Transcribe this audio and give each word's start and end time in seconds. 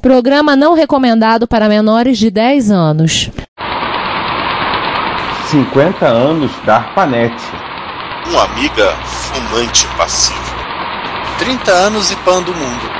Programa 0.00 0.54
não 0.54 0.74
recomendado 0.74 1.48
para 1.48 1.68
menores 1.68 2.18
de 2.18 2.30
10 2.30 2.70
anos. 2.70 3.30
50 5.50 6.06
anos 6.06 6.52
da 6.64 6.76
ARPANET. 6.76 7.34
Um 8.30 8.38
amiga 8.38 8.94
fumante 9.02 9.86
passivo. 9.96 10.54
30 11.38 11.72
anos 11.72 12.10
e 12.12 12.16
pan 12.16 12.42
do 12.42 12.54
mundo. 12.54 12.90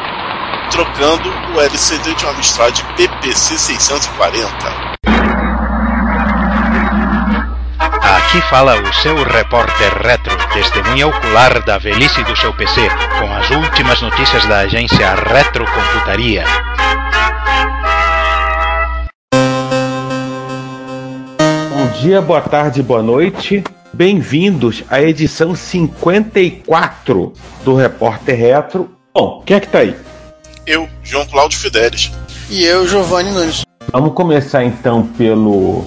Trocando 0.71 1.29
o 1.54 1.61
LCD 1.61 2.14
de 2.14 2.24
uma 2.24 2.34
Amstrad 2.34 2.80
PPC 2.96 3.56
640. 3.58 4.87
Aqui 8.29 8.42
fala 8.42 8.79
o 8.79 8.92
seu 8.92 9.24
repórter 9.24 9.90
retro, 10.03 10.37
testemunha 10.53 11.06
ocular 11.06 11.65
da 11.65 11.79
velhice 11.79 12.22
do 12.24 12.37
seu 12.37 12.53
PC, 12.53 12.87
com 13.19 13.33
as 13.33 13.51
últimas 13.51 14.03
notícias 14.03 14.44
da 14.44 14.58
agência 14.58 15.15
Retrocomputaria. 15.15 16.45
Bom 21.71 21.88
dia, 22.02 22.21
boa 22.21 22.43
tarde, 22.43 22.83
boa 22.83 23.02
noite. 23.02 23.65
Bem-vindos 23.95 24.85
à 24.91 25.01
edição 25.01 25.55
54 25.55 27.33
do 27.65 27.74
Repórter 27.77 28.37
Retro. 28.37 28.91
Bom, 29.15 29.43
quem 29.47 29.57
é 29.57 29.60
que 29.60 29.69
tá 29.69 29.79
aí? 29.79 29.97
Eu, 30.66 30.87
João 31.02 31.24
Cláudio 31.24 31.59
Fidelis. 31.59 32.13
E 32.51 32.63
eu, 32.63 32.87
Giovanni 32.87 33.30
Nunes. 33.30 33.63
Vamos 33.91 34.13
começar 34.13 34.65
então 34.65 35.07
pelo 35.16 35.87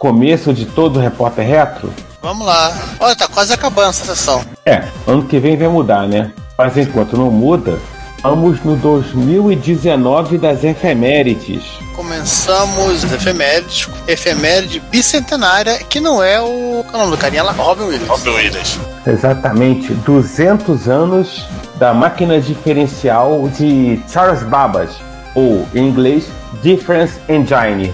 começo 0.00 0.54
de 0.54 0.64
todo 0.64 0.96
o 0.96 0.98
Repórter 0.98 1.46
Retro? 1.46 1.92
Vamos 2.22 2.46
lá. 2.46 2.74
Olha, 2.98 3.14
tá 3.14 3.28
quase 3.28 3.52
acabando 3.52 3.90
essa 3.90 4.06
sessão. 4.06 4.42
É, 4.64 4.88
ano 5.06 5.24
que 5.24 5.38
vem 5.38 5.58
vai 5.58 5.68
mudar, 5.68 6.08
né? 6.08 6.32
Mas 6.56 6.76
enquanto 6.78 7.18
não 7.18 7.30
muda, 7.30 7.78
vamos 8.22 8.64
no 8.64 8.76
2019 8.76 10.38
das 10.38 10.64
efemérides. 10.64 11.64
Começamos 11.94 13.04
as 13.04 13.12
efemérides, 13.12 13.88
efeméride 14.08 14.80
bicentenária, 14.90 15.78
que 15.84 16.00
não 16.00 16.22
é 16.22 16.40
o. 16.40 16.82
Qual 16.88 16.94
é 16.94 16.96
o 16.96 16.98
nome 17.00 17.16
do 17.16 17.20
carinha 17.20 17.42
lá? 17.42 17.52
Robin 17.52 17.84
Williams. 17.84 18.08
Robin 18.08 18.30
Williams. 18.30 18.78
Exatamente, 19.06 19.92
200 19.92 20.88
anos 20.88 21.46
da 21.76 21.92
máquina 21.92 22.40
diferencial 22.40 23.48
de 23.48 24.02
Charles 24.10 24.42
Babbage, 24.44 24.96
ou 25.34 25.66
em 25.74 25.88
inglês, 25.88 26.26
Difference 26.62 27.18
Engine. 27.28 27.92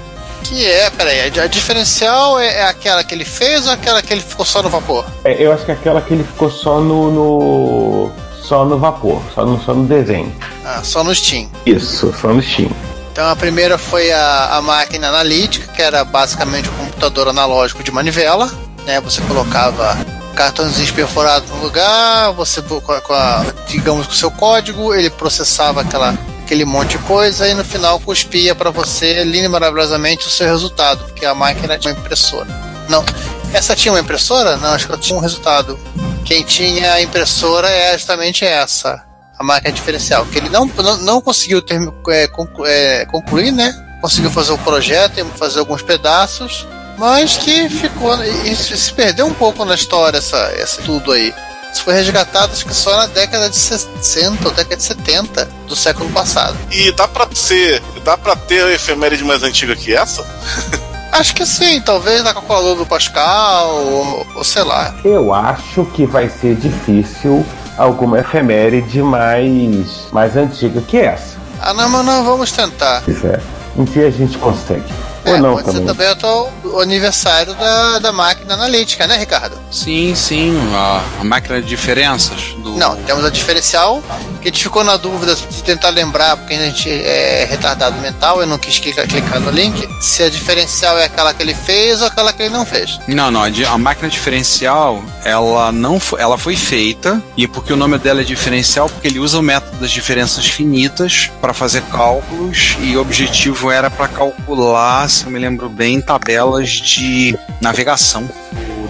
Que 0.49 0.65
é, 0.65 0.89
peraí, 0.91 1.21
a 1.41 1.47
diferencial 1.49 2.39
é, 2.39 2.59
é, 2.59 2.63
aquela 2.63 3.03
que 3.03 3.13
ele 3.13 3.25
fez 3.25 3.67
ou 3.67 3.73
aquela 3.73 4.01
que 4.01 4.13
ele 4.13 4.21
ficou 4.21 4.47
só 4.47 4.63
no 4.63 4.69
vapor? 4.69 5.05
É, 5.25 5.43
eu 5.43 5.53
acho 5.53 5.65
que 5.65 5.73
é 5.73 5.75
aquela 5.75 6.01
que 6.01 6.15
ele 6.15 6.23
ficou 6.23 6.49
só 6.49 6.81
no, 6.81 7.11
no. 7.11 8.13
só 8.43 8.65
no 8.65 8.79
vapor, 8.79 9.21
só 9.35 9.45
no, 9.45 9.61
só 9.61 9.75
no 9.75 9.87
desenho. 9.87 10.33
Ah, 10.65 10.83
só 10.85 11.03
no 11.03 11.13
Steam. 11.13 11.51
Isso, 11.67 12.15
só 12.21 12.29
no 12.33 12.41
Steam. 12.41 12.71
Então 13.11 13.29
a 13.29 13.35
primeira 13.35 13.77
foi 13.77 14.13
a, 14.13 14.57
a 14.57 14.63
máquina 14.63 15.09
analítica, 15.09 15.73
que 15.73 15.83
era 15.83 16.05
basicamente 16.05 16.69
um 16.69 16.85
computador 16.85 17.27
analógico 17.27 17.83
de 17.83 17.91
manivela. 17.91 18.49
Né? 18.87 19.01
Você 19.01 19.21
colocava 19.23 19.97
cartõezinhos 20.37 20.93
perfurados 20.93 21.51
no 21.51 21.57
lugar, 21.63 22.31
você 22.33 22.63
com 22.63 23.13
a, 23.13 23.45
digamos 23.67 24.07
com 24.07 24.13
o 24.13 24.17
seu 24.17 24.31
código, 24.31 24.95
ele 24.95 25.11
processava 25.11 25.81
aquela 25.81 26.17
aquele 26.47 26.65
monte 26.65 26.93
de 26.93 26.99
coisa 26.99 27.49
e 27.49 27.55
no 27.55 27.65
final 27.65 27.99
cuspia 27.99 28.55
para 28.55 28.71
você 28.71 29.25
lindo 29.25 29.47
e 29.47 29.49
maravilhosamente 29.49 30.29
o 30.29 30.31
seu 30.31 30.47
resultado, 30.47 31.05
porque 31.05 31.27
a 31.27 31.35
máquina 31.35 31.77
tinha 31.77 31.93
uma 31.93 31.99
impressora. 31.99 32.47
Não, 32.89 33.05
essa 33.53 33.75
tinha 33.75 33.93
uma 33.93 33.99
impressora? 33.99 34.57
Não, 34.57 34.71
acho 34.71 34.87
que 34.87 34.93
ela 34.93 35.01
tinha 35.01 35.19
um 35.19 35.21
resultado. 35.21 35.77
Quem 36.25 36.45
tinha 36.45 36.93
a 36.93 37.03
impressora 37.03 37.69
é 37.69 37.93
justamente 37.95 38.45
essa, 38.45 39.05
a 39.37 39.43
máquina 39.43 39.73
diferencial, 39.73 40.25
que 40.27 40.39
ele 40.39 40.49
não, 40.49 40.67
não, 40.67 40.97
não 40.99 41.21
conseguiu 41.21 41.61
ter, 41.61 41.81
é, 42.11 42.29
conclu, 42.29 42.65
é, 42.65 43.05
concluir, 43.07 43.51
né? 43.51 43.75
Conseguiu 44.01 44.31
fazer 44.31 44.53
o 44.53 44.59
projeto 44.59 45.19
e 45.19 45.25
fazer 45.37 45.59
alguns 45.59 45.83
pedaços, 45.83 46.65
mas 46.97 47.37
que 47.37 47.69
ficou. 47.69 48.23
Isso 48.45 48.77
se 48.77 48.93
perdeu 48.93 49.27
um 49.27 49.35
pouco 49.35 49.65
na 49.65 49.75
história, 49.75 50.19
essa, 50.19 50.37
essa 50.57 50.81
tudo 50.83 51.11
aí. 51.11 51.35
Isso 51.77 51.85
foi 51.85 51.93
resgatado 51.93 52.55
acho 52.55 52.65
que 52.65 52.75
só 52.75 52.97
na 52.97 53.07
década 53.07 53.51
de 53.51 53.57
60 53.57 54.49
ou 54.49 54.55
década 54.55 54.77
de 54.77 54.83
70 54.83 55.47
do 55.69 55.77
século 55.77 56.09
passado. 56.09 56.57
E 56.71 56.91
dá 56.93 57.07
pra 57.07 57.29
ser. 57.35 57.83
dá 58.03 58.17
pra 58.17 58.35
ter 58.35 58.65
a 58.65 58.73
efeméride 58.73 59.23
mais 59.23 59.43
antiga 59.43 59.77
que 59.77 59.95
essa? 59.95 60.27
Acho 61.13 61.35
que 61.35 61.47
sim, 61.47 61.81
talvez 61.81 62.23
na 62.25 62.35
calculadora 62.35 62.77
do 62.77 62.85
Pascal, 62.85 63.75
ou, 63.77 64.27
ou, 64.35 64.45
sei 64.45 64.63
lá. 64.65 64.95
Eu 65.03 65.33
acho 65.33 65.87
que 65.95 66.05
vai 66.05 66.29
ser 66.29 66.57
difícil 66.57 67.47
alguma 67.79 68.19
efeméride 68.19 69.03
mais, 69.03 70.09
mais 70.13 70.37
antiga 70.37 70.83
que 70.83 70.99
essa. 70.99 71.39
Ah, 71.59 71.73
não, 71.73 71.89
mas 71.89 72.05
não, 72.05 72.23
vamos 72.23 72.53
tentar. 72.53 73.03
Pois 73.03 73.25
é, 73.25 73.41
um 73.79 73.85
dia 73.85 74.09
a 74.09 74.11
gente 74.11 74.37
consegue. 74.37 74.93
É, 75.27 75.33
Ou 75.33 75.39
não 75.39 75.55
pode 75.55 75.65
também. 75.65 75.95
ser 75.95 76.17
também 76.17 76.53
o 76.65 76.81
aniversário 76.81 77.53
da, 77.55 77.99
da 77.99 78.13
máquina 78.13 78.55
analítica, 78.55 79.07
né, 79.07 79.17
Ricardo? 79.17 79.59
Sim, 79.73 80.15
sim, 80.15 80.57
a, 80.73 81.03
a 81.21 81.25
máquina 81.25 81.61
de 81.61 81.67
diferenças. 81.67 82.55
Do... 82.63 82.77
Não, 82.77 82.95
temos 82.97 83.25
a 83.25 83.31
diferencial, 83.31 84.03
que 84.41 84.49
a 84.49 84.53
gente 84.53 84.63
ficou 84.63 84.85
na 84.85 84.97
dúvida 84.97 85.35
de 85.35 85.63
tentar 85.65 85.91
lembrar, 85.91 86.37
porque 86.37 86.55
a 86.55 86.59
gente 86.59 86.89
é 86.89 87.45
retardado 87.49 88.01
mental, 88.01 88.41
eu 88.41 88.47
não 88.47 88.57
quis 88.57 88.79
clicar, 88.79 89.07
clicar 89.09 89.41
no 89.41 89.51
link, 89.51 89.89
se 90.01 90.23
a 90.23 90.31
diferencial 90.31 90.97
é 90.99 91.07
aquela 91.07 91.35
que 91.35 91.43
ele 91.43 91.55
fez 91.55 92.01
ou 92.01 92.07
aquela 92.07 92.33
que 92.33 92.43
ele 92.45 92.55
não 92.55 92.65
fez. 92.65 93.01
Não, 93.09 93.31
não, 93.31 93.43
a, 93.43 93.79
máquina 93.79 94.09
diferencial, 94.09 95.03
ela 95.25 95.73
não 95.73 95.99
foi, 95.99 96.21
ela 96.21 96.39
foi 96.39 96.55
feita, 96.57 97.21
e 97.37 97.49
porque 97.49 97.73
o 97.73 97.77
nome 97.77 97.99
dela 97.99 98.21
é 98.21 98.25
diferencial, 98.25 98.89
porque 98.89 99.09
ele 99.09 99.19
usa 99.19 99.39
o 99.39 99.43
método 99.43 99.77
das 99.79 99.91
diferenças 99.91 100.47
finitas 100.47 101.31
para 101.41 101.53
fazer 101.53 101.83
cálculos, 101.83 102.77
e 102.81 102.97
o 102.97 103.01
objetivo 103.01 103.73
era 103.73 103.91
para 103.91 104.07
calcular, 104.07 105.09
se 105.17 105.25
eu 105.25 105.31
me 105.31 105.39
lembro 105.39 105.69
bem, 105.71 106.01
tabelas 106.01 106.69
de 106.69 107.37
navegação 107.61 108.29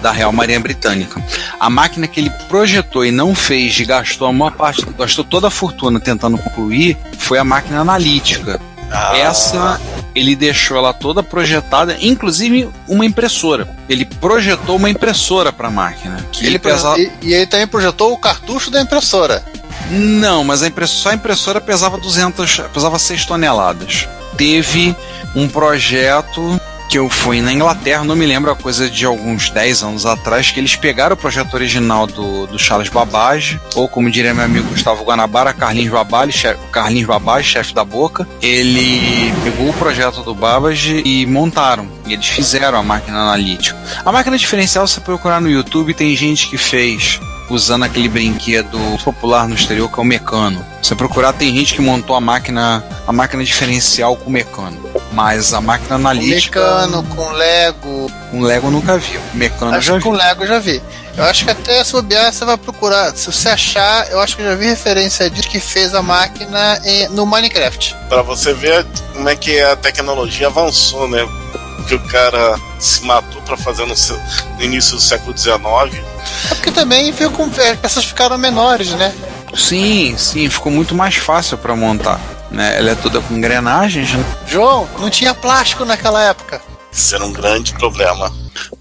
da 0.01 0.11
Real 0.11 0.31
Marinha 0.31 0.59
Britânica. 0.59 1.23
A 1.59 1.69
máquina 1.69 2.05
que 2.05 2.19
ele 2.19 2.29
projetou 2.49 3.05
e 3.05 3.11
não 3.11 3.33
fez 3.33 3.79
e 3.79 3.85
gastou 3.85 4.27
a 4.27 4.33
maior 4.33 4.51
parte, 4.51 4.85
gastou 4.97 5.23
toda 5.23 5.47
a 5.47 5.51
fortuna 5.51 5.99
tentando 5.99 6.37
concluir, 6.37 6.97
foi 7.17 7.39
a 7.39 7.43
máquina 7.43 7.79
analítica. 7.79 8.59
Essa 9.15 9.79
ele 10.13 10.35
deixou 10.35 10.77
ela 10.77 10.93
toda 10.93 11.23
projetada, 11.23 11.97
inclusive 12.01 12.69
uma 12.87 13.05
impressora. 13.05 13.67
Ele 13.87 14.03
projetou 14.03 14.75
uma 14.75 14.89
impressora 14.89 15.53
para 15.53 15.69
a 15.69 15.71
máquina. 15.71 16.25
Ele 16.41 16.59
pesava... 16.59 16.99
e, 16.99 17.11
e 17.21 17.33
ele 17.33 17.47
também 17.47 17.67
projetou 17.67 18.11
o 18.11 18.17
cartucho 18.17 18.69
da 18.69 18.81
impressora. 18.81 19.43
Não, 19.89 20.43
mas 20.43 20.61
a 20.61 20.67
impressora, 20.67 21.01
só 21.01 21.09
a 21.09 21.13
impressora 21.13 21.61
pesava 21.61 21.97
200, 21.97 22.61
pesava 22.73 22.99
6 22.99 23.25
toneladas. 23.25 24.07
Teve 24.37 24.95
um 25.35 25.47
projeto 25.47 26.59
que 26.87 26.97
eu 26.97 27.09
fui 27.09 27.41
na 27.41 27.51
Inglaterra, 27.51 28.03
não 28.03 28.15
me 28.15 28.25
lembro 28.25 28.49
a 28.49 28.55
coisa 28.55 28.89
de 28.89 29.05
alguns 29.05 29.49
10 29.49 29.83
anos 29.83 30.05
atrás, 30.05 30.51
que 30.51 30.59
eles 30.59 30.75
pegaram 30.75 31.15
o 31.15 31.17
projeto 31.17 31.53
original 31.53 32.07
do, 32.07 32.47
do 32.47 32.57
Charles 32.57 32.89
Babbage, 32.89 33.59
ou 33.75 33.87
como 33.89 34.09
diria 34.09 34.33
meu 34.33 34.45
amigo 34.45 34.69
Gustavo 34.69 35.03
Guanabara, 35.03 35.53
Carlinhos 35.53 35.91
Babbage, 35.91 36.37
chefe, 36.37 36.59
Carlinhos 36.71 37.07
chefe 37.43 37.73
da 37.73 37.83
boca. 37.83 38.27
Ele 38.41 39.33
pegou 39.43 39.69
o 39.69 39.73
projeto 39.73 40.21
do 40.23 40.33
Babbage 40.33 41.01
e 41.05 41.25
montaram. 41.25 41.89
E 42.05 42.13
eles 42.13 42.27
fizeram 42.27 42.79
a 42.79 42.83
máquina 42.83 43.19
analítica. 43.19 43.77
A 44.05 44.11
máquina 44.11 44.37
diferencial, 44.37 44.87
se 44.87 45.01
procurar 45.01 45.41
no 45.41 45.49
YouTube, 45.49 45.93
tem 45.93 46.15
gente 46.15 46.47
que 46.47 46.57
fez 46.57 47.19
usando 47.49 47.83
aquele 47.83 48.07
brinquedo 48.09 48.77
popular 49.03 49.47
no 49.47 49.55
exterior 49.55 49.89
que 49.91 49.99
é 49.99 50.01
o 50.01 50.05
mecano. 50.05 50.65
Se 50.81 50.89
você 50.89 50.95
procurar, 50.95 51.33
tem 51.33 51.53
gente 51.55 51.73
que 51.73 51.81
montou 51.81 52.15
a 52.15 52.21
máquina, 52.21 52.83
a 53.05 53.11
máquina 53.11 53.43
diferencial 53.43 54.15
com 54.15 54.29
mecano. 54.29 54.77
Mas 55.11 55.53
a 55.53 55.61
máquina 55.61 55.95
analítica. 55.95 56.59
mecano, 56.59 57.03
com 57.03 57.31
Lego. 57.31 58.11
Com 58.31 58.41
Lego 58.41 58.67
eu 58.67 58.71
nunca 58.71 58.97
vi. 58.97 59.19
Mecano 59.33 59.71
eu 59.71 59.77
Acho 59.77 59.87
já 59.87 59.93
que 59.93 59.99
vi. 59.99 60.03
com 60.03 60.11
Lego 60.11 60.43
eu 60.43 60.47
já 60.47 60.59
vi. 60.59 60.81
Eu 61.17 61.23
acho 61.23 61.45
que 61.45 61.51
até 61.51 61.83
se 61.83 61.91
bobear, 61.93 62.31
você 62.31 62.45
vai 62.45 62.57
procurar. 62.57 63.15
Se 63.15 63.31
você 63.31 63.49
achar, 63.49 64.09
eu 64.11 64.19
acho 64.19 64.35
que 64.35 64.43
eu 64.43 64.49
já 64.49 64.55
vi 64.55 64.65
referência 64.67 65.27
disso 65.29 65.49
que 65.49 65.59
fez 65.59 65.95
a 65.95 66.01
máquina 66.03 66.79
em- 66.85 67.07
no 67.09 67.25
Minecraft. 67.25 67.95
Pra 68.07 68.21
você 68.21 68.53
ver 68.53 68.85
como 69.13 69.27
é 69.27 69.35
que 69.35 69.59
a 69.59 69.75
tecnologia 69.75 70.45
avançou, 70.47 71.07
né? 71.09 71.27
Que 71.87 71.95
o 71.95 71.99
cara 72.07 72.59
se 72.79 73.03
matou 73.05 73.41
pra 73.43 73.55
fazer 73.55 73.85
no, 73.85 73.95
seu- 73.95 74.19
no 74.57 74.63
início 74.63 74.95
do 74.95 75.01
século 75.01 75.37
XIX. 75.37 75.57
É 76.51 76.55
porque 76.55 76.71
também 76.71 77.11
viu 77.11 77.31
como 77.31 77.49
as 77.61 77.77
peças 77.79 78.03
ficaram 78.05 78.37
menores, 78.37 78.91
né? 78.91 79.13
Sim, 79.55 80.15
sim, 80.17 80.49
ficou 80.49 80.71
muito 80.71 80.93
mais 80.93 81.15
fácil 81.15 81.57
para 81.57 81.75
montar. 81.75 82.19
Né? 82.51 82.77
Ela 82.77 82.91
é 82.91 82.95
toda 82.95 83.21
com 83.21 83.33
engrenagens, 83.33 84.13
né? 84.13 84.23
João, 84.47 84.87
não 84.99 85.09
tinha 85.09 85.33
plástico 85.33 85.85
naquela 85.85 86.21
época. 86.23 86.61
Isso 86.91 87.15
era 87.15 87.25
um 87.25 87.31
grande 87.31 87.73
problema. 87.73 88.31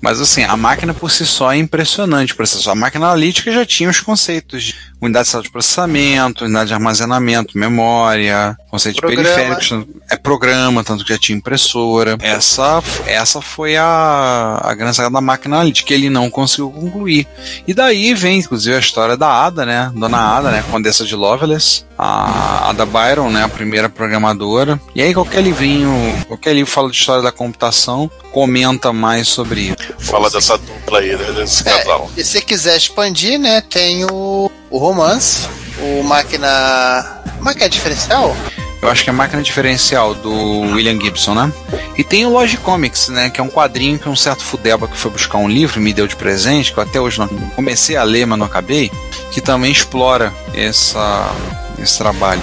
Mas 0.00 0.20
assim, 0.20 0.42
a 0.44 0.56
máquina 0.56 0.94
por 0.94 1.10
si 1.10 1.26
só 1.26 1.52
é 1.52 1.56
impressionante. 1.56 2.34
Por 2.34 2.44
isso, 2.44 2.70
a 2.70 2.74
máquina 2.74 3.06
analítica 3.06 3.52
já 3.52 3.64
tinha 3.64 3.90
os 3.90 4.00
conceitos 4.00 4.64
de 4.64 4.74
unidade 5.00 5.30
de 5.42 5.50
processamento, 5.50 6.44
unidade 6.44 6.68
de 6.68 6.74
armazenamento, 6.74 7.58
memória, 7.58 8.56
conceito 8.70 9.00
Programa. 9.00 9.22
de 9.22 9.34
periféricos, 9.34 9.86
é 10.10 10.16
programa, 10.16 10.82
tanto 10.82 11.04
que 11.04 11.12
já 11.12 11.18
tinha 11.18 11.36
impressora. 11.36 12.16
Essa, 12.20 12.82
essa 13.06 13.40
foi 13.40 13.76
a, 13.76 14.60
a 14.62 14.74
grande 14.74 14.96
sacada 14.96 15.14
da 15.14 15.20
máquina 15.20 15.56
analítica, 15.56 15.88
que 15.88 15.94
ele 15.94 16.08
não 16.10 16.30
conseguiu 16.30 16.70
concluir. 16.70 17.26
E 17.66 17.74
daí 17.74 18.14
vem, 18.14 18.38
inclusive, 18.38 18.74
a 18.74 18.80
história 18.80 19.16
da 19.16 19.28
Ada, 19.28 19.66
né? 19.66 19.92
Dona 19.94 20.18
Ada, 20.18 20.50
né? 20.50 20.64
Condessa 20.70 21.04
de 21.04 21.14
Lovelace. 21.14 21.84
A 21.98 22.70
Ada 22.70 22.84
Byron, 22.86 23.30
né, 23.30 23.42
a 23.44 23.48
primeira 23.48 23.88
programadora. 23.88 24.80
E 24.94 25.02
aí 25.02 25.14
qualquer 25.14 25.42
livrinho, 25.42 25.90
qualquer 26.26 26.54
livro 26.54 26.70
fala 26.70 26.90
de 26.90 26.96
história 26.96 27.22
da 27.22 27.32
computação, 27.32 28.10
comenta 28.32 28.92
mais 28.92 29.28
sobre 29.28 29.60
isso. 29.62 29.76
Fala 29.98 30.28
dessa 30.30 30.58
dupla 30.58 30.98
aí, 31.00 31.16
né, 31.16 31.32
desse 31.32 31.66
É, 31.68 31.78
casal. 31.78 32.10
e 32.16 32.22
se 32.24 32.40
quiser 32.42 32.76
expandir, 32.76 33.38
né, 33.38 33.60
tem 33.62 34.04
o, 34.04 34.50
o 34.70 34.78
romance, 34.78 35.48
o 35.80 36.02
máquina. 36.02 37.22
Máquina 37.40 37.68
diferencial? 37.68 38.34
Eu 38.82 38.90
acho 38.90 39.04
que 39.04 39.10
é 39.10 39.12
a 39.12 39.16
máquina 39.16 39.42
diferencial 39.42 40.14
do 40.14 40.32
William 40.74 40.98
Gibson, 41.00 41.34
né? 41.34 41.52
E 41.96 42.04
tem 42.04 42.26
o 42.26 42.30
Logic 42.30 42.62
Comics, 42.62 43.08
né? 43.08 43.30
Que 43.30 43.40
é 43.40 43.44
um 43.44 43.48
quadrinho 43.48 43.98
que 43.98 44.08
um 44.08 44.14
certo 44.16 44.42
fudeba 44.44 44.86
que 44.86 44.96
foi 44.96 45.10
buscar 45.10 45.38
um 45.38 45.48
livro 45.48 45.78
e 45.78 45.82
me 45.82 45.92
deu 45.92 46.06
de 46.06 46.14
presente, 46.16 46.72
que 46.72 46.78
eu 46.78 46.82
até 46.82 47.00
hoje 47.00 47.18
não 47.18 47.26
comecei 47.28 47.96
a 47.96 48.02
ler, 48.02 48.26
mas 48.26 48.38
não 48.38 48.46
acabei, 48.46 48.90
que 49.32 49.40
também 49.40 49.72
explora 49.72 50.32
essa, 50.54 51.30
esse 51.78 51.98
trabalho. 51.98 52.42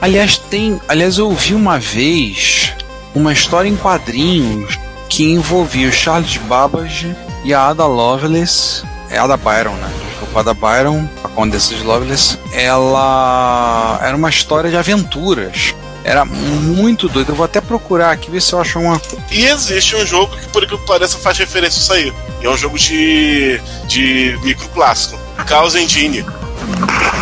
Aliás, 0.00 0.36
tem. 0.38 0.80
Aliás, 0.88 1.18
eu 1.18 1.26
ouvi 1.26 1.54
uma 1.54 1.78
vez 1.78 2.72
uma 3.14 3.32
história 3.32 3.68
em 3.68 3.76
quadrinhos 3.76 4.78
que 5.08 5.24
envolvia 5.24 5.88
o 5.88 5.92
Charles 5.92 6.36
Babbage 6.38 7.14
e 7.44 7.54
a 7.54 7.68
Ada 7.68 7.86
Lovelace. 7.86 8.82
É 9.10 9.18
Ada 9.18 9.36
Byron, 9.36 9.74
né? 9.74 9.90
Desculpa, 10.10 10.40
Ada 10.40 10.54
Byron, 10.54 11.08
a 11.22 11.28
Condessa 11.28 11.74
de 11.74 11.82
Lovelace. 11.82 12.38
Ela 12.52 13.98
era 14.02 14.16
uma 14.16 14.28
história 14.30 14.70
de 14.70 14.76
aventuras. 14.76 15.74
Era 16.02 16.24
muito 16.24 17.08
doido. 17.08 17.30
Eu 17.30 17.34
vou 17.34 17.44
até 17.44 17.60
procurar 17.60 18.10
aqui 18.10 18.30
ver 18.30 18.42
se 18.42 18.52
eu 18.52 18.60
acho 18.60 18.78
uma. 18.78 19.00
E 19.30 19.46
existe 19.46 19.96
um 19.96 20.04
jogo 20.04 20.36
que, 20.36 20.48
por 20.48 20.66
que 20.66 20.76
pareça, 20.86 21.16
faz 21.16 21.38
referência 21.38 21.78
a 21.78 21.82
isso 21.82 21.92
aí. 21.92 22.12
É 22.42 22.48
um 22.48 22.56
jogo 22.56 22.78
de, 22.78 23.58
de 23.86 24.38
microclássico. 24.42 25.18
Chaos 25.48 25.74
Engine. 25.74 26.24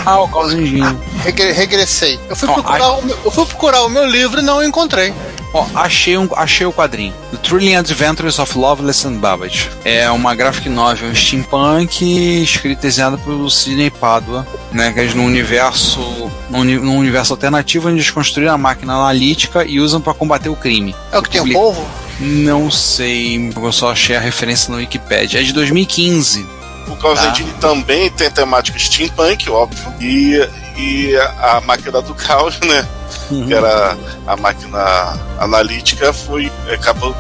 Ah, 0.05 0.21
o 0.21 0.29
Causinho. 0.29 1.01
Regre- 1.23 1.53
regressei. 1.53 2.19
Eu 2.29 2.35
fui, 2.37 2.49
procurar 2.49 2.93
o 2.93 3.03
meu, 3.05 3.19
eu 3.25 3.31
fui 3.31 3.47
procurar 3.47 3.83
o 3.85 3.89
meu 3.89 4.05
livro 4.07 4.41
e 4.41 4.43
não 4.43 4.63
encontrei. 4.63 5.13
Ó, 5.55 5.67
achei, 5.75 6.17
um, 6.17 6.27
achei 6.35 6.65
o 6.67 6.73
quadrinho. 6.73 7.13
The 7.31 7.37
Thrilling 7.37 7.77
Adventures 7.77 8.39
of 8.39 8.57
Loveless 8.57 9.07
and 9.07 9.19
Babbage. 9.19 9.71
É 9.85 10.11
uma 10.11 10.35
graphic 10.35 10.69
novel 10.69 11.11
um 11.11 11.15
steampunk 11.15 12.43
escrita 12.43 12.81
e 12.87 12.89
desenhada 12.89 13.19
pelo 13.19 13.51
Sidney 13.51 13.91
Padua, 13.91 14.47
né? 14.73 14.93
Que 14.93 15.01
é 15.01 15.05
no 15.15 15.23
universo, 15.25 16.01
num, 16.49 16.65
num 16.65 16.97
universo 16.97 17.35
alternativo 17.35 17.89
onde 17.89 17.99
eles 17.99 18.11
construíram 18.11 18.55
a 18.55 18.59
máquina 18.59 18.95
analítica 18.95 19.65
e 19.65 19.79
usam 19.79 20.01
para 20.01 20.15
combater 20.15 20.49
o 20.49 20.57
crime. 20.57 20.97
É 21.13 21.19
o 21.19 21.23
que 21.23 21.29
tem 21.31 21.41
o 21.43 21.53
povo? 21.53 21.87
Não 22.19 22.71
sei, 22.71 23.53
eu 23.55 23.73
só 23.73 23.91
achei 23.93 24.17
a 24.17 24.21
referência 24.21 24.71
no 24.71 24.79
Wikipedia. 24.79 25.41
É 25.41 25.43
de 25.43 25.53
2015. 25.53 26.47
O 26.89 27.01
Chaos 27.01 27.21
Tá. 27.21 27.35
Também 27.61 28.11
tem 28.11 28.31
temática 28.31 28.79
steampunk, 28.79 29.49
óbvio. 29.51 29.95
E, 30.01 30.37
e 30.77 31.17
a 31.41 31.61
máquina 31.65 32.01
do 32.03 32.15
caos, 32.17 32.59
né? 32.61 32.87
Que 33.29 33.53
era 33.55 33.97
a 34.27 34.37
máquina 34.37 35.19
analítica, 35.39 36.13
foi 36.13 36.51
acabou 36.73 37.15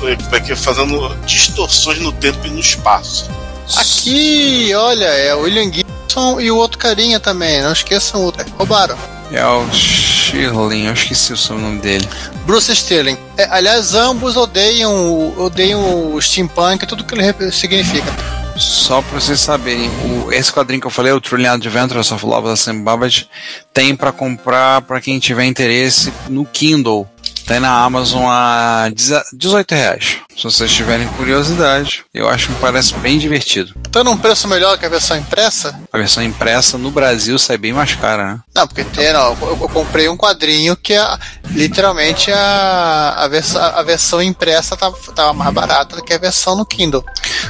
como 0.00 0.36
é 0.36 0.40
que 0.40 0.52
é, 0.52 0.56
fazendo 0.56 1.14
distorções 1.24 1.98
no 2.00 2.12
tempo 2.12 2.46
e 2.46 2.50
no 2.50 2.60
espaço. 2.60 3.30
Aqui, 3.76 4.72
olha, 4.74 5.06
é 5.06 5.34
o 5.34 5.40
William 5.42 5.72
Gibson 5.72 6.40
e 6.40 6.50
o 6.50 6.56
outro 6.56 6.78
carinha 6.78 7.18
também. 7.18 7.62
Não 7.62 7.72
esqueçam 7.72 8.20
o 8.20 8.24
outro. 8.24 8.44
Roubaram. 8.58 8.96
É 9.30 9.46
o 9.46 9.66
Shirley, 9.72 10.86
eu 10.86 10.92
esqueci 10.92 11.32
o 11.32 11.36
sobrenome 11.38 11.80
dele. 11.80 12.06
Bruce 12.44 12.70
Sterling. 12.72 13.16
É, 13.38 13.48
aliás, 13.50 13.94
ambos 13.94 14.36
odeiam, 14.36 14.94
o- 14.94 15.44
odeiam 15.44 16.12
o 16.14 16.20
steampunk 16.20 16.82
e 16.82 16.86
tudo 16.86 17.02
que 17.04 17.14
ele 17.14 17.50
significa. 17.50 18.12
Só 18.56 19.00
pra 19.02 19.18
vocês 19.18 19.40
saberem, 19.40 19.88
o- 20.04 20.30
esse 20.32 20.52
quadrinho 20.52 20.80
que 20.80 20.86
eu 20.86 20.90
falei, 20.90 21.12
o 21.12 21.20
Trillion 21.20 21.54
Adventures 21.54 22.12
of 22.12 22.24
Love 22.24 22.48
and 22.70 22.82
Babbage, 22.82 23.28
tem 23.72 23.96
pra 23.96 24.12
comprar 24.12 24.82
pra 24.82 25.00
quem 25.00 25.18
tiver 25.18 25.46
interesse 25.46 26.12
no 26.28 26.44
Kindle. 26.44 27.08
Tem 27.46 27.60
na 27.60 27.82
Amazon 27.82 28.24
a 28.26 28.88
18 29.32 29.74
reais. 29.74 30.16
Se 30.36 30.44
vocês 30.44 30.72
tiverem 30.72 31.06
curiosidade, 31.08 32.04
eu 32.14 32.28
acho 32.28 32.48
que 32.48 32.54
parece 32.54 32.94
bem 32.94 33.18
divertido. 33.18 33.74
Tá 33.90 34.02
num 34.02 34.16
preço 34.16 34.48
melhor 34.48 34.78
que 34.78 34.86
a 34.86 34.88
versão 34.88 35.16
impressa? 35.18 35.78
A 35.92 35.98
versão 35.98 36.22
impressa 36.22 36.78
no 36.78 36.90
Brasil 36.90 37.38
sai 37.38 37.58
bem 37.58 37.72
mais 37.72 37.94
cara, 37.94 38.32
né? 38.32 38.40
Não, 38.54 38.66
porque 38.66 38.82
tem, 38.84 39.12
não, 39.12 39.36
eu, 39.42 39.58
eu 39.60 39.68
comprei 39.68 40.08
um 40.08 40.16
quadrinho 40.16 40.74
que 40.74 40.94
é 40.94 41.18
literalmente 41.50 42.32
a, 42.32 43.14
a, 43.18 43.28
vers 43.28 43.54
a 43.54 43.82
versão 43.82 44.22
impressa 44.22 44.76
tava, 44.76 44.96
tava 45.14 45.34
mais 45.34 45.52
barata 45.52 45.96
do 45.96 46.02
que 46.02 46.14
a 46.14 46.18
versão 46.18 46.56
no 46.56 46.64
Kindle. 46.64 47.04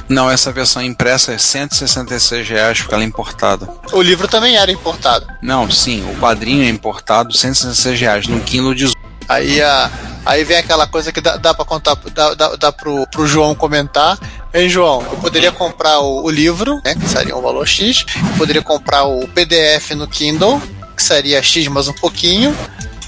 Não, 0.09 0.29
essa 0.29 0.51
versão 0.51 0.83
impressa 0.83 1.33
é 1.33 1.39
166 1.39 2.49
reais 2.49 2.81
porque 2.81 2.95
ela 2.95 3.05
é 3.05 3.07
importada. 3.07 3.69
O 3.93 4.03
livro 4.03 4.27
também 4.27 4.57
era 4.57 4.73
importado. 4.73 5.27
Não, 5.41 5.71
sim, 5.71 6.05
o 6.11 6.19
quadrinho 6.19 6.65
é 6.65 6.69
importado 6.69 7.33
166 7.33 8.01
reais, 8.01 8.27
no 8.27 8.41
Kindle 8.41 8.75
18. 8.75 9.02
Aí, 9.33 9.63
a, 9.63 9.91
aí 10.27 10.45
vem 10.45 10.59
aquela 10.59 10.87
coisa 10.87 11.11
que 11.11 11.21
dá, 11.21 11.39
dá 11.39 11.55
pra 11.55 11.65
contar, 11.65 11.97
dá, 12.13 12.35
dá, 12.35 12.57
dá 12.57 12.73
pro, 12.73 13.07
pro 13.07 13.27
João 13.27 13.55
comentar. 13.55 14.19
Hein, 14.53 14.69
João, 14.69 15.01
eu 15.01 15.17
poderia 15.17 15.51
comprar 15.51 16.01
o, 16.01 16.25
o 16.25 16.31
livro, 16.31 16.83
né, 16.85 16.95
que 16.95 17.09
seria 17.09 17.35
um 17.35 17.41
valor 17.41 17.67
X, 17.67 18.05
eu 18.15 18.37
poderia 18.37 18.61
comprar 18.61 19.05
o 19.05 19.27
PDF 19.29 19.93
no 19.93 20.07
Kindle, 20.07 20.61
que 20.95 21.03
seria 21.03 21.43
X 21.43 21.67
mais 21.69 21.89
um 21.89 21.95
pouquinho, 21.95 22.55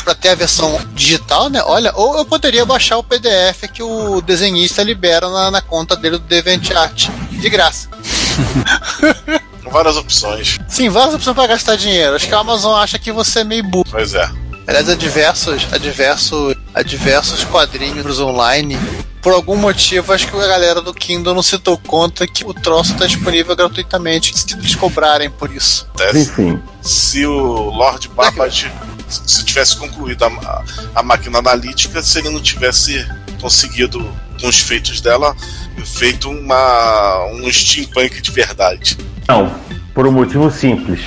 pra 0.03 0.15
ter 0.15 0.31
a 0.31 0.35
versão 0.35 0.81
digital, 0.95 1.51
né? 1.51 1.63
Olha, 1.63 1.93
ou 1.95 2.17
eu 2.17 2.25
poderia 2.25 2.65
baixar 2.65 2.97
o 2.97 3.05
PDF 3.05 3.69
que 3.71 3.83
o 3.83 4.23
desenhista 4.23 4.83
libera 4.83 5.29
na, 5.29 5.51
na 5.51 5.61
conta 5.61 5.95
dele 5.95 6.17
do 6.17 6.25
DeviantArt, 6.25 7.11
de 7.33 7.51
graça. 7.51 7.89
Várias 9.71 9.97
opções. 9.97 10.59
Sim, 10.69 10.89
várias 10.89 11.15
opções 11.15 11.35
pra 11.35 11.47
gastar 11.47 11.75
dinheiro. 11.77 12.15
Acho 12.15 12.29
que 12.29 12.35
a 12.35 12.39
Amazon 12.39 12.77
acha 12.79 12.99
que 12.99 13.11
você 13.11 13.41
é 13.41 13.45
meio 13.45 13.65
burro. 13.65 13.87
Pois 13.91 14.15
é. 14.15 14.31
Aliás, 14.67 14.89
há 14.89 14.95
diversos, 14.95 15.67
há 15.71 15.79
diversos, 15.79 16.57
há 16.75 16.83
diversos 16.83 17.45
quadrinhos 17.45 18.19
online. 18.19 18.79
Por 19.21 19.33
algum 19.33 19.57
motivo, 19.57 20.13
acho 20.13 20.27
que 20.29 20.37
a 20.37 20.47
galera 20.47 20.81
do 20.83 20.93
Kindle 20.93 21.35
não 21.35 21.43
se 21.43 21.57
deu 21.59 21.79
conta 21.79 22.27
que 22.27 22.45
o 22.45 22.53
troço 22.53 22.93
está 22.93 23.07
disponível 23.07 23.57
gratuitamente 23.57 24.39
se 24.39 24.55
eles 24.55 24.75
cobrarem 24.75 25.31
por 25.31 25.51
isso. 25.51 25.87
Enfim. 26.15 26.61
Se 26.83 27.25
o 27.27 27.71
Lord 27.71 28.09
Babbage 28.09 28.71
se 29.09 29.45
tivesse 29.45 29.77
concluído 29.77 30.25
a, 30.25 30.65
a 30.95 31.03
máquina 31.03 31.39
analítica, 31.39 32.03
se 32.03 32.19
ele 32.19 32.31
não 32.31 32.41
tivesse 32.41 33.07
conseguido, 33.41 34.11
com 34.41 34.49
os 34.49 34.61
feitos 34.61 35.01
dela, 35.01 35.37
feito 35.85 36.31
uma, 36.31 37.27
um 37.33 37.51
steampunk 37.53 38.21
de 38.21 38.31
verdade. 38.31 38.99
Não, 39.29 39.55
por 39.95 40.07
um 40.07 40.13
motivo 40.13 40.51
simples. 40.51 41.01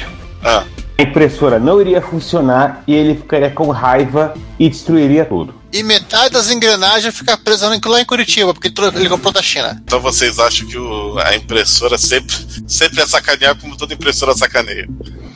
Ah, 0.43 0.63
A 0.99 1.03
impressora 1.03 1.59
não 1.59 1.79
iria 1.79 2.01
funcionar 2.01 2.83
e 2.87 2.93
ele 2.95 3.15
ficaria 3.15 3.51
com 3.51 3.69
raiva 3.69 4.33
e 4.57 4.67
destruiria 4.69 5.25
tudo. 5.25 5.53
E 5.71 5.83
metade 5.83 6.31
das 6.33 6.49
engrenagens 6.49 7.15
fica 7.15 7.37
presa 7.37 7.69
lá 7.85 8.01
em 8.01 8.05
Curitiba, 8.05 8.53
porque 8.53 8.71
ele 8.95 9.09
comprou 9.09 9.31
da 9.31 9.41
China. 9.43 9.79
então 9.83 9.99
vocês 9.99 10.39
acham 10.39 10.65
que 10.67 10.77
o- 10.77 11.19
a 11.19 11.35
impressora 11.35 11.97
sempre, 11.97 12.35
sempre 12.67 13.01
é 13.01 13.05
sacanear 13.05 13.55
como 13.59 13.75
toda 13.77 13.93
impressora 13.93 14.33
sacaneia. 14.35 14.87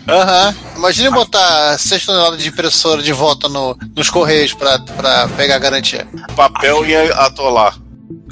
Aham. 0.07 0.55
Imagine 0.77 1.11
botar 1.11 1.77
6 1.77 2.05
toneladas 2.05 2.41
de 2.41 2.49
impressora 2.49 3.03
de 3.03 3.13
volta 3.13 3.47
no- 3.47 3.77
nos 3.95 4.09
correios 4.09 4.53
pra, 4.53 4.79
pra 4.79 5.27
pegar 5.37 5.57
a 5.57 5.59
garantia. 5.59 6.07
Papel 6.35 6.85
ia 6.87 7.13
atolar 7.13 7.77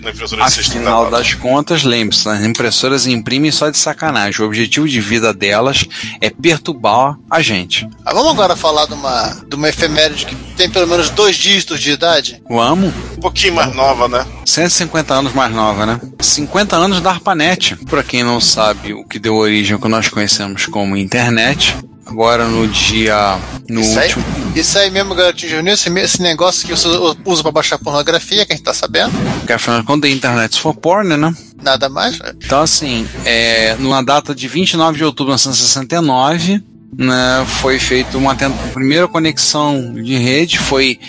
na 0.02 0.12
impressora 0.12 0.46
de 0.46 0.52
sexta 0.52 0.78
Afinal 0.78 1.10
das 1.10 1.34
contas, 1.34 1.84
lembre-se, 1.84 2.28
as 2.28 2.44
impressoras 2.44 3.08
imprimem 3.08 3.52
só 3.52 3.70
de 3.70 3.78
sacanagem. 3.78 4.42
O 4.42 4.48
objetivo 4.48 4.88
de 4.88 5.00
vida 5.02 5.34
delas 5.34 5.86
é 6.22 6.30
perturbar 6.30 7.18
a 7.30 7.42
gente. 7.42 7.88
Ah, 8.06 8.14
vamos 8.14 8.32
agora 8.32 8.56
falar 8.56 8.86
de 8.86 8.94
uma, 8.94 9.38
de 9.48 9.56
uma 9.56 9.70
efeméride 9.70 10.26
que 10.26 10.36
tem 10.56 10.70
pelo 10.70 10.88
menos 10.88 11.10
dois 11.10 11.36
dígitos 11.36 11.80
de 11.80 11.92
idade? 11.92 12.42
Vamos? 12.50 12.94
Um 13.18 13.22
pouquinho 13.22 13.56
mais 13.56 13.74
nova, 13.74 14.08
né? 14.08 14.26
150 14.46 15.14
anos 15.14 15.34
mais 15.34 15.54
nova, 15.54 15.86
né? 15.86 16.00
50 16.20 16.76
anos 16.76 17.02
da 17.02 17.12
ARPANET. 17.12 17.76
Pra 17.86 18.04
quem 18.04 18.24
não 18.24 18.40
sabe 18.40 18.94
o 18.94 19.06
que 19.06 19.20
deu 19.20 19.36
origem 19.36 19.74
ao 19.74 19.80
que 19.80 19.88
nós 19.88 20.10
conhecemos 20.10 20.66
como 20.66 20.98
internet. 20.98 21.76
Agora 22.10 22.48
no 22.48 22.68
dia. 22.68 23.38
No 23.70 23.82
Isso 23.82 24.00
aí, 24.00 24.08
último. 24.08 24.26
isso 24.56 24.80
aí 24.80 24.90
mesmo, 24.90 25.14
garotinho 25.14 25.52
juvenil, 25.52 25.74
esse, 25.74 25.90
esse 26.00 26.22
negócio 26.22 26.66
que 26.68 26.76
você 26.76 26.88
usa 27.24 27.44
pra 27.44 27.52
baixar 27.52 27.78
pornografia, 27.78 28.46
que 28.46 28.52
a 28.54 28.56
gente 28.56 28.66
tá 28.66 28.74
sabendo, 28.74 29.12
Que 29.46 29.54
afinal 29.54 29.82
de 29.82 29.86
contas, 29.86 30.10
internet 30.10 30.60
for 30.60 30.74
porn, 30.76 31.16
né? 31.16 31.34
nada 31.62 31.90
mais. 31.90 32.20
Então, 32.44 32.62
assim, 32.62 33.08
é, 33.26 33.76
numa 33.80 34.02
data 34.02 34.34
de 34.34 34.48
29 34.48 34.98
de 34.98 35.04
outubro 35.04 35.36
de 35.36 35.42
1969, 35.42 36.64
né, 36.98 37.46
foi 37.62 37.78
feita 37.78 38.18
uma 38.18 38.32
a 38.34 38.50
primeira 38.74 39.08
conexão 39.08 39.94
de 39.94 40.18
rede, 40.18 40.58
foi 40.58 41.00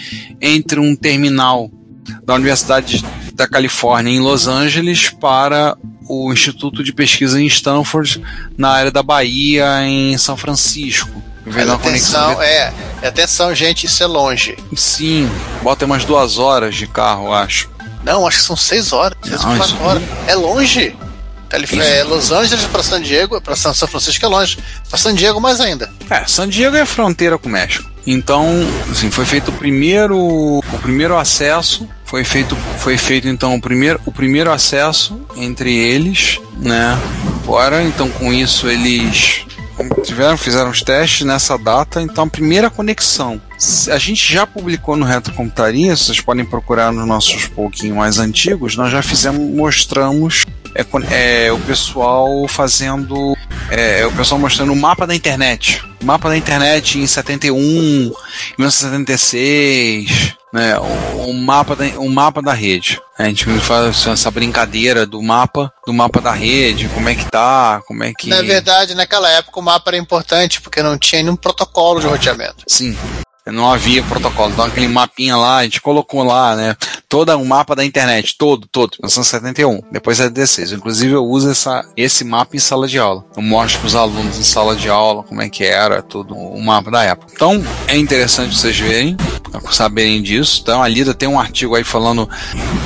entre 0.41 0.79
um 0.81 0.95
terminal 0.95 1.71
da 2.25 2.35
Universidade 2.35 3.05
da 3.41 3.49
Califórnia 3.49 4.13
em 4.13 4.21
Los 4.21 4.47
Angeles 4.47 5.09
para 5.09 5.75
o 6.07 6.31
Instituto 6.31 6.85
de 6.85 6.93
Pesquisa 6.93 7.41
em 7.41 7.47
Stanford, 7.47 8.23
na 8.57 8.69
área 8.69 8.91
da 8.91 9.03
Bahia, 9.03 9.83
em 9.83 10.17
São 10.19 10.37
Francisco. 10.37 11.11
Conexão 11.43 11.75
atenção, 12.33 12.43
é, 12.43 12.73
atenção, 13.03 13.55
gente, 13.55 13.87
isso 13.87 14.03
é 14.03 14.07
longe. 14.07 14.59
Sim, 14.77 15.29
bota 15.63 15.87
umas 15.87 16.05
duas 16.05 16.37
horas 16.37 16.75
de 16.75 16.87
carro, 16.87 17.33
acho. 17.33 17.71
Não, 18.05 18.27
acho 18.27 18.39
que 18.39 18.45
são 18.45 18.57
seis 18.57 18.93
horas, 18.93 19.17
seis 19.23 19.43
Não, 19.43 19.57
quatro 19.57 19.83
horas. 19.83 20.03
É 20.27 20.35
longe? 20.35 20.95
Calif 21.49 21.81
é, 21.81 22.05
Los 22.05 22.31
Angeles 22.31 22.67
para 22.67 22.83
San 22.83 23.01
Diego, 23.01 23.41
para 23.41 23.57
São 23.57 23.75
Francisco 23.75 24.25
é 24.25 24.29
longe. 24.29 24.59
Para 24.89 24.99
San 24.99 25.15
Diego 25.15 25.41
mais 25.41 25.61
ainda. 25.61 25.91
É, 26.11 26.25
San 26.27 26.49
Diego 26.49 26.77
é 26.77 26.85
fronteira 26.85 27.39
com 27.39 27.49
o 27.49 27.53
México. 27.53 27.90
Então, 28.07 28.47
assim, 28.91 29.11
foi 29.11 29.25
feito 29.25 29.51
o 29.51 29.55
primeiro, 29.55 30.17
o 30.17 30.79
primeiro 30.81 31.17
acesso, 31.17 31.89
foi 32.05 32.25
feito, 32.25 32.57
foi 32.79 32.97
feito 32.97 33.29
então 33.29 33.55
o 33.55 33.61
primeiro, 33.61 34.01
o 34.05 34.13
primeiro 34.13 34.51
acesso 34.51 35.21
entre 35.37 35.73
eles, 35.73 36.41
né? 36.57 36.99
Agora, 37.45 37.83
então 37.83 38.09
com 38.11 38.33
isso 38.33 38.69
eles 38.69 39.45
tiveram, 40.03 40.37
fizeram 40.37 40.71
os 40.71 40.83
testes 40.83 41.27
nessa 41.27 41.57
data, 41.57 42.03
então 42.03 42.25
a 42.25 42.31
primeira 42.31 42.71
conexão. 42.71 43.41
A 43.91 43.99
gente 43.99 44.33
já 44.33 44.47
publicou 44.47 44.97
no 44.97 45.05
Retrocomputaria, 45.05 45.97
vocês 45.97 46.21
podem 46.21 46.45
procurar 46.45 46.93
nos 46.93 47.07
nossos 47.07 47.47
pouquinho 47.47 47.97
mais 47.97 48.19
antigos, 48.19 48.77
nós 48.77 48.91
já 48.91 49.03
fizemos, 49.03 49.41
mostramos 49.55 50.45
é, 51.11 51.47
é, 51.47 51.53
o 51.53 51.59
pessoal 51.61 52.47
fazendo. 52.49 53.37
É, 53.71 54.05
o 54.07 54.13
pessoal 54.13 54.41
mostrando 54.41 54.73
o 54.73 54.77
mapa 54.77 55.07
da 55.07 55.15
internet. 55.15 55.85
O 56.01 56.05
mapa 56.05 56.29
da 56.29 56.37
internet 56.37 56.99
em 56.99 57.07
71, 57.07 57.55
1976, 58.59 60.35
né, 60.53 60.79
o, 60.79 61.31
o, 61.31 61.35
mapa 61.35 61.77
da, 61.77 61.85
o 61.99 62.09
mapa 62.09 62.43
da 62.43 62.53
rede. 62.53 63.01
A 63.19 63.25
gente 63.25 63.45
faz 63.61 64.07
essa 64.07 64.31
brincadeira 64.31 65.07
do 65.07 65.23
mapa, 65.23 65.73
do 65.87 65.93
mapa 65.93 66.21
da 66.21 66.33
rede, 66.33 66.89
como 66.89 67.09
é 67.09 67.15
que 67.15 67.25
tá, 67.27 67.83
como 67.87 68.03
é 68.03 68.13
que. 68.13 68.29
Na 68.29 68.43
verdade, 68.43 68.95
naquela 68.95 69.31
época 69.31 69.61
o 69.61 69.63
mapa 69.63 69.91
era 69.91 69.99
importante 69.99 70.61
porque 70.61 70.83
não 70.83 70.99
tinha 70.99 71.23
nenhum 71.23 71.37
protocolo 71.37 72.01
de 72.01 72.07
roteamento. 72.07 72.65
Sim. 72.67 72.97
Não 73.47 73.71
havia 73.71 74.03
protocolo. 74.03 74.53
Então 74.53 74.65
aquele 74.65 74.89
mapinha 74.89 75.37
lá, 75.37 75.59
a 75.59 75.63
gente 75.65 75.81
colocou 75.81 76.23
lá, 76.23 76.55
né? 76.55 76.77
Todo 77.09 77.35
o 77.37 77.45
mapa 77.45 77.75
da 77.75 77.85
internet, 77.85 78.37
todo, 78.39 78.67
todo, 78.71 78.93
1971, 79.01 79.81
depois 79.91 80.21
é 80.21 80.29
16. 80.29 80.73
Inclusive 80.73 81.15
eu 81.15 81.25
uso 81.25 81.51
essa, 81.51 81.85
esse 81.97 82.23
mapa 82.25 82.57
em 82.57 82.61
sala 82.61 82.87
de 82.87 82.99
aula. 82.99 83.25
Eu 83.37 83.43
mostro 83.43 83.81
para 83.81 83.87
os 83.89 83.97
alunos 83.97 84.39
em 84.39 84.43
sala 84.43 84.77
de 84.77 84.89
aula 84.89 85.23
como 85.23 85.41
é 85.43 85.49
que 85.49 85.65
era 85.65 86.03
tudo 86.03 86.35
o 86.37 86.63
mapa 86.63 86.91
da 86.91 87.03
época. 87.03 87.33
Então 87.35 87.63
é 87.89 87.97
interessante 87.97 88.57
vocês 88.57 88.79
verem, 88.79 89.17
saberem 89.71 90.23
disso. 90.23 90.61
Então 90.63 90.83
a 90.83 90.89
Lida 90.89 91.15
tem 91.15 91.29
um 91.29 91.41
artigo 91.41 91.75
aí 91.75 91.85
falando 91.85 92.29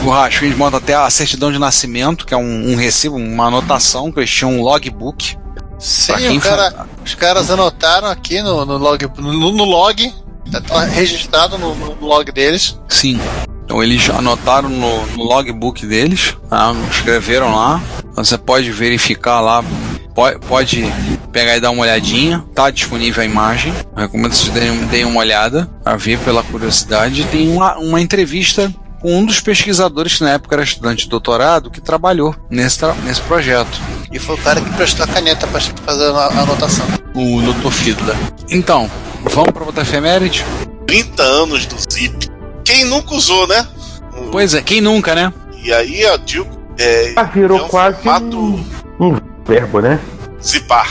o 0.04 0.44
eles 0.44 0.56
montam 0.56 0.78
até 0.78 0.94
a 0.94 1.11
certidão 1.11 1.50
de 1.50 1.58
nascimento, 1.58 2.25
que 2.25 2.32
é 2.32 2.37
um, 2.37 2.73
um 2.73 2.76
recibo, 2.76 3.16
uma 3.16 3.46
anotação, 3.46 4.12
que 4.12 4.20
eles 4.20 4.30
tinham 4.30 4.52
um 4.52 4.62
logbook. 4.62 5.37
Sim, 5.78 6.40
cara, 6.40 6.87
os 7.04 7.14
caras 7.14 7.50
anotaram 7.50 8.08
aqui 8.08 8.40
no, 8.40 8.64
no 8.64 8.78
log, 8.78 9.11
no, 9.18 9.52
no 9.52 9.64
log 9.64 10.14
Tá 10.50 10.84
registrado 10.84 11.58
no, 11.58 11.74
no 11.74 12.06
log 12.06 12.30
deles. 12.30 12.78
Sim. 12.88 13.20
Então 13.64 13.82
eles 13.82 14.08
anotaram 14.10 14.68
no, 14.68 15.06
no 15.06 15.24
logbook 15.24 15.86
deles, 15.86 16.36
tá? 16.50 16.74
escreveram 16.90 17.54
lá. 17.54 17.82
Você 18.14 18.36
pode 18.36 18.70
verificar 18.70 19.40
lá, 19.40 19.64
pode, 20.14 20.38
pode 20.46 20.84
pegar 21.32 21.56
e 21.56 21.60
dar 21.60 21.70
uma 21.70 21.82
olhadinha. 21.82 22.44
Tá 22.54 22.70
disponível 22.70 23.22
a 23.22 23.26
imagem. 23.26 23.72
Recomendo 23.96 24.30
que 24.30 24.36
vocês 24.36 24.52
deem, 24.52 24.86
deem 24.86 25.04
uma 25.04 25.20
olhada 25.20 25.68
a 25.84 25.96
ver 25.96 26.18
pela 26.20 26.42
curiosidade. 26.42 27.24
Tem 27.24 27.48
uma, 27.50 27.76
uma 27.78 28.00
entrevista 28.00 28.72
com 29.00 29.18
um 29.18 29.24
dos 29.24 29.40
pesquisadores 29.40 30.16
que 30.16 30.24
na 30.24 30.30
época 30.30 30.54
era 30.54 30.62
estudante 30.62 31.04
de 31.04 31.10
doutorado 31.10 31.70
que 31.70 31.80
trabalhou 31.80 32.34
nesse, 32.48 32.80
nesse 33.04 33.20
projeto. 33.22 33.80
E 34.12 34.18
foi 34.18 34.34
o 34.34 34.38
cara 34.38 34.60
que 34.60 34.70
prestou 34.74 35.04
a 35.04 35.08
caneta 35.08 35.46
para 35.46 35.60
fazer 35.60 36.10
a 36.14 36.42
anotação. 36.42 36.86
O 37.14 37.40
Dr. 37.42 37.70
Fiedler. 37.70 38.16
Então, 38.48 38.90
Vamos 39.34 39.50
para 39.50 39.64
outra 39.64 39.82
efeméride? 39.82 40.44
30 40.86 41.22
anos 41.24 41.66
do 41.66 41.74
Zip. 41.92 42.30
Quem 42.64 42.84
nunca 42.84 43.14
usou, 43.14 43.48
né? 43.48 43.66
Pois 44.30 44.54
é, 44.54 44.62
quem 44.62 44.80
nunca, 44.80 45.12
né? 45.12 45.32
E 45.60 45.72
aí 45.72 46.06
a 46.06 46.16
Dilko. 46.16 46.56
É, 46.78 47.14
ah, 47.16 47.24
virou 47.24 47.58
é 47.58 47.62
um 47.62 47.68
quase 47.68 47.96
formato... 47.96 48.38
um, 48.38 48.64
um 49.00 49.20
verbo, 49.44 49.80
né? 49.80 49.98
Zipar. 50.40 50.88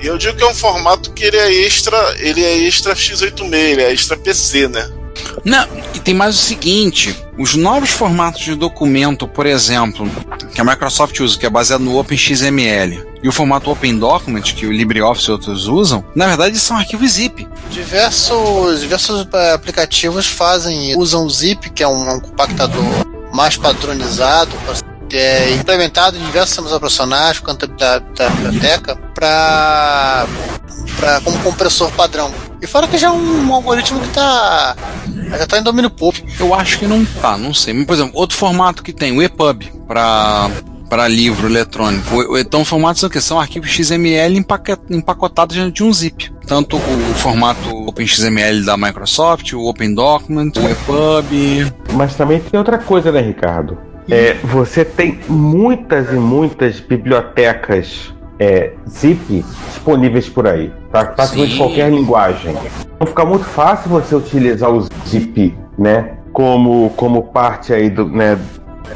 E 0.00 0.06
eu 0.06 0.16
digo 0.16 0.34
que 0.38 0.42
é 0.42 0.46
um 0.46 0.54
formato 0.54 1.12
que 1.12 1.22
ele 1.22 1.36
é 1.36 1.52
extra, 1.52 1.98
ele 2.18 2.42
é 2.42 2.66
extra 2.66 2.94
x86, 2.94 3.52
ele 3.52 3.82
é 3.82 3.92
extra 3.92 4.16
PC, 4.16 4.68
né? 4.68 4.90
Não, 5.44 5.66
e 5.94 5.98
tem 5.98 6.14
mais 6.14 6.36
o 6.36 6.38
seguinte: 6.38 7.16
os 7.38 7.54
novos 7.54 7.90
formatos 7.90 8.42
de 8.42 8.54
documento, 8.54 9.26
por 9.26 9.46
exemplo, 9.46 10.08
que 10.54 10.60
a 10.60 10.64
Microsoft 10.64 11.18
usa, 11.20 11.38
que 11.38 11.46
é 11.46 11.50
baseado 11.50 11.80
no 11.80 11.98
OpenXML, 11.98 13.04
e 13.22 13.28
o 13.28 13.32
formato 13.32 13.70
Open 13.70 13.98
Document, 13.98 14.42
que 14.42 14.66
o 14.66 14.72
LibreOffice 14.72 15.28
e 15.28 15.32
outros 15.32 15.66
usam, 15.66 16.04
na 16.14 16.26
verdade 16.26 16.58
são 16.58 16.76
arquivos 16.76 17.12
zip. 17.12 17.46
Diversos, 17.70 18.80
diversos 18.80 19.26
é, 19.32 19.52
aplicativos 19.52 20.26
fazem, 20.26 20.96
usam 20.96 21.24
o 21.24 21.30
zip, 21.30 21.70
que 21.70 21.82
é 21.82 21.88
um, 21.88 22.16
um 22.16 22.20
compactador 22.20 22.84
mais 23.32 23.56
padronizado, 23.56 24.52
é, 25.12 25.52
implementado 25.54 26.16
em 26.16 26.24
diversos 26.24 26.50
sistemas 26.50 26.72
operacionais, 26.72 27.38
quanto 27.38 27.66
da, 27.66 27.98
da 27.98 28.30
biblioteca, 28.30 28.96
para 29.14 30.26
como 31.24 31.38
compressor 31.40 31.90
padrão. 31.92 32.32
E 32.60 32.66
fora 32.66 32.86
que 32.86 32.96
já 32.96 33.08
é 33.08 33.10
um, 33.10 33.52
algoritmo 33.52 34.00
que 34.00 34.08
está 34.08 34.76
já 35.30 35.44
está 35.44 35.58
em 35.58 35.62
domínio 35.62 35.90
público. 35.90 36.28
Eu 36.38 36.54
acho 36.54 36.78
que 36.78 36.86
não 36.86 37.04
tá, 37.04 37.36
não 37.36 37.52
sei. 37.52 37.84
Por 37.84 37.94
exemplo, 37.94 38.12
outro 38.14 38.36
formato 38.36 38.82
que 38.82 38.92
tem, 38.92 39.16
o 39.16 39.22
EPUB, 39.22 39.72
para 39.86 40.50
para 40.88 41.08
livro 41.08 41.48
eletrônico. 41.48 42.36
Então, 42.36 42.66
formatos 42.66 43.00
são, 43.00 43.10
são 43.18 43.40
arquivos 43.40 43.70
XML 43.70 44.44
empacotados 44.90 45.56
dentro 45.56 45.72
de 45.72 45.82
um 45.82 45.90
zip. 45.90 46.30
Tanto 46.46 46.76
o 46.76 47.14
formato 47.14 47.70
OpenXML 47.88 48.62
da 48.62 48.76
Microsoft, 48.76 49.54
o 49.54 49.66
Open 49.66 49.94
Document, 49.94 50.52
o 50.54 50.68
EPUB. 50.68 51.72
Mas 51.94 52.14
também 52.14 52.40
tem 52.40 52.58
outra 52.58 52.76
coisa, 52.76 53.10
né, 53.10 53.22
Ricardo? 53.22 53.91
É, 54.10 54.34
você 54.44 54.84
tem 54.84 55.20
muitas 55.28 56.12
e 56.12 56.16
muitas 56.16 56.80
bibliotecas 56.80 58.12
é, 58.38 58.72
zip 58.88 59.44
disponíveis 59.68 60.28
por 60.28 60.46
aí, 60.46 60.72
para 60.90 61.06
praticamente 61.06 61.56
qualquer 61.56 61.90
linguagem. 61.90 62.56
Então 62.94 63.06
fica 63.06 63.24
muito 63.24 63.44
fácil 63.44 63.90
você 63.90 64.14
utilizar 64.14 64.70
o 64.70 64.86
zip, 65.06 65.56
né, 65.78 66.14
como, 66.32 66.90
como 66.90 67.24
parte 67.24 67.72
aí 67.72 67.88
do, 67.88 68.06
né, 68.08 68.38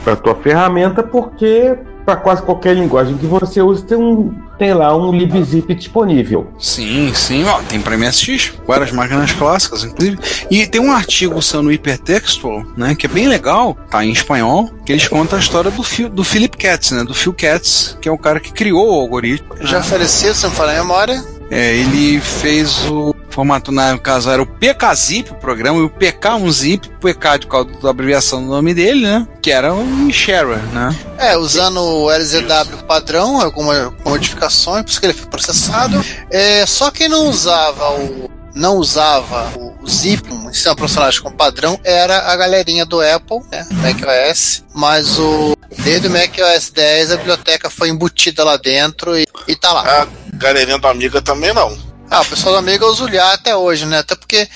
para 0.03 0.17
tua 0.17 0.35
ferramenta, 0.35 1.03
porque 1.03 1.79
para 2.05 2.17
quase 2.17 2.43
qualquer 2.43 2.75
linguagem 2.75 3.17
que 3.17 3.27
você 3.27 3.61
use 3.61 3.85
tem 3.85 3.99
um 3.99 4.35
tem 4.59 4.75
lá 4.75 4.97
um 4.97 5.13
libzip 5.13 5.75
disponível. 5.75 6.53
Sim, 6.59 7.13
sim, 7.15 7.45
ó, 7.45 7.61
tem 7.63 7.81
para 7.81 7.97
MSX, 7.97 8.53
várias 8.67 8.93
máquinas 8.93 9.33
clássicas, 9.33 9.85
inclusive. 9.85 10.19
E 10.51 10.67
tem 10.67 10.81
um 10.81 10.93
artigo 10.93 11.41
sendo 11.43 11.71
Hypertextual, 11.71 12.65
né, 12.77 12.95
que 12.95 13.07
é 13.07 13.09
bem 13.09 13.29
legal, 13.29 13.77
tá 13.91 14.05
em 14.05 14.11
espanhol, 14.11 14.71
que 14.85 14.93
eles 14.93 15.09
contam 15.09 15.39
a 15.39 15.41
história 15.41 15.71
do, 15.71 15.83
Phil, 15.83 16.09
do 16.09 16.25
Philip 16.25 16.57
Katz, 16.57 16.93
né, 16.93 17.05
do 17.05 17.15
Phil 17.15 17.33
Katz, 17.33 17.97
que 18.01 18.09
é 18.09 18.13
o 18.13 18.19
cara 18.19 18.41
que 18.41 18.53
criou 18.53 18.91
o 18.91 19.01
algoritmo. 19.01 19.49
Já 19.61 19.83
faleceu, 19.83 20.35
se 20.35 20.45
não 20.45 20.51
falar 20.51 20.75
em 20.75 20.79
memória. 20.79 21.25
É, 21.51 21.77
ele 21.77 22.21
fez 22.21 22.85
o 22.91 23.15
formato, 23.37 23.71
no 23.71 24.01
caso, 24.01 24.31
era 24.31 24.41
o 24.41 24.47
PKZip, 24.47 25.31
o 25.31 25.35
programa, 25.35 25.79
e 25.79 25.83
o 25.83 25.91
PK1Zip, 25.91 26.89
PK 26.99 27.41
de 27.41 27.47
qual 27.47 27.67
da 27.67 27.91
abreviação 27.91 28.43
do 28.43 28.49
nome 28.49 28.73
dele, 28.73 29.03
né? 29.03 29.29
Que 29.43 29.53
era 29.53 29.75
um 29.75 30.11
sharer, 30.11 30.63
né? 30.73 30.97
É, 31.19 31.37
usando 31.37 31.79
o 31.79 32.11
LZW 32.11 32.85
padrão, 32.89 33.43
alguma 33.43 33.95
modificações, 34.03 34.85
por 34.85 34.91
isso 34.91 35.01
que 35.01 35.07
ele 35.07 35.13
foi 35.13 35.27
processado. 35.27 36.03
É, 36.31 36.65
só 36.65 36.91
quem 36.91 37.11
não 37.11 37.29
usava 37.29 37.91
o 37.91 38.31
não 38.55 38.79
usava 38.79 39.53
o 39.59 39.87
zip, 39.87 40.33
um 40.33 40.51
sistema 40.51 40.75
profissional 40.75 41.11
com 41.23 41.31
padrão, 41.31 41.79
era 41.85 42.33
a 42.33 42.37
galerinha 42.37 42.87
do 42.87 43.03
Apple, 43.03 43.41
né, 43.53 43.67
macOS, 43.71 44.65
mas 44.75 45.19
o 45.19 45.55
desde 45.81 46.09
o 46.09 46.11
macOS 46.11 46.71
10 46.71 47.13
a 47.13 47.17
biblioteca 47.19 47.69
foi 47.69 47.91
embutida 47.91 48.43
lá 48.43 48.57
dentro 48.57 49.15
e, 49.15 49.27
e 49.47 49.55
tá 49.55 49.75
lá. 49.75 50.05
A 50.05 50.07
galerinha 50.39 50.79
do 50.79 50.89
Amiga 50.89 51.21
também 51.21 51.53
não. 51.53 51.77
Ah, 52.11 52.21
o 52.21 52.25
pessoal 52.25 52.55
do 52.55 52.59
Amiga 52.59 52.87
usa 52.87 53.05
o 53.05 53.09
Liar 53.09 53.35
até 53.35 53.57
hoje, 53.57 53.85
né? 53.85 53.99
Até 53.99 54.15
porque, 54.15 54.49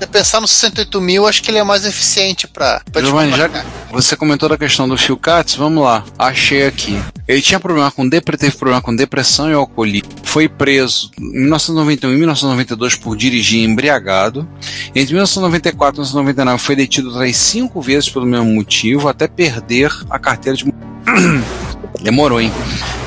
é. 0.00 0.06
pensar 0.06 0.40
no 0.40 0.48
68 0.48 1.00
mil, 1.00 1.26
acho 1.26 1.42
que 1.42 1.50
ele 1.50 1.58
é 1.58 1.64
mais 1.64 1.84
eficiente 1.84 2.48
para. 2.48 2.82
Giovanni, 2.98 3.36
já 3.36 3.48
você 3.92 4.16
comentou 4.16 4.48
da 4.48 4.56
questão 4.56 4.88
do 4.88 4.96
Phil 4.96 5.16
Katz, 5.16 5.54
vamos 5.54 5.82
lá. 5.84 6.04
Achei 6.18 6.66
aqui. 6.66 7.00
Ele 7.26 7.40
tinha 7.40 7.60
problema 7.60 7.90
com 7.90 8.08
depressão, 8.08 8.40
teve 8.40 8.56
problema 8.56 8.82
com 8.82 8.94
depressão 8.94 9.50
e 9.50 9.54
alcoolismo. 9.54 10.10
Foi 10.24 10.48
preso 10.48 11.10
em 11.18 11.42
1991 11.42 12.12
e 12.12 12.16
1992 12.16 12.94
por 12.96 13.16
dirigir 13.16 13.62
embriagado. 13.62 14.48
Entre 14.94 15.14
1994 15.14 16.02
e 16.02 16.06
1999 16.06 16.58
foi 16.62 16.76
detido 16.76 17.08
outras 17.08 17.36
cinco 17.36 17.80
vezes 17.80 18.08
pelo 18.08 18.26
mesmo 18.26 18.46
motivo, 18.46 19.08
até 19.08 19.28
perder 19.28 19.92
a 20.08 20.18
carteira 20.18 20.56
de. 20.56 20.64
Demorou, 22.02 22.40
hein? 22.40 22.52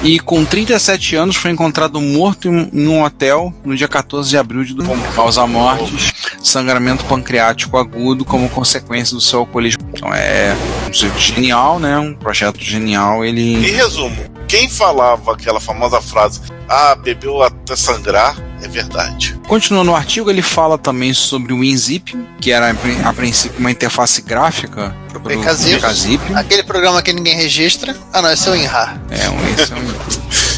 E 0.03 0.19
com 0.19 0.43
37 0.43 1.15
anos 1.15 1.38
foi 1.38 1.51
encontrado 1.51 2.01
morto 2.01 2.50
em 2.50 2.88
um 2.89 3.01
hotel 3.01 3.53
no 3.63 3.74
dia 3.74 3.88
14 3.88 4.29
de 4.29 4.38
abril 4.38 4.65
de 4.65 4.75
causa 5.15 5.48
mortes, 5.48 6.12
sangramento 6.43 7.05
pancreático 7.05 7.77
agudo 7.77 8.25
como 8.25 8.50
consequência 8.50 9.15
do 9.15 9.22
seu 9.22 9.39
alcoolismo. 9.39 9.88
Então 9.93 10.13
é 10.13 10.53
um 10.89 11.17
genial, 11.17 11.79
né? 11.79 11.98
Um 11.98 12.13
projeto 12.13 12.62
genial. 12.62 13.24
Ele. 13.24 13.55
Em 13.55 13.72
resumo, 13.72 14.17
quem 14.45 14.67
falava 14.67 15.31
aquela 15.31 15.62
famosa 15.62 16.01
frase, 16.01 16.41
ah, 16.67 16.95
bebeu 16.95 17.41
até 17.41 17.74
sangrar, 17.74 18.36
é 18.63 18.67
verdade. 18.67 19.39
Continuando 19.48 19.91
o 19.91 19.96
artigo, 19.96 20.29
ele 20.29 20.41
fala 20.41 20.77
também 20.77 21.13
sobre 21.13 21.51
o 21.53 21.60
WinZip, 21.60 22.17
que 22.39 22.51
era 22.51 22.75
a 23.03 23.13
princípio 23.13 23.60
uma 23.60 23.70
interface 23.70 24.22
gráfica 24.22 24.96
pro 25.10 25.20
PKZip. 25.20 25.82
PKZip. 25.82 26.34
Aquele 26.34 26.63
programa 26.63 27.01
que 27.01 27.12
ninguém 27.12 27.36
registra. 27.36 27.96
Ah, 28.12 28.22
não, 28.22 28.32
esse 28.32 28.48
é 28.48 28.51
o 28.51 28.55
INRA. 28.55 29.01
É, 29.10 29.29
um, 29.29 29.62
esse 29.62 29.74
é 29.74 29.75
um... 29.75 30.53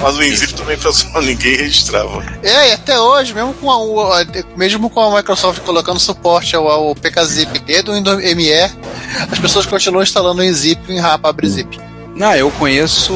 Mas 0.00 0.16
o 0.16 0.22
Enzip 0.22 0.54
também 0.54 0.78
pessoal, 0.78 1.20
ninguém 1.22 1.56
registrava. 1.56 2.24
É, 2.42 2.70
e 2.70 2.72
até 2.72 2.98
hoje, 2.98 3.34
mesmo 3.34 3.52
com 3.54 3.70
a, 3.70 4.24
mesmo 4.56 4.88
com 4.88 5.00
a 5.00 5.16
Microsoft 5.16 5.60
colocando 5.60 6.00
suporte 6.00 6.56
ao, 6.56 6.68
ao 6.68 6.94
PKZip 6.94 7.58
desde 7.60 7.90
o 7.90 7.94
Windows 7.94 8.22
ME, 8.34 8.52
as 9.30 9.38
pessoas 9.38 9.66
continuam 9.66 10.02
instalando 10.02 10.40
o 10.40 10.44
Enzip 10.44 10.80
e 10.90 10.98
o 10.98 11.02
para 11.02 11.28
abrir 11.28 11.48
zip. 11.48 11.78
Não, 12.14 12.34
eu 12.34 12.50
conheço. 12.52 13.12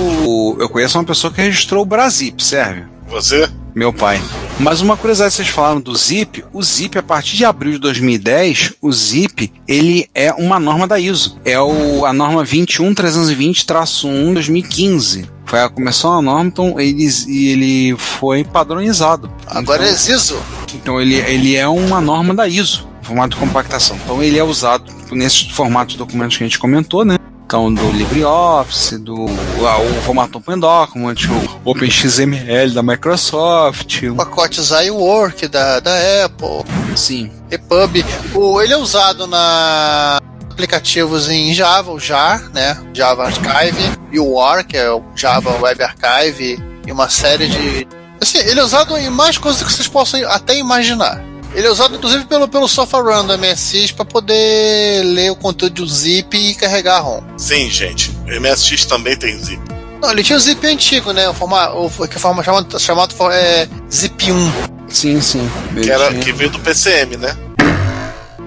Eu 0.59 0.69
conheço 0.69 0.99
uma 0.99 1.04
pessoa 1.04 1.33
que 1.33 1.40
registrou 1.40 1.83
o 1.83 1.87
Brasip, 1.87 2.43
serve? 2.43 2.93
Você? 3.08 3.49
Meu 3.75 3.92
pai. 3.92 4.23
Mas 4.58 4.80
uma 4.80 4.96
curiosidade, 4.96 5.34
vocês 5.34 5.49
falaram 5.49 5.80
do 5.80 5.96
Zip. 5.96 6.44
O 6.52 6.62
Zip, 6.62 6.96
a 6.96 7.02
partir 7.02 7.37
de 7.37 7.44
abril 7.44 7.73
de 7.73 7.78
2010, 7.78 8.75
o 8.80 8.92
Zip, 8.92 9.52
ele 9.66 10.08
é 10.14 10.32
uma 10.32 10.61
norma 10.61 10.87
da 10.87 10.99
ISO. 10.99 11.40
É 11.44 11.58
o, 11.61 12.06
a 12.06 12.12
norma 12.12 12.44
21320-1 12.44 14.34
2015. 14.34 15.28
Foi 15.44 15.61
a, 15.61 15.68
começou 15.68 16.12
a 16.12 16.23
norma, 16.23 16.46
então 16.46 16.78
ele, 16.80 17.08
ele 17.26 17.96
foi 17.99 18.44
padronizado. 18.44 19.30
Agora 19.46 19.82
então, 19.82 19.94
é 19.94 19.96
ZISO. 19.96 20.38
Então 20.75 21.00
ele, 21.00 21.16
ele 21.16 21.56
é 21.56 21.66
uma 21.68 22.00
norma 22.00 22.32
da 22.32 22.49
ISO, 22.49 22.88
formato 23.02 23.34
de 23.34 23.40
compactação. 23.40 23.96
Então 24.04 24.23
ele 24.23 24.38
é 24.38 24.44
usado 24.44 24.90
nesses 25.12 25.50
formatos 25.50 25.94
de 25.94 25.99
documentos 25.99 26.37
que 26.37 26.44
a 26.44 26.46
gente 26.46 26.58
comentou, 26.58 27.04
né? 27.04 27.16
Então, 27.46 27.72
do 27.72 27.90
LibreOffice, 27.90 28.98
do 28.98 29.26
ah, 29.66 29.78
o 29.78 30.02
formato 30.02 30.38
Open 30.38 30.58
Document, 30.58 31.16
o 31.64 31.70
OpenXML 31.70 32.72
da 32.72 32.82
Microsoft. 32.82 34.02
O 34.04 34.16
pacote 34.16 34.60
iWork 34.86 35.46
da, 35.48 35.78
da 35.78 35.92
Apple. 36.24 36.64
Sim. 36.96 37.30
EPUB. 37.50 38.04
O, 38.34 38.60
ele 38.62 38.72
é 38.72 38.76
usado 38.76 39.26
na 39.26 40.18
aplicativos 40.50 41.28
em 41.28 41.52
Java, 41.52 41.92
o 41.92 41.98
JAR, 41.98 42.48
né? 42.52 42.80
Java 42.94 43.24
Archive, 43.24 43.98
e 44.10 44.18
o 44.18 44.32
WAR, 44.32 44.64
que 44.64 44.76
é 44.76 44.90
o 44.90 45.02
Java 45.14 45.50
Web 45.60 45.82
Archive, 45.82 46.62
e 46.86 46.92
uma 46.92 47.08
série 47.10 47.48
de. 47.48 47.86
Assim, 48.20 48.38
ele 48.38 48.60
é 48.60 48.62
usado 48.62 48.96
em 48.96 49.10
mais 49.10 49.36
coisas 49.36 49.62
que 49.62 49.72
vocês 49.72 49.88
possam 49.88 50.20
até 50.30 50.56
imaginar. 50.56 51.22
Ele 51.54 51.66
é 51.66 51.70
usado 51.70 51.96
inclusive 51.96 52.25
pelo, 52.25 52.49
pelo 52.49 52.68
software 52.68 53.02
run 53.02 53.26
do 53.26 53.38
MSX 53.38 53.92
para 53.92 54.04
poder 54.04 55.04
ler 55.04 55.30
o 55.30 55.37
conteúdo 55.37 55.84
do 55.84 55.87
zip 55.87 56.37
e 56.37 56.54
carregar 56.54 56.96
a 56.96 57.00
ROM. 57.00 57.23
Sim, 57.37 57.70
gente. 57.70 58.11
O 58.26 58.40
MSX 58.40 58.84
também 58.87 59.16
tem 59.16 59.38
zip. 59.38 59.62
Não, 60.04 60.11
ele 60.11 60.23
tinha 60.23 60.37
o 60.37 60.40
zip 60.40 60.66
antigo, 60.66 61.12
né? 61.12 61.28
O 61.28 61.32
formato, 61.32 61.76
o, 61.78 62.08
que 62.08 62.18
forma 62.18 62.42
chamado, 62.42 62.78
chamado 62.78 63.14
é, 63.32 63.68
zip 63.90 64.30
1. 64.30 64.52
Sim, 64.88 65.20
sim. 65.20 65.50
Que, 65.82 65.90
era, 65.90 66.12
que 66.14 66.30
veio 66.32 66.50
do 66.50 66.58
PCM, 66.58 67.16
né? 67.16 67.37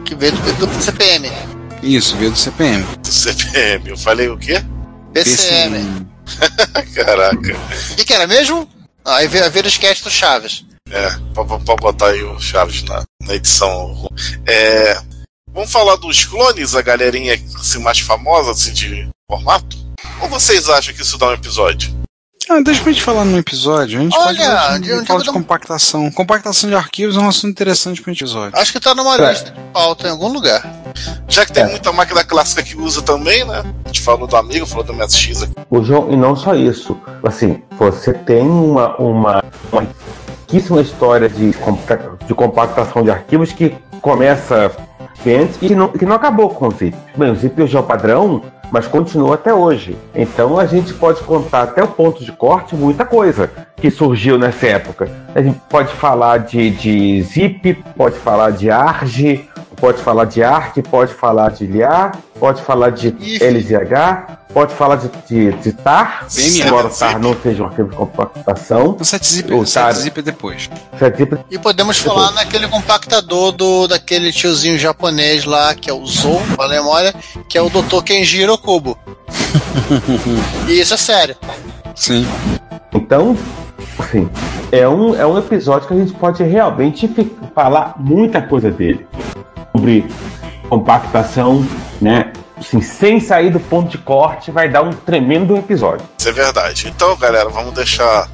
Que 0.05 0.13
veio 0.13 0.33
do, 0.33 0.67
do 0.67 0.83
CPM. 0.83 1.31
Isso, 1.81 2.15
veio 2.17 2.31
do 2.31 2.37
CPM. 2.37 2.83
Do 3.01 3.07
CPM. 3.07 3.89
Eu 3.89 3.97
falei 3.97 4.29
o 4.29 4.37
quê? 4.37 4.63
PCM. 5.13 6.05
Caraca. 6.93 7.55
O 7.91 7.95
que, 7.95 8.05
que, 8.05 8.13
era 8.13 8.27
mesmo? 8.27 8.69
Ah, 9.03 9.17
aí 9.17 9.27
veio, 9.27 9.49
veio 9.49 9.65
o 9.65 9.69
sketch 9.69 10.03
do 10.03 10.11
Chaves. 10.11 10.63
É, 10.91 11.09
pode 11.33 11.81
botar 11.81 12.07
aí 12.07 12.23
o 12.23 12.39
Chaves 12.39 12.83
na, 12.83 13.03
na 13.21 13.35
edição. 13.35 14.09
É, 14.45 14.97
vamos 15.51 15.71
falar 15.71 15.95
dos 15.97 16.25
clones, 16.25 16.75
a 16.75 16.81
galerinha 16.81 17.33
assim, 17.55 17.79
mais 17.79 17.99
famosa 17.99 18.51
assim, 18.51 18.73
de 18.73 19.09
formato? 19.29 19.77
Ou 20.21 20.29
vocês 20.29 20.69
acham 20.69 20.93
que 20.93 21.01
isso 21.01 21.17
dá 21.17 21.27
um 21.27 21.33
episódio? 21.33 21.95
Ah, 22.49 22.61
deixa 22.61 22.81
pra 22.81 22.93
gente 22.93 23.03
falar 23.03 23.25
num 23.25 23.37
episódio. 23.37 23.99
A 23.99 24.03
gente 24.03 24.17
Olha, 24.17 24.25
pode 24.25 24.37
falar 24.37 24.79
de, 24.79 25.05
falar 25.05 25.23
de 25.23 25.31
compactação. 25.31 26.11
Compactação 26.11 26.69
de 26.69 26.75
arquivos 26.75 27.17
é 27.17 27.19
um 27.19 27.27
assunto 27.27 27.51
interessante 27.51 28.01
pra 28.01 28.13
episódio. 28.13 28.57
Acho 28.57 28.71
que 28.71 28.79
tá 28.79 28.95
numa 28.95 29.15
é. 29.15 29.29
lista 29.29 29.51
de 29.51 29.59
pauta 29.73 30.07
em 30.07 30.11
algum 30.11 30.29
lugar. 30.29 30.63
Já 31.27 31.45
que 31.45 31.51
tem 31.51 31.63
é. 31.63 31.67
muita 31.67 31.91
máquina 31.91 32.23
clássica 32.23 32.63
que 32.63 32.77
usa 32.77 33.01
também, 33.01 33.43
né? 33.43 33.63
A 33.83 33.87
gente 33.89 33.99
falou 33.99 34.27
do 34.27 34.37
amigo, 34.37 34.65
falou 34.65 34.85
do 34.85 34.93
MSX 34.93 35.43
aqui. 35.43 35.53
O 35.69 35.83
João, 35.83 36.09
e 36.09 36.15
não 36.15 36.37
só 36.37 36.55
isso. 36.55 36.97
Assim, 37.21 37.61
você 37.77 38.13
tem 38.13 38.47
uma, 38.47 38.95
uma, 38.95 39.43
uma 39.69 39.87
riquíssima 40.47 40.79
história 40.79 41.27
de, 41.27 41.51
de 42.25 42.33
compactação 42.33 43.03
de 43.03 43.11
arquivos 43.11 43.51
que 43.51 43.75
começa 44.01 44.71
antes 45.25 45.57
e 45.61 45.67
que 45.67 45.75
não, 45.75 45.89
que 45.89 46.05
não 46.05 46.15
acabou 46.15 46.49
com 46.49 46.67
o 46.67 46.71
zip. 46.71 46.95
Bem, 47.17 47.29
o 47.29 47.35
zip 47.35 47.61
hoje 47.61 47.75
é 47.75 47.79
o 47.79 47.83
padrão, 47.83 48.41
mas 48.71 48.87
continua 48.87 49.35
até 49.35 49.53
hoje. 49.53 49.97
Então 50.15 50.57
a 50.57 50.65
gente 50.65 50.93
pode 50.93 51.21
contar 51.23 51.63
até 51.63 51.83
o 51.83 51.87
ponto 51.87 52.23
de 52.23 52.31
corte 52.31 52.75
muita 52.75 53.03
coisa 53.03 53.51
que 53.75 53.91
surgiu 53.91 54.37
nessa 54.37 54.67
época. 54.67 55.09
A 55.35 55.41
gente 55.41 55.59
pode 55.69 55.93
falar 55.93 56.37
de, 56.37 56.69
de 56.69 57.21
zip, 57.23 57.73
pode 57.97 58.15
falar 58.17 58.51
de 58.51 58.71
ARG, 58.71 59.49
pode 59.75 60.01
falar 60.01 60.23
de 60.25 60.41
ARC, 60.41 60.77
pode 60.89 61.13
falar 61.13 61.51
de 61.51 61.67
LIA, 61.67 62.11
pode 62.39 62.61
falar 62.61 62.91
de 62.91 63.09
LZH, 63.09 64.37
pode 64.53 64.73
falar 64.73 64.95
de, 64.95 65.09
de, 65.27 65.51
de 65.57 65.71
TAR, 65.73 66.25
embora 66.37 66.87
o 66.87 66.89
TAR 66.89 67.19
não 67.19 67.35
seja 67.41 67.63
um 67.63 67.65
arquivo 67.67 67.89
de 67.89 67.95
compactação. 67.95 68.89
O 68.89 69.03
7-zip 69.03 69.53
o 69.53 69.65
7 69.65 70.13
é 70.15 70.21
depois. 70.21 70.69
7-zip 70.99 71.39
e 71.51 71.57
podemos 71.57 71.97
depois. 71.97 72.15
falar 72.15 72.31
naquele 72.31 72.67
compactador 72.67 73.51
do, 73.51 73.87
daquele 73.87 74.31
tiozinho 74.31 74.77
japonês 74.77 75.45
lá, 75.45 75.75
que 75.75 75.89
é 75.89 75.93
o 75.93 76.05
Zou, 76.05 76.41
a 76.57 76.67
memória, 76.67 77.13
que 77.49 77.57
é 77.57 77.61
o 77.61 77.69
Dr. 77.69 78.01
Kenjiro 78.03 78.57
Kubo. 78.57 78.97
e 80.67 80.79
isso 80.79 80.93
é 80.93 80.97
sério. 80.97 81.35
Sim. 81.95 82.27
Então, 82.93 83.37
assim, 83.99 84.29
é 84.71 84.87
um, 84.87 85.15
é 85.15 85.25
um 85.25 85.37
episódio 85.37 85.87
que 85.87 85.93
a 85.93 85.97
gente 85.97 86.13
pode 86.13 86.43
realmente 86.43 87.09
falar 87.53 87.95
muita 87.97 88.41
coisa 88.41 88.71
dele 88.71 89.05
sobre 89.71 90.05
compactação, 90.67 91.65
né? 92.01 92.31
Assim, 92.59 92.81
sem 92.81 93.19
sair 93.19 93.51
do 93.51 93.59
ponto 93.59 93.89
de 93.89 93.97
corte, 93.97 94.51
vai 94.51 94.69
dar 94.69 94.81
um 94.81 94.91
tremendo 94.91 95.55
episódio. 95.55 96.07
Isso 96.17 96.29
é 96.29 96.31
verdade. 96.31 96.87
Então, 96.87 97.15
galera, 97.15 97.49
vamos 97.49 97.73
deixar. 97.73 98.29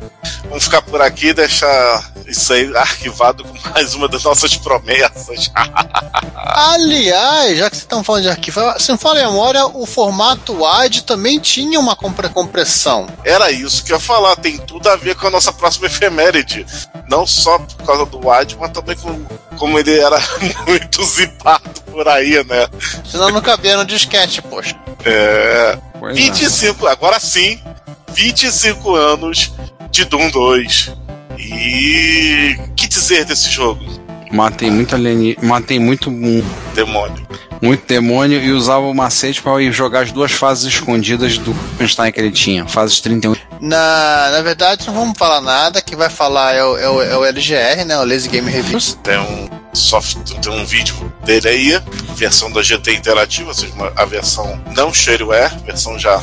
Vamos 0.49 0.65
ficar 0.65 0.81
por 0.81 1.01
aqui 1.01 1.33
deixar 1.33 2.13
isso 2.27 2.53
aí 2.53 2.75
arquivado 2.75 3.43
com 3.43 3.69
mais 3.69 3.93
uma 3.93 4.07
das 4.07 4.23
nossas 4.23 4.55
promessas. 4.55 5.51
Aliás, 6.35 7.57
já 7.57 7.69
que 7.69 7.75
vocês 7.75 7.83
estão 7.83 8.03
falando 8.03 8.23
de 8.23 8.29
arquivo, 8.29 8.61
se 8.79 8.89
não 8.89 8.97
fala 8.97 9.19
em 9.19 9.25
memória, 9.25 9.65
o 9.65 9.85
formato 9.85 10.61
WAD 10.61 11.03
também 11.03 11.39
tinha 11.39 11.79
uma 11.79 11.95
compressão. 11.95 13.07
Era 13.23 13.51
isso 13.51 13.83
que 13.83 13.91
eu 13.91 13.97
ia 13.97 14.01
falar, 14.01 14.35
tem 14.35 14.57
tudo 14.57 14.87
a 14.87 14.95
ver 14.95 15.15
com 15.15 15.27
a 15.27 15.31
nossa 15.31 15.51
próxima 15.51 15.87
efeméride. 15.87 16.65
Não 17.09 17.25
só 17.27 17.59
por 17.59 17.85
causa 17.85 18.05
do 18.05 18.25
WAD, 18.25 18.57
mas 18.59 18.71
também 18.71 18.95
com 18.95 19.25
como 19.57 19.79
ele 19.79 19.97
era 19.97 20.17
muito 20.67 21.03
zipado 21.03 21.81
por 21.91 22.07
aí, 22.07 22.43
né? 22.45 22.67
Senão 23.05 23.29
não 23.29 23.41
cabia 23.41 23.77
no 23.77 23.85
poxa. 24.49 24.75
É. 25.05 25.77
Pois 25.99 26.15
25, 26.15 26.87
é. 26.87 26.91
agora 26.91 27.19
sim, 27.19 27.59
25 28.13 28.95
anos 28.95 29.53
de 29.91 30.05
Doom 30.05 30.29
2. 30.29 30.93
E 31.37 32.57
que 32.75 32.87
dizer 32.87 33.25
desse 33.25 33.49
jogo? 33.49 33.83
Matei 34.31 34.71
muito 34.71 34.95
alien... 34.95 35.35
matei 35.41 35.79
muito 35.79 36.09
demônio. 36.73 37.27
Muito 37.61 37.85
demônio 37.87 38.41
e 38.41 38.51
usava 38.51 38.85
o 38.85 38.93
macete 38.93 39.41
para 39.41 39.61
ir 39.61 39.71
jogar 39.71 40.01
as 40.01 40.11
duas 40.11 40.31
fases 40.31 40.65
escondidas 40.65 41.37
do 41.37 41.55
Einstein 41.79 42.11
que 42.11 42.19
ele 42.19 42.31
tinha, 42.31 42.67
fases 42.67 42.99
31. 42.99 43.35
Na, 43.61 44.31
na 44.31 44.41
verdade, 44.41 44.87
não 44.87 44.93
vamos 44.93 45.17
falar 45.17 45.39
nada, 45.39 45.81
que 45.81 45.95
vai 45.95 46.09
falar 46.09 46.53
é 46.53 46.63
o, 46.63 46.77
é 46.77 46.89
o, 46.89 47.01
é 47.01 47.17
o 47.17 47.25
LGR, 47.25 47.85
né? 47.85 47.97
O 47.97 48.03
Lazy 48.03 48.27
Game 48.27 48.49
Reviews. 48.49 48.97
Tem 49.03 49.17
um 49.17 49.47
software, 49.71 50.23
tem 50.41 50.51
um 50.51 50.65
vídeo 50.65 51.13
dele 51.23 51.47
aí, 51.47 51.81
versão 52.23 52.49
da 52.49 52.63
GT 52.63 52.93
Interativa, 52.93 53.49
ou 53.49 53.53
seja, 53.53 53.73
uma, 53.73 53.91
a 53.97 54.05
versão 54.05 54.57
não 54.73 54.93
shareware, 54.93 55.53
versão 55.65 55.99
já 55.99 56.21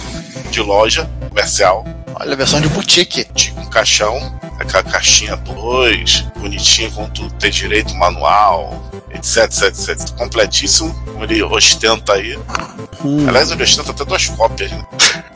de 0.50 0.62
loja 0.62 1.08
comercial. 1.28 1.84
Olha, 2.14 2.32
a 2.32 2.36
versão 2.36 2.58
de 2.58 2.68
boutique. 2.68 3.26
Tinha 3.34 3.60
um 3.60 3.68
caixão, 3.68 4.40
aquela 4.58 4.82
caixinha 4.82 5.36
2, 5.36 6.22
bonitinho, 6.38 6.90
com 6.92 7.06
tudo, 7.10 7.30
tem 7.34 7.50
direito 7.50 7.94
manual, 7.94 8.82
etc, 9.10 9.44
etc, 9.44 9.88
etc. 9.90 10.10
Completíssimo, 10.16 10.94
como 11.04 11.24
ele 11.24 11.42
ostenta 11.42 12.14
aí. 12.14 12.38
Hum. 13.04 13.28
Aliás, 13.28 13.50
ele 13.50 13.62
ostenta 13.62 13.90
até 13.90 14.02
duas 14.02 14.26
cópias, 14.28 14.70
né? 14.70 14.82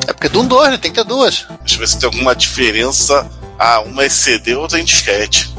É 0.08 0.14
porque 0.14 0.30
de 0.30 0.38
um 0.38 0.46
dois, 0.46 0.70
né? 0.70 0.78
Tem 0.78 0.90
que 0.90 0.96
ter 0.98 1.06
duas. 1.06 1.46
Deixa 1.60 1.74
eu 1.74 1.78
ver 1.80 1.88
se 1.88 1.98
tem 1.98 2.06
alguma 2.06 2.34
diferença. 2.34 3.30
Ah, 3.58 3.80
uma 3.80 4.04
é 4.04 4.08
CD, 4.08 4.54
outra 4.54 4.78
é 4.78 4.82
em 4.82 4.84
disquete. 4.84 5.54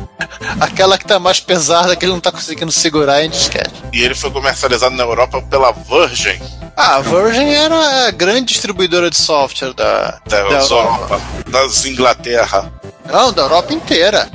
Aquela 0.59 0.97
que 0.97 1.05
tá 1.05 1.19
mais 1.19 1.39
pesada 1.39 1.95
que 1.95 2.05
ele 2.05 2.13
não 2.13 2.19
tá 2.19 2.31
conseguindo 2.31 2.71
segurar 2.71 3.21
é 3.21 3.25
em 3.25 3.29
disquete. 3.29 3.73
E 3.91 4.01
ele 4.01 4.15
foi 4.15 4.31
comercializado 4.31 4.95
na 4.95 5.03
Europa 5.03 5.41
pela 5.41 5.71
Virgin. 5.71 6.39
Ah, 6.75 6.97
a 6.97 7.01
Virgin 7.01 7.49
era 7.49 8.07
a 8.07 8.11
grande 8.11 8.53
distribuidora 8.53 9.09
de 9.09 9.17
software 9.17 9.73
da, 9.73 10.19
da, 10.27 10.27
da 10.27 10.37
Europa. 10.37 10.73
Europa. 10.73 11.21
Das 11.49 11.85
Inglaterra. 11.85 12.71
Não, 13.05 13.31
da 13.31 13.43
Europa 13.43 13.73
inteira. 13.73 14.29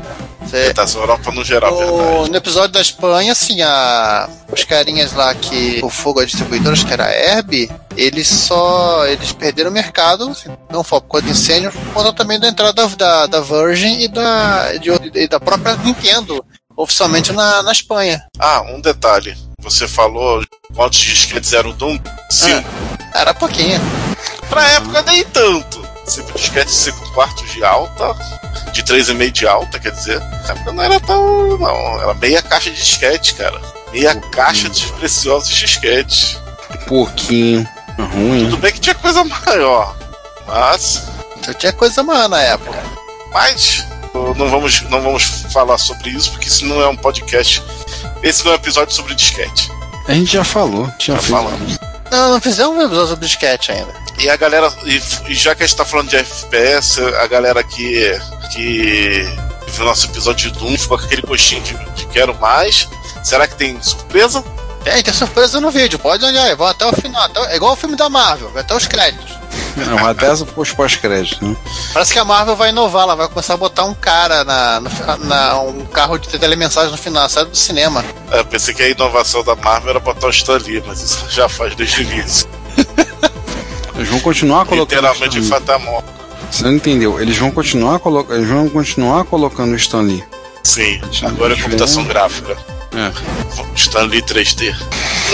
Cê, 0.51 0.73
da 0.73 0.85
Europa 0.85 1.31
no 1.31 1.45
geral, 1.45 1.73
o, 1.73 2.27
No 2.27 2.37
episódio 2.37 2.71
da 2.71 2.81
Espanha, 2.81 3.33
assim, 3.33 3.63
a, 3.63 4.29
os 4.53 4.65
carinhas 4.65 5.13
lá 5.13 5.33
que 5.35 5.81
o 5.83 5.89
Fogo 5.89 6.21
a 6.21 6.25
distribuidora, 6.25 6.73
acho 6.73 6.87
que 6.87 6.93
era 6.93 7.07
a 7.07 7.13
Herb, 7.13 7.71
eles 7.97 8.27
só. 8.27 9.07
Eles 9.07 9.33
perderam 9.33 9.71
o 9.71 9.73
mercado, 9.73 10.29
assim, 10.29 10.49
não 10.71 10.83
só 10.83 11.01
por 11.01 11.13
causa 11.13 11.27
do 11.27 11.33
incêndio, 11.33 11.71
por 11.71 11.93
conta 11.93 12.13
também 12.13 12.41
da 12.41 12.49
entrada 12.49 12.89
da, 12.89 13.27
da 13.27 13.41
Virgin 13.41 14.01
e 14.01 14.09
da, 14.09 14.73
de, 14.77 14.91
e 15.15 15.29
da 15.29 15.39
própria 15.39 15.77
Nintendo 15.77 16.45
oficialmente 16.77 17.33
na, 17.33 17.63
na 17.63 17.73
Espanha. 17.73 18.25
Ah, 18.39 18.63
um 18.63 18.81
detalhe. 18.81 19.37
Você 19.61 19.87
falou 19.87 20.43
quantos 20.75 20.99
disquetes 20.99 21.53
eram 21.53 21.71
o 21.71 21.75
Doom? 21.75 21.99
Cinco. 22.31 22.69
Ah, 23.13 23.21
era 23.21 23.35
pouquinho. 23.35 23.81
Pra 24.49 24.69
época, 24.71 25.03
nem 25.03 25.25
tanto. 25.25 25.80
Sempre 26.11 26.35
disquete 26.35 26.67
de 26.67 26.73
5 26.73 27.13
quartos 27.13 27.53
de 27.53 27.65
alta, 27.65 28.17
de 28.73 28.83
3,5 28.83 29.31
de 29.31 29.47
alta, 29.47 29.79
quer 29.79 29.93
dizer. 29.93 30.21
Não 30.67 30.83
era 30.83 30.99
tão. 30.99 31.57
Não, 31.57 32.03
era 32.03 32.15
meia 32.15 32.43
caixa 32.43 32.69
de 32.69 32.77
disquete, 32.77 33.35
cara. 33.35 33.61
Meia 33.93 34.17
caixa 34.17 34.69
de 34.69 34.87
preciosos 34.95 35.49
disquetes. 35.49 36.37
Pouquinho. 36.89 37.69
Ruim. 37.97 38.45
Tudo 38.47 38.57
bem 38.57 38.73
que 38.73 38.81
tinha 38.81 38.95
coisa 38.95 39.23
maior. 39.23 39.97
Mas. 40.49 41.05
Eu 41.47 41.55
tinha 41.55 41.73
coisa 41.73 42.03
maior 42.03 42.29
na 42.29 42.43
época. 42.43 42.83
Mas. 43.33 43.85
Não 44.13 44.49
vamos, 44.51 44.83
não 44.83 45.01
vamos 45.01 45.23
falar 45.53 45.79
sobre 45.79 46.11
isso, 46.11 46.33
porque 46.33 46.49
isso 46.49 46.67
não 46.67 46.83
é 46.83 46.89
um 46.89 46.97
podcast. 46.97 47.63
Esse 48.21 48.45
não 48.45 48.51
é 48.51 48.55
um 48.57 48.59
episódio 48.59 48.93
sobre 48.93 49.15
disquete. 49.15 49.71
A 50.09 50.13
gente 50.13 50.33
já 50.33 50.43
falou. 50.43 50.87
Já, 50.99 51.15
Já 51.15 51.23
falamos. 51.23 51.79
Não, 52.11 52.33
não 52.33 52.41
fizemos 52.41 52.77
um 52.77 52.83
episódio 52.83 53.11
sobre 53.11 53.27
disquete 53.27 53.71
ainda. 53.71 54.00
E 54.23 54.29
a 54.29 54.37
galera, 54.37 54.71
e, 54.85 55.01
e 55.29 55.35
já 55.35 55.55
que 55.55 55.63
a 55.63 55.67
gente 55.67 55.77
tá 55.77 55.85
falando 55.85 56.09
de 56.09 56.17
FPS, 56.17 57.01
a 57.23 57.27
galera 57.27 57.63
que, 57.65 58.21
que 58.53 59.25
viu 59.69 59.85
nosso 59.85 60.07
episódio 60.07 60.51
de 60.53 60.59
Doom 60.59 60.77
ficou 60.77 60.99
com 60.99 61.05
aquele 61.07 61.23
gostinho 61.23 61.63
de, 61.63 61.75
de 61.95 62.07
quero 62.07 62.35
mais. 62.39 62.87
Será 63.25 63.47
que 63.47 63.55
tem 63.57 63.81
surpresa? 63.83 64.45
Tem, 64.85 65.03
tem 65.03 65.13
surpresa 65.15 65.61
no 65.61 65.71
vídeo, 65.71 65.99
pode 65.99 66.25
olhar 66.25 66.45
aí, 66.45 66.55
vão 66.55 66.67
até 66.67 66.87
o 66.87 66.93
final. 66.93 67.23
até- 67.23 67.53
é 67.53 67.57
igual 67.57 67.73
o 67.73 67.77
filme 67.77 67.97
da 67.97 68.09
Marvel, 68.11 68.51
vai 68.51 68.63
até 68.63 68.75
os 68.75 68.87
créditos. 68.87 69.39
Não, 69.77 70.07
até 70.07 70.27
essa 70.27 70.45
pós- 70.45 70.73
pós-crédito, 70.73 71.45
né? 71.47 71.57
Parece 71.93 72.13
que 72.13 72.19
a 72.19 72.25
Marvel 72.25 72.57
vai 72.57 72.71
inovar, 72.71 73.05
ela 73.05 73.15
vai 73.15 73.29
começar 73.29 73.55
a 73.55 73.57
botar 73.57 73.85
um 73.85 73.95
cara 73.95 74.43
na, 74.45 74.81
no- 74.81 74.91
na- 75.27 75.61
um 75.61 75.85
carro 75.87 76.19
de 76.19 76.29
telemensagem 76.39 76.91
no 76.91 76.97
final, 76.99 77.29
sai 77.29 77.45
do 77.45 77.57
cinema. 77.57 78.05
Eu 78.33 78.45
pensei 78.45 78.75
que 78.75 78.83
a 78.83 78.89
inovação 78.89 79.43
da 79.45 79.55
Marvel 79.55 79.91
era 79.91 80.01
botar 80.01 80.27
o 80.27 80.31
Stan 80.31 80.57
Lee, 80.59 80.83
mas 80.87 81.01
isso 81.03 81.25
já 81.31 81.49
faz 81.49 81.75
desde 81.75 82.01
o 82.01 82.03
início. 82.03 82.49
Eles 84.01 84.09
vão 84.09 84.21
continuar 84.21 84.65
colocando. 84.65 84.97
Literalmente 84.97 85.43
fatamor. 85.43 86.03
Você 86.51 86.63
não 86.65 86.73
entendeu? 86.73 87.21
Eles 87.21 87.37
vão 87.37 87.51
continuar 87.51 87.99
colocando. 87.99 88.39
Eles 88.39 88.49
vão 88.49 88.67
continuar 88.71 89.25
colocando 89.25 89.73
o 89.73 89.77
Stan 89.77 90.01
Lee. 90.01 90.25
Sim, 90.63 90.99
agora 91.23 91.53
é 91.53 91.61
computação 91.61 92.05
gráfica. 92.05 92.57
É. 92.95 93.13
Stan 93.77 94.05
Lee 94.05 94.23
3D. 94.23 94.75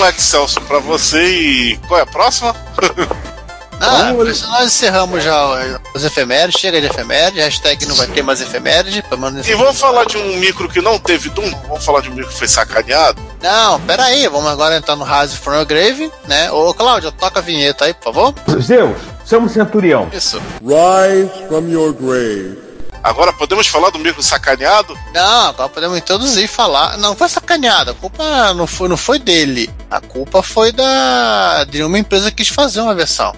Um 0.00 0.06
Excel 0.06 0.48
só 0.48 0.60
pra 0.62 0.80
você 0.80 1.22
e. 1.24 1.76
Qual 1.86 2.00
é 2.00 2.02
a 2.02 2.06
próxima? 2.06 2.56
Ah, 3.80 4.12
isso 4.26 4.48
nós 4.48 4.66
encerramos 4.66 5.22
já 5.22 5.80
os 5.94 6.04
efemérides, 6.04 6.60
chega 6.60 6.80
de 6.80 6.86
efemérides, 6.86 7.42
hashtag 7.42 7.86
não 7.86 7.94
vai 7.94 8.06
ter 8.06 8.22
mais 8.22 8.40
efemérides, 8.40 9.02
pelo 9.02 9.20
menos 9.20 9.46
E 9.46 9.54
vamos 9.54 9.78
falar 9.78 10.04
de 10.06 10.16
um 10.16 10.36
micro 10.36 10.68
que 10.68 10.80
não 10.80 10.98
teve 10.98 11.28
Doom? 11.30 11.50
Vamos 11.68 11.84
falar 11.84 12.00
de 12.00 12.08
um 12.08 12.14
micro 12.14 12.30
que 12.30 12.38
foi 12.38 12.48
sacaneado? 12.48 13.20
Não, 13.42 13.80
pera 13.80 14.04
aí, 14.04 14.26
vamos 14.28 14.48
agora 14.50 14.76
entrar 14.76 14.96
no 14.96 15.04
Rise 15.04 15.36
from 15.36 15.54
Your 15.54 15.66
Grave, 15.66 16.10
né? 16.26 16.50
Ô, 16.50 16.72
Cláudio, 16.72 17.12
toca 17.12 17.40
a 17.40 17.42
vinheta 17.42 17.84
aí, 17.84 17.94
por 17.94 18.04
favor. 18.12 18.34
Zeus, 18.60 18.96
chama 19.26 19.46
o 19.46 19.48
centurião. 19.50 20.08
Isso. 20.12 20.40
Rise 20.62 21.30
from 21.48 21.68
your 21.68 21.92
grave. 21.92 22.66
Agora 23.02 23.32
podemos 23.32 23.68
falar 23.68 23.90
do 23.90 24.00
micro 24.00 24.20
sacaneado? 24.20 24.98
Não, 25.14 25.48
agora 25.48 25.68
podemos 25.68 25.96
introduzir 25.96 26.44
e 26.44 26.48
falar. 26.48 26.98
Não 26.98 27.14
foi 27.14 27.28
sacaneado, 27.28 27.92
a 27.92 27.94
culpa 27.94 28.52
não 28.54 28.66
foi, 28.66 28.88
não 28.88 28.96
foi 28.96 29.20
dele. 29.20 29.70
A 29.88 30.00
culpa 30.00 30.42
foi 30.42 30.72
da 30.72 31.62
de 31.64 31.84
uma 31.84 31.98
empresa 31.98 32.30
que 32.30 32.38
quis 32.38 32.48
fazer 32.48 32.80
uma 32.80 32.96
versão. 32.96 33.32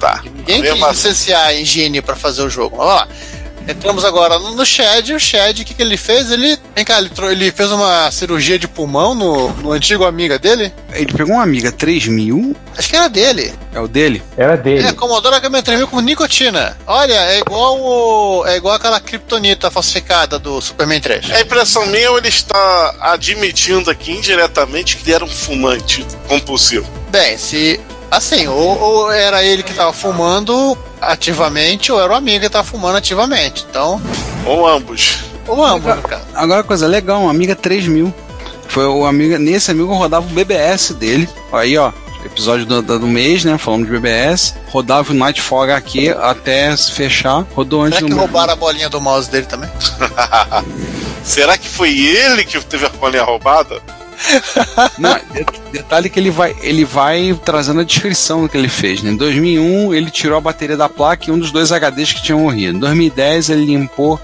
Tá. 0.00 0.22
Ninguém 0.24 0.60
Mesmo 0.62 0.76
quis 0.76 0.84
assim- 0.84 1.08
licenciar 1.08 1.46
a 1.46 1.54
Engine 1.54 2.00
pra 2.02 2.14
fazer 2.16 2.42
o 2.42 2.50
jogo. 2.50 2.76
Lá. 2.82 3.06
Entramos 3.68 4.04
agora 4.04 4.38
no, 4.38 4.64
Shed. 4.64 5.12
O 5.12 5.18
Shed, 5.18 5.62
o 5.62 5.64
que, 5.64 5.74
que 5.74 5.82
ele 5.82 5.96
fez? 5.96 6.30
Ele, 6.30 6.56
vem 6.74 6.84
cá, 6.84 6.98
ele, 7.00 7.10
ele 7.32 7.50
fez 7.50 7.72
uma 7.72 8.08
cirurgia 8.12 8.56
de 8.60 8.68
pulmão 8.68 9.12
no, 9.12 9.48
no 9.54 9.72
antigo 9.72 10.04
amiga 10.04 10.38
dele. 10.38 10.72
Ele 10.92 11.12
pegou 11.12 11.34
uma 11.34 11.42
amiga 11.42 11.72
3000, 11.72 12.54
Acho 12.78 12.88
que 12.88 12.94
era 12.94 13.08
dele. 13.08 13.52
é 13.74 13.80
o 13.80 13.88
dele? 13.88 14.22
Era 14.36 14.56
dele. 14.56 14.86
É, 14.86 14.92
Commodore 14.92 15.34
HM3000 15.40 15.86
com 15.88 16.00
nicotina. 16.00 16.76
Olha, 16.86 17.14
é 17.14 17.40
igual 17.40 17.80
o, 17.80 18.46
é 18.46 18.56
igual 18.56 18.76
aquela 18.76 19.00
kryptonita 19.00 19.68
falsificada 19.68 20.38
do 20.38 20.60
Superman 20.60 21.00
3. 21.00 21.32
A 21.32 21.40
impressão 21.40 21.86
minha 21.86 22.08
ele 22.16 22.28
está 22.28 22.94
admitindo 23.00 23.90
aqui 23.90 24.12
indiretamente 24.12 24.96
que 24.96 25.02
ele 25.02 25.12
era 25.16 25.24
um 25.24 25.28
fumante 25.28 26.06
compulsivo. 26.28 26.88
Bem, 27.10 27.36
se. 27.36 27.80
Assim, 28.16 28.46
ou, 28.48 28.80
ou 28.80 29.12
era 29.12 29.44
ele 29.44 29.62
que 29.62 29.74
tava 29.74 29.92
fumando 29.92 30.76
ativamente, 31.02 31.92
ou 31.92 32.00
era 32.00 32.10
o 32.10 32.16
amigo 32.16 32.40
que 32.40 32.48
tava 32.48 32.66
fumando 32.66 32.96
ativamente. 32.96 33.66
Então, 33.68 34.00
Ou 34.46 34.66
ambos. 34.66 35.18
ou 35.46 35.62
ambos, 35.62 35.94
no 35.94 36.02
caso. 36.02 36.24
Agora, 36.34 36.62
coisa 36.62 36.86
legal, 36.86 37.20
uma 37.20 37.30
amiga 37.30 37.54
3000. 37.54 38.12
Foi 38.68 38.86
o 38.86 39.04
amiga, 39.04 39.38
nesse 39.38 39.70
amigo 39.70 39.92
rodava 39.92 40.24
o 40.24 40.30
BBS 40.30 40.94
dele. 40.94 41.28
Aí, 41.52 41.76
ó, 41.76 41.92
episódio 42.24 42.64
do, 42.64 42.80
do 42.80 43.06
mês, 43.06 43.44
né? 43.44 43.58
Falando 43.58 43.84
de 43.84 43.90
BBS. 43.90 44.54
Rodava 44.70 45.12
o 45.12 45.14
Nightfall 45.14 45.64
HQ 45.64 46.16
até 46.18 46.74
se 46.74 46.92
fechar. 46.92 47.44
Rodou 47.54 47.82
antes 47.82 47.98
Será 47.98 48.08
que 48.08 48.14
do 48.14 48.18
roubaram 48.18 48.54
a 48.54 48.56
bolinha 48.56 48.88
do 48.88 48.98
mouse 48.98 49.30
dele 49.30 49.44
também? 49.44 49.68
Será 51.22 51.58
que 51.58 51.68
foi 51.68 51.98
ele 51.98 52.46
que 52.46 52.58
teve 52.64 52.86
a 52.86 52.88
bolinha 52.88 53.24
roubada? 53.24 53.78
Não, 54.98 55.14
de- 55.14 55.72
detalhe 55.72 56.08
que 56.08 56.18
ele 56.18 56.30
vai, 56.30 56.54
ele 56.62 56.84
vai 56.84 57.38
trazendo 57.44 57.80
a 57.80 57.84
descrição 57.84 58.42
do 58.42 58.48
que 58.48 58.56
ele 58.56 58.68
fez. 58.68 59.02
Né? 59.02 59.10
Em 59.10 59.16
2001, 59.16 59.94
ele 59.94 60.10
tirou 60.10 60.38
a 60.38 60.40
bateria 60.40 60.76
da 60.76 60.88
placa 60.88 61.28
e 61.28 61.32
um 61.32 61.38
dos 61.38 61.50
dois 61.50 61.70
HDs 61.70 62.12
que 62.12 62.22
tinham 62.22 62.40
morrido. 62.40 62.76
Em 62.76 62.80
2010, 62.80 63.50
ele 63.50 63.66
limpou 63.66 64.20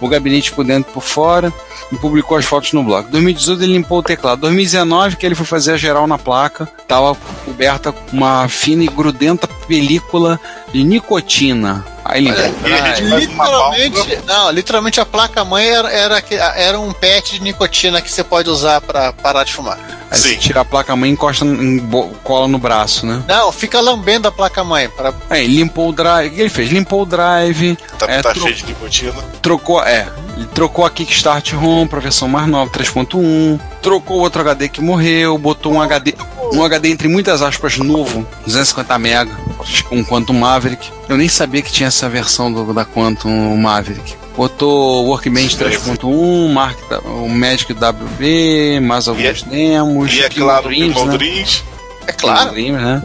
o 0.00 0.08
gabinete 0.08 0.52
por 0.52 0.64
dentro 0.64 0.90
e 0.90 0.94
por 0.94 1.02
fora 1.02 1.52
e 1.90 1.96
publicou 1.96 2.36
as 2.36 2.44
fotos 2.44 2.72
no 2.72 2.82
blog. 2.82 3.06
Em 3.06 3.10
2018, 3.12 3.62
ele 3.62 3.72
limpou 3.74 3.98
o 3.98 4.02
teclado. 4.02 4.38
Em 4.38 4.40
2019, 4.42 5.16
que 5.16 5.24
ele 5.24 5.34
foi 5.34 5.46
fazer 5.46 5.72
a 5.72 5.76
geral 5.76 6.06
na 6.06 6.18
placa, 6.18 6.68
estava 6.82 7.16
coberta 7.44 7.92
com 7.92 8.16
uma 8.16 8.48
fina 8.48 8.82
e 8.84 8.88
grudenta 8.88 9.48
película 9.68 10.40
de 10.72 10.82
nicotina. 10.84 11.84
Aí 12.08 12.28
ele 12.28 12.36
Olha, 12.64 12.82
a 12.82 12.94
gente 12.94 13.08
faz 13.10 13.26
uma 13.28 13.44
Literalmente, 13.44 14.18
não, 14.26 14.50
literalmente 14.50 15.00
a 15.00 15.06
placa-mãe 15.06 15.66
era, 15.68 15.90
era, 15.92 16.20
que- 16.22 16.34
era 16.34 16.78
um 16.78 16.92
patch 16.92 17.32
de 17.32 17.42
nicotina 17.42 18.00
que 18.00 18.10
você 18.10 18.22
pode 18.24 18.48
usar 18.50 18.80
pra 18.80 19.12
parar 19.12 19.44
de 19.44 19.52
fumar. 19.52 19.78
Aí 20.10 20.16
você 20.18 20.28
Sim. 20.30 20.36
tira 20.38 20.60
a 20.60 20.64
placa-mãe 20.64 21.10
e 21.10 21.12
encosta, 21.12 21.44
em, 21.44 21.80
cola 22.22 22.46
no 22.46 22.58
braço, 22.58 23.04
né? 23.06 23.22
Não, 23.26 23.50
fica 23.50 23.80
lambendo 23.80 24.28
a 24.28 24.32
placa-mãe. 24.32 24.88
Pra... 24.88 25.12
Aí 25.28 25.46
limpou 25.46 25.88
o 25.88 25.92
drive. 25.92 26.30
O 26.30 26.34
que 26.34 26.40
ele 26.42 26.48
fez? 26.50 26.70
Limpou 26.70 27.02
o 27.02 27.06
drive. 27.06 27.76
Tá, 27.98 28.06
é, 28.08 28.22
tá 28.22 28.30
tro- 28.32 28.42
cheio 28.42 28.54
de 28.54 28.66
nicotina. 28.66 29.12
trocou, 29.42 29.82
é, 29.82 30.06
ele 30.36 30.46
trocou 30.46 30.84
a 30.84 30.90
Kickstart 30.90 31.52
ROM 31.52 31.86
pra 31.86 31.98
versão 31.98 32.28
mais 32.28 32.46
nova, 32.46 32.70
3.1, 32.70 33.58
trocou 33.80 34.18
outro 34.18 34.42
HD 34.42 34.68
que 34.68 34.82
morreu, 34.82 35.38
botou 35.38 35.72
um 35.72 35.80
HD, 35.80 36.14
um 36.52 36.62
HD 36.62 36.90
entre 36.90 37.08
muitas 37.08 37.40
aspas 37.40 37.78
novo, 37.78 38.26
250 38.44 38.98
MB, 38.98 39.30
um 39.90 40.04
Quantum 40.04 40.34
Maverick. 40.34 40.90
Eu 41.08 41.16
nem 41.16 41.28
sabia 41.28 41.62
que 41.62 41.72
tinha 41.72 41.86
essa 41.86 42.08
versão 42.08 42.52
do, 42.52 42.74
da 42.74 42.84
Quantum 42.84 43.56
Maverick. 43.56 44.14
Botou 44.36 45.06
o 45.06 45.08
Workbench 45.08 45.56
3.1, 45.56 46.52
Mark, 46.52 46.78
o 47.06 47.28
Magic 47.28 47.72
WB, 47.72 48.80
mais 48.80 49.08
alguns 49.08 49.42
demos, 49.42 50.12
E 50.12 50.20
é 50.22 50.28
claro, 50.28 50.66
o 50.66 50.68
Dreams, 50.68 51.04
né? 51.04 51.16
Dreams. 51.16 51.64
É 52.06 52.12
claro. 52.12 52.50
Dreams, 52.50 52.82
né? 52.82 53.02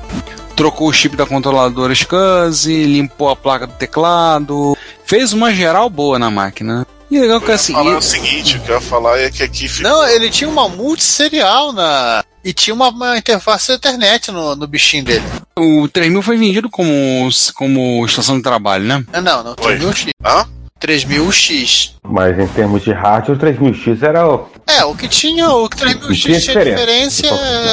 Trocou 0.58 0.90
o 0.90 0.94
chip 0.94 1.16
da 1.16 1.26
controladora 1.26 1.94
SCSI, 1.94 2.84
limpou 2.84 3.30
a 3.30 3.36
placa 3.38 3.66
do 3.66 3.74
teclado, 3.74 4.78
fez 5.06 5.32
uma 5.32 5.54
geral 5.54 5.90
boa 5.90 6.20
na 6.20 6.30
máquina. 6.30 6.86
E 7.12 7.20
legal 7.20 7.40
que 7.42 7.48
Eu 7.48 7.50
ia 7.50 7.56
assim, 7.56 7.74
falar 7.74 7.92
e- 7.92 7.96
o 7.96 8.02
seguinte, 8.02 8.56
o 8.58 8.60
que 8.62 8.70
eu 8.70 8.76
ia 8.76 8.82
falar 8.82 9.20
é 9.20 9.30
que 9.30 9.44
aqui 9.44 9.68
ficou. 9.68 9.92
Não, 9.92 10.08
ele 10.08 10.30
tinha 10.30 10.50
uma 10.50 10.70
multisserial 10.70 11.74
na. 11.74 12.24
E 12.44 12.54
tinha 12.54 12.74
uma, 12.74 12.90
uma 12.90 13.18
interface 13.18 13.72
Ethernet 13.74 14.32
no, 14.32 14.56
no 14.56 14.66
bichinho 14.66 15.04
dele. 15.04 15.24
o 15.60 15.88
3000 15.90 16.22
foi 16.24 16.38
vendido 16.38 16.70
como, 16.70 17.30
como 17.54 18.04
estação 18.06 18.38
de 18.38 18.42
trabalho, 18.42 18.86
né? 18.86 19.04
Ah, 19.14 19.22
Não, 19.22 19.44
não, 19.44 19.56
Oi. 19.62 19.78
3000X. 19.78 20.10
Hã? 20.26 20.48
3000X. 20.82 21.92
Mas 22.04 22.40
em 22.40 22.48
termos 22.48 22.84
de 22.84 22.92
hardware, 22.92 23.38
o 23.38 23.40
3000X 23.40 24.02
era 24.02 24.28
o. 24.28 24.48
É, 24.66 24.84
o 24.86 24.96
que 24.96 25.08
tinha, 25.08 25.50
o 25.52 25.70
que 25.70 25.78
3000X 25.78 26.16
Tinha 26.16 26.40
tinha 26.40 26.40
diferença. 26.40 27.22
diferença 27.22 27.28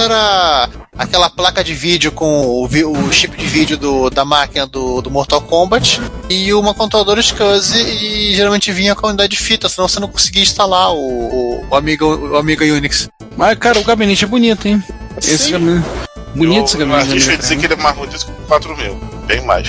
era 0.05 0.68
aquela 0.98 1.30
placa 1.30 1.62
de 1.62 1.72
vídeo 1.72 2.11
com 2.11 2.42
o, 2.42 2.64
o 2.64 3.12
chip 3.12 3.37
de 3.37 3.46
vídeo 3.46 3.76
do, 3.76 4.11
da 4.11 4.24
máquina 4.24 4.66
do, 4.66 5.00
do 5.00 5.11
Mortal 5.11 5.40
Kombat 5.40 6.00
e 6.28 6.52
uma 6.52 6.74
controladora 6.74 7.22
SCSI 7.22 7.78
e 7.78 8.34
geralmente 8.34 8.72
vinha 8.72 8.94
com 8.94 9.06
a 9.06 9.11
unidade 9.11 9.30
de 9.30 9.38
fita, 9.38 9.68
senão 9.68 9.88
você 9.88 10.00
não 10.00 10.08
conseguia 10.08 10.42
instalar 10.42 10.92
o, 10.92 10.98
o, 10.98 11.66
o 11.70 11.76
Amiga, 11.76 12.04
o 12.04 12.37
Amiga 12.37 12.64
Unix. 12.64 13.08
Mas, 13.37 13.56
cara, 13.58 13.78
o 13.78 13.84
gabinete 13.84 14.24
é 14.24 14.26
bonito, 14.26 14.66
hein? 14.66 14.82
Esse 15.16 15.38
Sim. 15.38 15.52
gabinete. 15.52 15.87
Bonito 16.34 16.64
esse 16.66 16.76
eu, 16.76 16.80
eu 16.80 16.87
gabinete. 16.88 17.11
arrisco 17.11 17.30
né, 17.30 17.37
dizer 17.37 17.48
cara? 17.48 17.61
que 17.61 17.66
ele 17.66 17.80
é 17.80 17.82
mais 17.82 17.96
bonito 17.96 18.26
que 18.26 18.32
o 18.32 18.46
4 18.46 18.76
mil. 18.76 19.00
Bem 19.26 19.40
mais. 19.42 19.68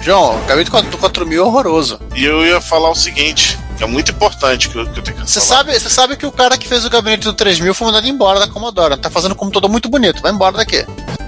João, 0.00 0.36
o 0.36 0.44
gabinete 0.46 0.70
do 0.88 0.96
4000 0.96 1.42
é 1.42 1.46
horroroso. 1.46 2.00
E 2.16 2.24
eu 2.24 2.44
ia 2.44 2.60
falar 2.60 2.90
o 2.90 2.94
seguinte, 2.94 3.58
é 3.84 3.86
muito 3.86 4.10
importante 4.12 4.68
que 4.68 4.76
eu, 4.76 4.86
que 4.86 4.98
eu 4.98 5.02
tenho 5.02 5.16
que 5.18 5.30
Você 5.30 5.40
falar. 5.40 5.58
sabe, 5.58 5.78
você 5.78 5.90
sabe 5.90 6.16
que 6.16 6.26
o 6.26 6.32
cara 6.32 6.56
que 6.58 6.68
fez 6.68 6.84
o 6.84 6.90
gabinete 6.90 7.24
do 7.24 7.32
3000 7.32 7.74
foi 7.74 7.86
mandado 7.86 8.06
embora 8.06 8.38
da 8.40 8.48
Commodore. 8.48 8.96
Tá 8.96 9.08
fazendo 9.10 9.32
um 9.32 9.36
computador 9.36 9.70
muito 9.70 9.88
bonito. 9.88 10.20
Vai 10.22 10.32
embora 10.32 10.56
daqui. 10.56 10.84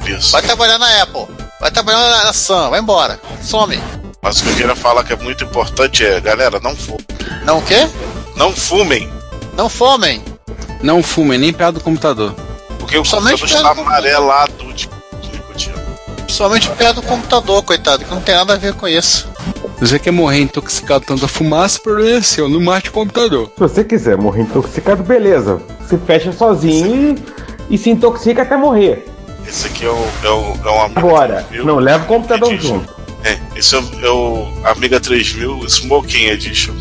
Isso. 0.07 0.33
Vai 0.33 0.43
trabalhar 0.43 0.79
na 0.79 1.03
Apple. 1.03 1.27
Vai 1.61 1.71
trabalhar 1.71 1.99
na, 1.99 2.25
na 2.25 2.33
Sun. 2.33 2.71
Vai 2.71 2.81
embora. 2.81 3.21
Some. 3.43 3.81
Mas 4.21 4.41
o 4.41 4.45
que 4.45 4.51
eu 4.51 4.55
queria 4.57 4.77
falar 4.77 5.03
que 5.05 5.13
é 5.13 5.17
muito 5.17 5.45
importante 5.45 6.05
é, 6.05 6.21
galera, 6.21 6.61
não 6.61 6.77
fumem. 6.77 7.07
Não 7.45 7.59
o 7.59 7.63
quê? 7.63 7.89
Não 8.37 8.53
fumem. 8.55 9.13
Não 9.57 9.69
fomem. 9.69 10.23
Não 10.83 11.03
fumem, 11.03 11.39
nem 11.39 11.53
perto 11.53 11.75
do 11.75 11.81
computador. 11.81 12.35
Porque 12.79 12.99
o 12.99 13.05
Somente 13.05 13.41
computador 13.41 13.71
está 13.73 13.83
amarelado 13.83 14.73
de, 14.75 14.89
de 15.21 15.29
nicotina. 15.33 15.77
Principalmente 16.25 16.69
perto 16.71 16.97
do 16.97 17.03
computador, 17.03 17.63
coitado, 17.63 18.05
que 18.05 18.11
não 18.11 18.21
tem 18.21 18.35
nada 18.35 18.55
a 18.55 18.57
ver 18.57 18.75
com 18.75 18.87
isso. 18.89 19.29
Se 19.83 19.89
você 19.89 19.99
quer 19.99 20.13
morrer 20.13 20.43
intoxicado 20.43 21.05
tanto 21.05 21.25
a 21.25 21.29
fumaça, 21.29 21.77
o 21.77 21.83
problema 21.83 22.19
é 22.19 22.23
seu, 22.23 22.49
não 22.49 22.61
mate 22.61 22.89
o 22.89 22.93
computador. 22.93 23.49
Se 23.49 23.59
você 23.59 23.83
quiser 23.83 24.17
morrer 24.17 24.43
intoxicado, 24.43 25.03
beleza. 25.03 25.61
Se 25.89 25.99
fecha 25.99 26.31
sozinho 26.31 27.17
e, 27.69 27.75
e 27.75 27.77
se 27.77 27.91
intoxica 27.91 28.43
até 28.43 28.57
morrer. 28.57 29.05
Esse 29.45 29.67
aqui 29.67 29.85
é 29.85 29.91
o, 29.91 30.07
é 30.23 30.29
o, 30.29 30.69
é 30.69 30.71
um 30.71 30.83
Amiga 30.83 31.01
Agora, 31.01 31.43
3000 31.49 31.65
não 31.65 31.81
leva 31.81 32.05
o 32.05 32.07
computador 32.07 32.53
Edition. 32.53 32.75
junto. 32.75 32.95
É, 33.25 33.37
esse 33.57 33.75
é 33.75 33.79
o, 33.81 33.83
é 34.05 34.09
o 34.09 34.53
Amiga 34.67 35.01
3000 35.01 35.67
Smoking 35.67 36.27
Edition. 36.27 36.75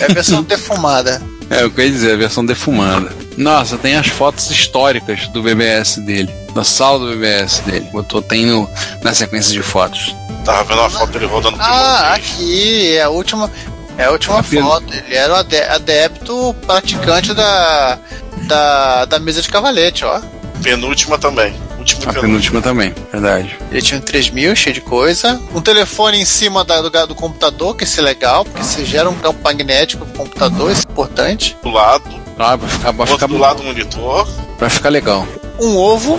É 0.00 0.10
a 0.10 0.14
versão 0.14 0.42
defumada. 0.42 1.20
É, 1.50 1.62
o 1.66 1.70
que 1.70 1.82
eu 1.82 1.84
ia 1.84 1.90
dizer, 1.90 2.14
a 2.14 2.16
versão 2.16 2.46
defumada. 2.46 3.12
Nossa, 3.36 3.76
tem 3.76 3.96
as 3.96 4.06
fotos 4.06 4.50
históricas 4.50 5.28
do 5.28 5.42
BBS 5.42 5.98
dele, 5.98 6.32
da 6.54 6.64
sala 6.64 7.00
do 7.00 7.10
BBS 7.10 7.58
dele. 7.66 7.86
Botou, 7.92 8.22
tem 8.22 8.46
no, 8.46 8.66
na 9.02 9.12
sequência 9.12 9.52
de 9.52 9.60
fotos. 9.60 10.16
Tava 10.44 10.64
vendo 10.64 10.80
uma 10.80 10.90
foto 10.90 11.12
dele 11.12 11.26
rodando 11.26 11.56
por 11.56 11.64
Ah, 11.64 12.14
aqui, 12.14 12.96
é 12.96 13.02
a 13.02 13.08
última, 13.08 13.50
é 13.96 14.04
a 14.04 14.10
última 14.10 14.40
Apenas- 14.40 14.64
foto. 14.68 14.92
Ele 14.92 15.14
era 15.14 15.32
o 15.32 15.36
ade- 15.36 15.56
adepto 15.62 16.54
praticante 16.66 17.32
da, 17.32 17.98
da, 18.46 19.04
da 19.06 19.18
mesa 19.18 19.40
de 19.40 19.48
cavalete, 19.48 20.04
ó. 20.04 20.20
Penúltima 20.62 21.18
também. 21.18 21.54
Última 21.78 22.00
A 22.02 22.14
penúltima. 22.14 22.22
penúltima 22.22 22.62
também, 22.62 22.94
verdade. 23.12 23.58
Ele 23.70 23.82
tinha 23.82 23.98
um 23.98 24.02
3000 24.02 24.54
cheio 24.56 24.74
de 24.74 24.80
coisa. 24.80 25.38
Um 25.54 25.60
telefone 25.60 26.18
em 26.20 26.24
cima 26.24 26.64
da- 26.64 26.80
do, 26.80 26.90
do 27.08 27.14
computador, 27.14 27.76
que 27.76 27.84
isso 27.84 28.00
é 28.00 28.02
legal, 28.02 28.44
porque 28.44 28.62
você 28.62 28.84
gera 28.84 29.08
um 29.10 29.14
campo 29.14 29.40
magnético 29.42 30.04
pro 30.06 30.24
computador, 30.24 30.70
isso 30.72 30.86
é 30.88 30.90
importante. 30.92 31.56
Do 31.62 31.70
lado, 31.70 32.08
Ah, 32.38 32.56
vai 32.56 32.68
ficar, 32.68 32.90
vai 32.92 33.06
ficar, 33.06 33.26
do 33.26 33.38
lado 33.38 33.58
do 33.58 33.64
monitor. 33.64 34.26
vai 34.58 34.70
ficar 34.70 34.88
legal. 34.88 35.26
Um 35.60 35.76
ovo. 35.76 36.18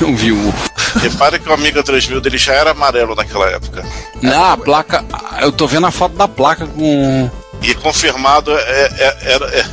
Eu 0.00 0.14
vi 0.16 0.32
o. 0.32 0.54
Repare 1.00 1.38
que 1.38 1.48
o 1.48 1.52
Amiga 1.52 1.82
3000 1.82 2.20
dele 2.20 2.38
já 2.38 2.52
era 2.54 2.70
amarelo 2.72 3.14
naquela 3.14 3.48
época. 3.50 3.84
Na 4.22 4.52
a 4.52 4.56
placa. 4.56 5.04
Eu 5.40 5.52
tô 5.52 5.66
vendo 5.66 5.86
a 5.86 5.90
foto 5.90 6.14
da 6.16 6.26
placa 6.28 6.66
com. 6.66 7.30
E 7.62 7.74
confirmado 7.74 8.50
é- 8.52 8.90
é- 8.98 9.16
era, 9.32 9.46
é- 9.56 9.66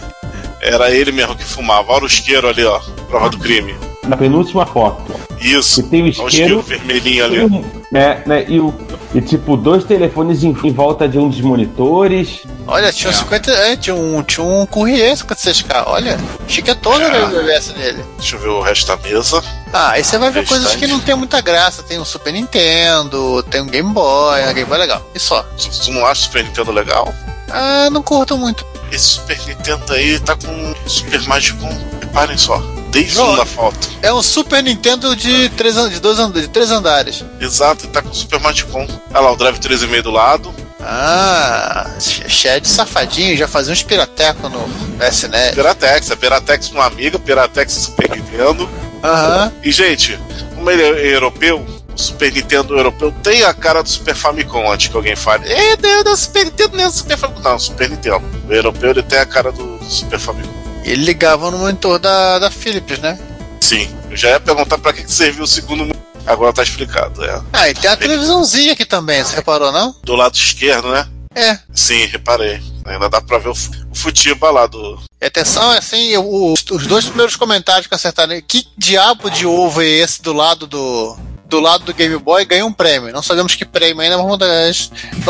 era 0.62 0.92
ele 0.92 1.12
mesmo 1.12 1.36
que 1.36 1.44
fumava. 1.44 1.92
Olha 1.94 2.04
o 2.04 2.08
isqueiro 2.08 2.48
ali, 2.48 2.64
ó. 2.64 2.80
Prova 3.10 3.30
do 3.30 3.38
crime. 3.38 3.76
Na 4.08 4.18
penúltima 4.18 4.66
foto. 4.66 5.14
Isso. 5.40 5.82
E 5.82 5.84
tem 5.84 6.02
o 6.02 6.04
Olha 6.06 6.08
o 6.08 6.28
isqueiro. 6.28 6.60
isqueiro 6.60 6.62
vermelhinho 6.62 7.26
ali. 7.26 7.66
É, 7.94 8.22
né, 8.26 8.46
e, 8.48 8.60
o, 8.60 8.74
e 9.13 9.21
tipo, 9.21 9.56
dois 9.56 9.84
telefones 9.84 10.43
em, 10.43 10.49
em 10.63 10.71
volta 10.73 11.08
de 11.08 11.19
um 11.19 11.30
dos 11.30 11.39
monitores. 11.41 12.41
Olha, 12.67 12.91
tinha 12.91 13.10
um 13.10 13.13
50. 13.13 13.52
É, 13.52 13.76
tinha 13.76 13.95
um, 13.95 14.23
tinha 14.23 14.45
um 14.45 14.65
Courrier 14.65 15.13
56K. 15.15 15.84
Olha, 15.88 16.17
chique 16.47 16.73
todo 16.76 17.02
É. 17.02 17.23
o 17.23 17.28
BBS 17.28 17.69
dele. 17.73 18.04
Deixa 18.17 18.36
eu 18.36 18.39
ver 18.39 18.47
o 18.49 18.62
resto 18.62 18.88
da 18.88 18.97
mesa. 18.97 19.43
Ah, 19.71 19.91
aí 19.91 20.04
você 20.04 20.17
vai 20.17 20.32
ver 20.32 20.41
Restante. 20.41 20.62
coisas 20.62 20.76
que 20.80 20.88
não 20.88 20.99
tem 20.99 21.15
muita 21.15 21.41
graça. 21.41 21.84
Tem 21.84 21.99
um 21.99 22.06
Super 22.06 22.34
Nintendo, 22.34 23.43
tem 23.43 23.62
um 23.62 23.67
Game 23.67 23.91
Boy, 23.93 24.41
um 24.49 24.54
Game 24.54 24.65
Boy 24.69 24.78
legal. 24.78 25.06
E 25.13 25.19
só. 25.19 25.43
Tu, 25.43 25.91
não 25.91 26.06
acha 26.06 26.21
o 26.21 26.23
Super 26.26 26.43
Nintendo 26.43 26.71
legal? 26.71 27.13
Ah, 27.49 27.89
não 27.91 28.02
curto 28.02 28.38
muito. 28.38 28.65
Esse 28.91 29.06
Super 29.06 29.39
Nintendo 29.47 29.93
aí 29.93 30.19
tá 30.19 30.36
com 30.36 30.73
Super 30.88 31.21
Magicom. 31.28 31.69
Reparem 32.02 32.38
só. 32.38 32.62
Um 32.95 33.36
da 33.36 33.45
foto. 33.45 33.89
É 34.01 34.13
um 34.13 34.21
Super 34.21 34.62
Nintendo 34.62 35.15
de 35.15 35.49
três, 35.49 35.75
de 35.89 35.99
dois, 35.99 36.19
and- 36.19 36.32
de 36.32 36.47
três 36.47 36.69
andares. 36.71 37.23
Exato, 37.39 37.88
tá 37.88 38.01
com 38.01 38.13
Super 38.13 38.39
Magicom. 38.39 38.88
Olha 39.12 39.19
lá, 39.19 39.32
o 39.32 39.36
Drive 39.36 39.58
3,5 39.60 40.01
do 40.03 40.12
lado. 40.12 40.53
Ah, 40.79 41.89
Shed 41.99 42.67
safadinho, 42.67 43.36
já 43.38 43.47
fazia 43.47 43.71
uns 43.73 43.82
piratecos 43.84 44.51
no 44.51 44.69
SNES. 45.01 45.56
Piratex, 45.56 46.12
é 46.12 46.15
Piratex 46.15 46.67
com 46.67 46.75
uma 46.75 46.86
amiga, 46.86 47.17
Piratex 47.17 47.71
Super 47.73 48.10
Nintendo. 48.12 48.69
Aham. 49.03 49.51
E, 49.63 49.71
gente, 49.71 50.19
como 50.56 50.69
ele 50.69 50.84
é 50.84 51.15
europeu, 51.15 51.65
o 51.93 51.97
Super 51.97 52.32
Nintendo 52.34 52.75
europeu 52.77 53.12
tem 53.23 53.43
a 53.43 53.53
cara 53.53 53.82
do 53.82 53.89
Super 53.89 54.15
Famicom 54.15 54.71
antes 54.71 54.88
que 54.89 54.95
alguém 54.95 55.15
fale. 55.15 55.51
É, 55.51 55.77
não, 55.82 56.03
não, 56.03 56.15
Super 56.17 56.45
Nintendo 56.45 56.77
não 56.77 56.84
é 56.86 56.89
Super 56.89 57.17
Famicom. 57.17 57.41
Não, 57.41 57.60
Super 57.60 57.89
Nintendo. 57.89 58.21
O 58.47 58.53
europeu 58.53 58.89
ele 58.91 59.03
tem 59.03 59.19
a 59.19 59.25
cara 59.25 59.51
do, 59.51 59.77
do 59.77 59.86
Super 59.86 60.19
Famicom. 60.19 60.62
Ele 60.84 61.04
ligava 61.06 61.50
no 61.52 61.58
monitor 61.60 62.00
da, 62.00 62.39
da 62.39 62.52
Philips, 62.52 63.00
né? 63.00 63.17
Sim, 63.62 63.89
eu 64.10 64.17
já 64.17 64.30
ia 64.30 64.39
perguntar 64.39 64.78
pra 64.78 64.91
que, 64.93 65.04
que 65.04 65.12
serviu 65.12 65.43
o 65.43 65.48
segundo. 65.48 65.86
mo- 65.86 65.93
Agora 66.26 66.54
tá 66.54 66.63
explicado, 66.63 67.24
é. 67.24 67.41
Ah, 67.52 67.69
e 67.69 67.74
tem 67.74 67.89
a 67.89 67.98
televisãozinha 67.98 68.74
aqui 68.74 68.86
também, 68.86 69.22
você 69.24 69.36
reparou, 69.36 69.72
não? 69.72 69.93
Do 70.04 70.15
lado 70.15 70.36
esquerdo, 70.36 70.89
né? 70.89 71.06
É. 71.36 71.58
Sim, 71.74 72.06
reparei. 72.06 72.62
Ainda 72.86 73.10
dá 73.10 73.19
pra 73.19 73.39
ver 73.39 73.50
o, 73.50 73.52
o 73.54 73.96
futiba 73.96 74.50
lá 74.52 74.67
do. 74.67 75.00
Atenção, 75.22 75.72
assim, 75.72 76.15
o- 76.17 76.54
os 76.54 76.88
dois 76.88 77.06
primeiros 77.06 77.36
comentários 77.36 77.88
que 77.88 77.96
acertaram. 77.96 78.39
Que 78.48 78.65
diabo 78.78 79.30
de 79.32 79.46
ovo 79.46 79.82
é 79.82 79.86
esse 79.88 80.22
do 80.22 80.32
lado 80.34 80.67
do. 80.67 81.17
Do 81.46 81.60
lado 81.60 81.84
do 81.86 81.93
Game 81.93 82.17
Boy 82.17 82.46
ganhou 82.46 82.67
um 82.67 82.74
prêmio. 82.74 83.12
Não 83.13 83.22
sabemos 83.22 83.54
que 83.56 83.63
prêmio 83.65 84.02
ainda, 84.02 84.17
mas 84.17 84.26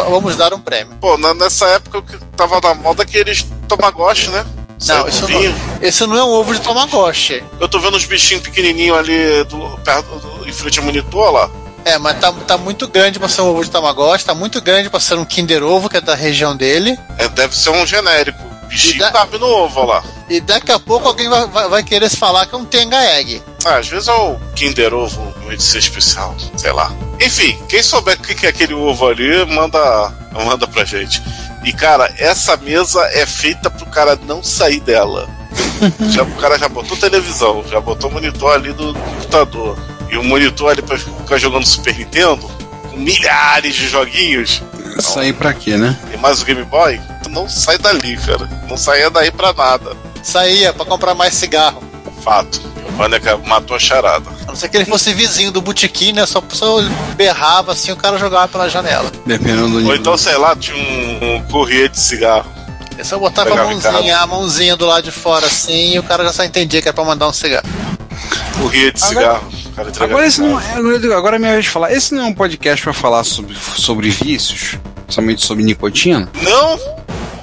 vamos 0.10 0.36
dar, 0.38 0.54
um 0.54 0.60
prêmio. 0.60 0.96
Pô, 1.02 1.18
na- 1.18 1.34
nessa 1.34 1.66
época 1.68 1.98
o 1.98 2.02
que 2.04 2.18
tava 2.38 2.62
na 2.62 2.74
moda 2.76 3.04
aqueles 3.04 3.46
Tamagotchi, 3.68 4.30
né? 4.30 4.46
Não, 4.88 5.08
isso 5.08 5.28
não, 5.28 5.56
esse 5.82 6.06
não 6.08 6.18
é 6.18 6.24
um 6.24 6.30
ovo 6.30 6.54
de 6.54 6.62
Tamagotchi. 6.62 7.44
Eu 7.60 7.68
tô 7.68 7.80
vendo 7.80 7.98
uns 7.98 8.06
bichinhos 8.06 8.44
pequenininhos 8.44 8.98
ali 8.98 9.44
do, 9.46 9.78
perto, 9.84 10.08
do, 10.20 10.48
em 10.48 10.52
frente 10.52 10.80
ao 10.80 10.86
monitor 10.86 11.32
lá. 11.32 11.50
É, 11.86 11.98
mas 11.98 12.18
tá, 12.20 12.32
tá 12.32 12.58
muito 12.58 12.88
grande 12.88 13.20
pra 13.20 13.28
ser 13.28 13.42
um 13.42 13.48
ovo 13.50 13.64
de 13.64 13.70
Tamagotchi, 13.70 14.24
tá 14.26 14.34
muito 14.34 14.62
grande 14.62 14.90
pra 14.90 15.00
ser 15.00 15.16
um 15.16 15.26
Kinder 15.26 15.64
Ovo, 15.64 15.90
que 15.90 15.98
é 15.98 16.02
da 16.02 16.16
região 16.16 16.56
dele. 16.56 16.98
É, 17.18 17.28
deve 17.28 17.56
ser 17.58 17.72
um 17.72 17.86
genérico. 17.86 18.42
Bichinho 18.68 19.00
dá- 19.00 19.12
cabe 19.12 19.38
no 19.38 19.46
ovo 19.46 19.84
lá. 19.86 20.02
E 20.30 20.40
daqui 20.40 20.72
a 20.72 20.80
pouco 20.80 21.08
alguém 21.10 21.28
vai, 21.30 21.46
vai, 21.48 21.68
vai 21.70 21.84
querer 21.84 22.10
se 22.10 22.16
falar 22.18 22.46
que 22.46 22.56
é 22.56 22.58
um 22.58 22.64
Tenga 22.66 22.98
Egg. 23.20 23.44
Ah, 23.66 23.76
às 23.76 23.88
vezes 23.88 24.08
é 24.08 24.14
o 24.14 24.38
Kinder 24.56 24.94
Ovo, 24.94 25.34
uma 25.42 25.54
edição 25.54 25.78
especial, 25.78 26.34
sei 26.58 26.72
lá. 26.72 26.92
Enfim, 27.20 27.58
quem 27.68 27.84
souber 27.84 28.18
o 28.18 28.22
que 28.22 28.34
que 28.34 28.46
é 28.46 28.50
aquele 28.50 28.74
ovo 28.74 29.06
ali, 29.08 29.46
manda, 29.46 30.12
manda 30.46 30.66
pra 30.68 30.86
gente. 30.86 31.22
E 31.64 31.72
cara, 31.72 32.14
essa 32.18 32.58
mesa 32.58 33.02
é 33.14 33.26
feita 33.26 33.70
pro 33.70 33.86
cara 33.86 34.18
não 34.28 34.44
sair 34.44 34.80
dela. 34.80 35.30
já, 36.10 36.24
o 36.24 36.36
cara 36.36 36.58
já 36.58 36.68
botou 36.68 36.98
televisão, 36.98 37.64
já 37.70 37.80
botou 37.80 38.12
monitor 38.12 38.54
ali 38.54 38.74
do, 38.74 38.94
do 38.94 39.00
computador. 39.00 39.78
E 40.10 40.18
o 40.18 40.24
monitor 40.24 40.72
ali 40.72 40.82
pra 40.82 40.98
ficar 40.98 41.38
jogando 41.38 41.66
Super 41.66 41.98
Nintendo, 41.98 42.50
com 42.90 42.98
milhares 42.98 43.76
de 43.76 43.88
joguinhos. 43.88 44.62
Isso 44.98 45.20
aí 45.20 45.34
pra 45.34 45.54
quê, 45.54 45.76
né? 45.76 45.98
E 46.14 46.18
mais 46.18 46.42
o 46.42 46.46
Game 46.46 46.64
Boy, 46.64 47.00
tu 47.24 47.30
não 47.30 47.50
sai 47.50 47.78
dali, 47.78 48.16
cara. 48.18 48.48
Não 48.70 48.78
saia 48.78 49.10
daí 49.10 49.32
pra 49.32 49.54
nada. 49.54 49.96
Saía 50.22 50.72
pra 50.72 50.86
comprar 50.86 51.16
mais 51.16 51.34
cigarro. 51.34 51.93
Fato. 52.24 52.62
O 52.88 52.92
Vaneca 52.94 53.38
matou 53.38 53.76
a 53.76 53.80
charada. 53.80 54.30
A 54.44 54.48
não 54.48 54.56
ser 54.56 54.70
que 54.70 54.78
ele 54.78 54.86
fosse 54.86 55.14
vizinho 55.14 55.52
do 55.52 55.62
botequim, 55.62 56.14
né? 56.14 56.26
Só, 56.26 56.42
só 56.52 56.78
berrava 57.16 57.72
assim, 57.74 57.92
o 57.92 57.98
cara 57.98 58.18
jogava 58.18 58.48
pela 58.48 58.70
janela. 58.70 59.12
Dependendo 59.26 59.68
do 59.82 59.88
Ou 59.88 59.96
então, 59.96 60.18
sei 60.18 60.38
lá, 60.38 60.56
tinha 60.56 60.78
um, 60.78 61.36
um 61.38 61.42
de 61.90 62.00
cigarro. 62.00 62.50
É 62.98 63.04
só 63.04 63.18
botava 63.18 63.50
a 63.50 63.52
Pegava 63.52 63.70
mãozinha, 63.72 64.18
a 64.20 64.28
mãozinha 64.28 64.76
do 64.78 64.86
lado 64.86 65.04
de 65.04 65.12
fora 65.12 65.48
assim, 65.48 65.96
e 65.96 66.00
o 66.00 66.04
cara 66.04 66.24
já 66.24 66.32
só 66.32 66.44
entendia 66.44 66.82
que 66.82 66.88
era 66.88 66.94
pra 66.94 67.04
mandar 67.04 67.28
um 67.28 67.34
cigarro. 67.34 67.68
Corria 68.60 68.92
de 68.92 69.04
Agora- 69.04 69.40
cigarro. 69.42 69.54
Agora, 70.00 70.28
esse 70.28 70.40
não, 70.40 70.60
é- 70.60 71.16
agora 71.16 71.36
é 71.38 71.40
minha 71.40 71.54
vez 71.54 71.66
de 71.66 71.72
falar. 71.72 71.92
Esse 71.92 72.14
não 72.14 72.24
é 72.24 72.26
um 72.28 72.34
podcast 72.34 72.84
pra 72.84 72.94
falar 72.94 73.24
sobre, 73.24 73.56
sobre 73.76 74.10
vícios, 74.12 74.78
somente 75.10 75.44
sobre 75.44 75.64
nicotina. 75.64 76.30
Não? 76.44 76.80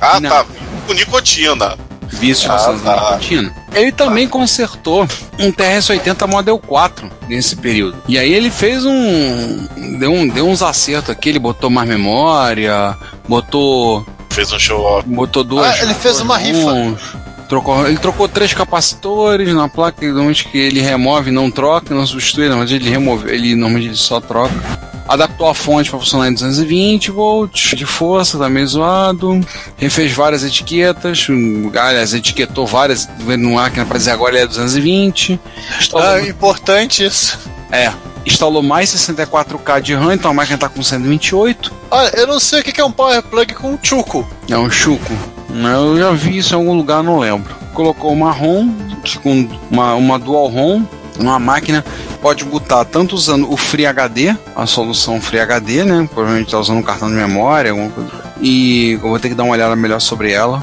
Ah, 0.00 0.20
Não. 0.20 0.30
tá. 0.30 0.46
Com 0.86 0.92
nicotina. 0.94 1.76
Vícios 2.10 2.50
Ah, 2.50 2.58
tá. 2.84 3.10
nicotina. 3.12 3.54
Ele 3.72 3.92
também 3.92 4.26
consertou 4.28 5.06
um 5.38 5.52
TRS-80 5.52 6.26
Model 6.26 6.58
4 6.58 7.08
nesse 7.28 7.56
período. 7.56 7.96
E 8.08 8.18
aí 8.18 8.32
ele 8.32 8.50
fez 8.50 8.84
um. 8.84 9.66
Deu, 9.98 10.12
um, 10.12 10.26
deu 10.28 10.48
uns 10.48 10.62
acertos 10.62 11.10
aqui, 11.10 11.28
ele 11.28 11.38
botou 11.38 11.70
mais 11.70 11.88
memória, 11.88 12.96
botou. 13.28 14.04
Fez 14.30 14.52
um 14.52 14.58
show 14.58 14.80
off. 14.82 15.08
Botou 15.08 15.44
duas. 15.44 15.66
Ah, 15.66 15.82
ele 15.82 15.94
fez 15.94 16.20
uma 16.20 16.36
rifa. 16.36 16.96
Trocou, 17.48 17.86
ele 17.88 17.98
trocou 17.98 18.28
três 18.28 18.54
capacitores 18.54 19.52
na 19.52 19.68
placa, 19.68 20.06
normalmente 20.06 20.44
que 20.48 20.56
ele 20.56 20.80
remove, 20.80 21.32
não 21.32 21.50
troca, 21.50 21.92
não 21.92 22.06
substitui, 22.06 22.44
normalmente 22.46 22.74
ele 22.74 22.88
remove, 22.88 23.28
ele 23.28 23.56
normalmente 23.56 23.88
ele 23.88 23.96
só 23.96 24.20
troca. 24.20 24.54
Adaptou 25.10 25.48
a 25.48 25.54
fonte 25.56 25.90
para 25.90 25.98
funcionar 25.98 26.28
em 26.28 26.32
220 26.34 27.10
volts 27.10 27.76
de 27.76 27.84
força, 27.84 28.38
tá 28.38 28.48
meio 28.48 28.64
zoado. 28.68 29.40
Refez 29.76 30.12
várias 30.12 30.44
etiquetas, 30.44 31.26
aliás, 31.74 32.14
etiquetou 32.14 32.64
várias 32.64 33.08
no 33.18 33.54
máquina 33.54 33.84
para 33.84 33.98
dizer 33.98 34.12
agora 34.12 34.36
ele 34.36 34.44
é 34.44 34.46
220. 34.46 35.40
Instalou, 35.80 36.06
Ah, 36.06 36.22
importante 36.22 37.04
isso. 37.04 37.36
é, 37.72 37.92
instalou 38.24 38.62
mais 38.62 38.88
64K 38.94 39.80
de 39.80 39.94
RAM, 39.94 40.14
então 40.14 40.30
a 40.30 40.34
máquina 40.34 40.56
tá 40.56 40.68
com 40.68 40.80
128. 40.80 41.72
Olha, 41.90 42.12
eu 42.16 42.28
não 42.28 42.38
sei 42.38 42.60
o 42.60 42.62
que 42.62 42.70
que 42.70 42.80
é 42.80 42.84
um 42.84 42.92
power 42.92 43.20
plug 43.20 43.52
com 43.54 43.72
um 43.72 43.78
chuco. 43.82 44.24
É 44.48 44.56
um 44.56 44.70
chuco. 44.70 45.12
Eu 45.52 45.98
já 45.98 46.12
vi 46.12 46.38
isso 46.38 46.54
em 46.54 46.56
algum 46.56 46.74
lugar, 46.74 47.02
não 47.02 47.18
lembro. 47.18 47.52
Colocou 47.74 48.12
uma 48.12 48.30
ROM, 48.30 48.72
com 49.24 49.48
uma, 49.68 49.94
uma 49.96 50.20
dual 50.20 50.46
ROM, 50.46 50.84
numa 51.22 51.38
máquina. 51.38 51.84
Pode 52.20 52.44
botar 52.44 52.84
tanto 52.84 53.14
usando 53.14 53.50
o 53.50 53.56
Free 53.56 53.86
HD, 53.86 54.36
a 54.54 54.66
solução 54.66 55.20
Free 55.20 55.40
HD, 55.40 55.84
né? 55.84 56.08
Provavelmente 56.12 56.46
está 56.46 56.58
usando 56.58 56.78
um 56.78 56.82
cartão 56.82 57.08
de 57.08 57.14
memória, 57.14 57.70
alguma 57.70 57.90
coisa. 57.90 58.10
E 58.40 58.92
eu 58.92 59.00
vou 59.00 59.18
ter 59.18 59.28
que 59.28 59.34
dar 59.34 59.44
uma 59.44 59.52
olhada 59.52 59.74
melhor 59.76 60.00
sobre 60.00 60.32
ela. 60.32 60.62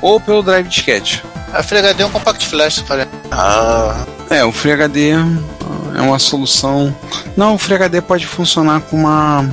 Ou 0.00 0.20
pelo 0.20 0.42
drive 0.42 0.68
disquete. 0.68 1.22
A 1.52 1.62
Free 1.62 1.78
HD 1.78 2.02
é 2.02 2.06
um 2.06 2.10
compact 2.10 2.46
flash, 2.46 2.78
falei. 2.80 3.06
Ah. 3.30 4.04
É, 4.28 4.44
o 4.44 4.52
FreeHD 4.52 5.10
é 5.96 6.00
uma 6.00 6.18
solução. 6.18 6.94
Não, 7.36 7.54
o 7.54 7.58
FreeHD 7.58 8.00
pode 8.00 8.26
funcionar 8.26 8.80
com 8.80 8.96
uma. 8.96 9.48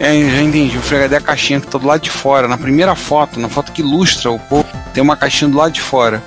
É, 0.00 0.12
já 0.12 0.42
entendi. 0.42 0.76
O 0.76 0.82
FreeHD 0.82 1.14
é 1.14 1.18
a 1.18 1.20
caixinha 1.20 1.60
que 1.60 1.66
tá 1.66 1.78
do 1.78 1.86
lado 1.86 2.00
de 2.00 2.10
fora. 2.10 2.48
Na 2.48 2.58
primeira 2.58 2.94
foto, 2.94 3.38
na 3.38 3.48
foto 3.48 3.72
que 3.72 3.80
ilustra 3.80 4.30
o 4.30 4.38
povo, 4.38 4.66
tem 4.92 5.02
uma 5.02 5.16
caixinha 5.16 5.50
do 5.50 5.56
lado 5.56 5.72
de 5.72 5.80
fora. 5.80 6.22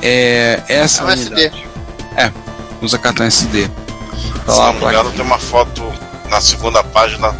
É 0.00 0.60
essa 0.68 1.02
É 1.02 1.04
um 1.04 1.08
unidade. 1.08 1.66
É, 2.16 2.30
usa 2.82 2.98
cartão 2.98 3.24
SD. 3.26 3.68
Tá 4.44 4.52
Se 4.52 4.58
lá 4.58 4.66
não 4.66 4.72
me 4.74 4.78
placa. 4.80 4.94
engano, 4.98 5.10
tem 5.14 5.24
uma 5.24 5.38
foto 5.38 5.82
na 6.28 6.40
segunda 6.40 6.82
página. 6.82 7.34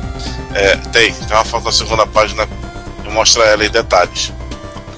É, 0.55 0.77
tem, 0.77 1.13
tem 1.13 1.37
uma 1.37 1.45
foto 1.45 1.65
na 1.65 1.73
segunda 1.73 2.07
página 2.07 2.47
que 3.03 3.11
mostra 3.11 3.43
ela 3.45 3.65
em 3.65 3.71
detalhes. 3.71 4.33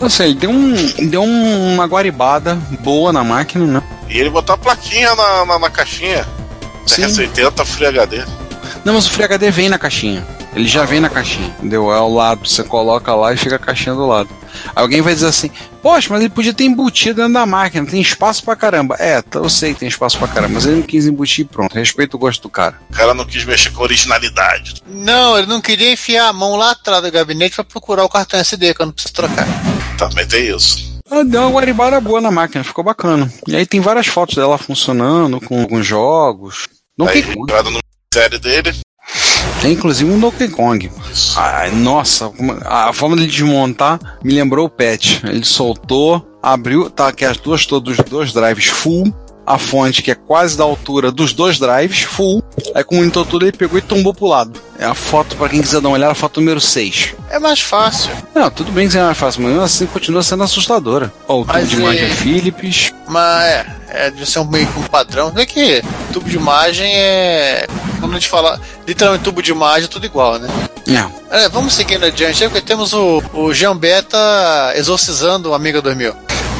Seja, 0.08 0.24
ele 0.26 0.34
deu, 0.34 0.50
um, 0.50 0.74
deu 1.08 1.22
um- 1.22 1.74
uma 1.74 1.86
guaribada 1.86 2.56
boa 2.80 3.12
na 3.12 3.24
máquina, 3.24 3.64
né? 3.66 3.82
E 4.08 4.18
ele 4.18 4.28
botou 4.28 4.54
a 4.54 4.58
plaquinha 4.58 5.14
na, 5.14 5.46
na, 5.46 5.58
na 5.58 5.70
caixinha. 5.70 6.26
Sim. 6.86 7.02
TRS-80 7.06 7.64
Free 7.64 7.86
HD. 7.86 8.24
Não, 8.84 8.92
mas 8.94 9.06
o 9.06 9.10
FreeHD 9.12 9.50
vem 9.50 9.68
na 9.70 9.78
caixinha. 9.78 10.26
Ele 10.54 10.68
já 10.68 10.84
vem 10.84 11.00
na 11.00 11.08
caixinha, 11.08 11.48
entendeu? 11.58 11.90
É 11.90 11.96
ao 11.96 12.12
lado, 12.12 12.46
você 12.46 12.62
coloca 12.62 13.14
lá 13.14 13.32
e 13.32 13.36
fica 13.36 13.56
a 13.56 13.58
caixinha 13.58 13.94
do 13.94 14.06
lado. 14.06 14.28
Alguém 14.74 15.00
vai 15.00 15.14
dizer 15.14 15.26
assim, 15.26 15.50
poxa, 15.82 16.08
mas 16.10 16.20
ele 16.20 16.30
podia 16.30 16.52
ter 16.52 16.64
embutido 16.64 17.16
dentro 17.16 17.34
da 17.34 17.46
máquina, 17.46 17.86
tem 17.86 18.00
espaço 18.00 18.42
pra 18.44 18.56
caramba. 18.56 18.96
É, 18.98 19.22
tá, 19.22 19.38
eu 19.38 19.48
sei 19.48 19.74
que 19.74 19.80
tem 19.80 19.88
espaço 19.88 20.18
pra 20.18 20.28
caramba, 20.28 20.54
mas 20.54 20.66
ele 20.66 20.76
não 20.76 20.82
quis 20.82 21.06
embutir 21.06 21.44
e 21.44 21.48
pronto. 21.48 21.74
Respeito 21.74 22.14
o 22.14 22.18
gosto 22.18 22.42
do 22.42 22.48
cara. 22.48 22.78
O 22.90 22.92
cara 22.92 23.14
não 23.14 23.24
quis 23.24 23.44
mexer 23.44 23.70
com 23.70 23.82
originalidade. 23.82 24.82
Não, 24.86 25.36
ele 25.38 25.46
não 25.46 25.60
queria 25.60 25.92
enfiar 25.92 26.28
a 26.28 26.32
mão 26.32 26.56
lá 26.56 26.72
atrás 26.72 27.02
do 27.02 27.10
gabinete 27.10 27.54
pra 27.54 27.64
procurar 27.64 28.04
o 28.04 28.08
cartão 28.08 28.38
SD, 28.40 28.74
que 28.74 28.82
eu 28.82 28.86
não 28.86 28.92
preciso 28.92 29.14
trocar. 29.14 29.46
Também 29.98 30.26
tem 30.26 30.54
isso. 30.54 30.94
Ah, 31.10 31.22
Deu 31.22 31.42
uma 31.42 31.50
guaribada 31.50 32.00
boa 32.00 32.20
na 32.20 32.30
máquina, 32.30 32.64
ficou 32.64 32.82
bacana. 32.82 33.30
E 33.46 33.54
aí 33.54 33.66
tem 33.66 33.80
várias 33.80 34.06
fotos 34.06 34.36
dela 34.36 34.56
funcionando 34.58 35.40
com 35.40 35.60
alguns 35.60 35.86
jogos. 35.86 36.66
Donkey 36.96 37.18
Aí, 37.22 37.34
entrada 37.36 37.70
no 37.70 37.78
série 38.12 38.38
dele. 38.38 38.72
Tem 39.62 39.72
inclusive 39.72 40.10
um 40.10 40.20
Donkey 40.20 40.48
Kong. 40.48 40.90
Ai, 41.36 41.70
nossa, 41.70 42.28
como- 42.28 42.56
a 42.64 42.92
forma 42.92 43.16
dele 43.16 43.28
desmontar 43.28 43.98
me 44.22 44.34
lembrou 44.34 44.66
o 44.66 44.70
patch. 44.70 45.22
Ele 45.24 45.44
soltou, 45.44 46.38
abriu, 46.42 46.90
tá 46.90 47.08
aqui 47.08 47.24
as 47.24 47.38
duas, 47.38 47.64
todos 47.64 47.98
os 47.98 48.04
dois 48.04 48.32
drives 48.32 48.66
full. 48.66 49.12
A 49.46 49.58
fonte 49.58 50.02
que 50.02 50.10
é 50.10 50.14
quase 50.14 50.56
da 50.56 50.64
altura 50.64 51.12
dos 51.12 51.32
dois 51.34 51.58
drives, 51.58 52.00
full. 52.02 52.42
Aí 52.74 52.82
com 52.82 52.94
o 52.94 52.98
monitor 52.98 53.26
todo 53.26 53.44
ele 53.44 53.52
pegou 53.52 53.78
e 53.78 53.82
tombou 53.82 54.14
pro 54.14 54.26
lado. 54.26 54.58
É 54.78 54.84
a 54.86 54.94
foto, 54.94 55.36
pra 55.36 55.48
quem 55.48 55.60
quiser 55.60 55.80
dar 55.80 55.88
uma 55.88 55.96
olhada, 55.96 56.12
a 56.12 56.14
foto 56.14 56.40
número 56.40 56.60
6. 56.60 57.14
É 57.30 57.38
mais 57.38 57.60
fácil. 57.60 58.10
Não, 58.34 58.50
tudo 58.50 58.72
bem 58.72 58.88
que 58.88 58.96
é 58.96 59.02
mais 59.02 59.18
fácil, 59.18 59.42
mas 59.42 59.58
assim 59.58 59.86
continua 59.86 60.22
sendo 60.22 60.42
assustadora. 60.44 61.12
Ó, 61.28 61.40
o 61.40 61.44
tubo 61.44 61.52
Mas 61.52 61.68
de 61.68 61.76
imagem 61.76 62.02
é- 62.04 62.06
é 62.06 62.10
Philips. 62.10 62.92
Mas 63.06 63.44
é, 63.44 63.66
é 63.90 64.10
de 64.10 64.24
ser 64.26 64.38
um 64.38 64.44
meio 64.46 64.66
que 64.66 64.78
um 64.78 64.82
padrão. 64.84 65.30
Vê 65.30 65.44
que 65.44 65.82
tubo 66.12 66.28
de 66.28 66.36
imagem 66.36 66.90
é. 66.94 67.66
Quando 68.00 68.12
a 68.12 68.14
gente 68.14 68.28
fala 68.28 68.58
literalmente 68.86 69.24
tubo 69.24 69.42
de 69.42 69.50
imagem, 69.50 69.84
é 69.84 69.88
tudo 69.88 70.06
igual, 70.06 70.38
né? 70.38 70.48
É, 71.30 71.44
É, 71.44 71.48
vamos 71.48 71.74
seguindo 71.74 72.04
adiante, 72.04 72.42
porque 72.44 72.60
temos 72.60 72.92
o, 72.94 73.22
o 73.34 73.52
Jean 73.54 73.76
Beta 73.76 74.18
exorcizando 74.74 75.50
o 75.50 75.54
Amiga 75.54 75.80
2000. 75.82 76.14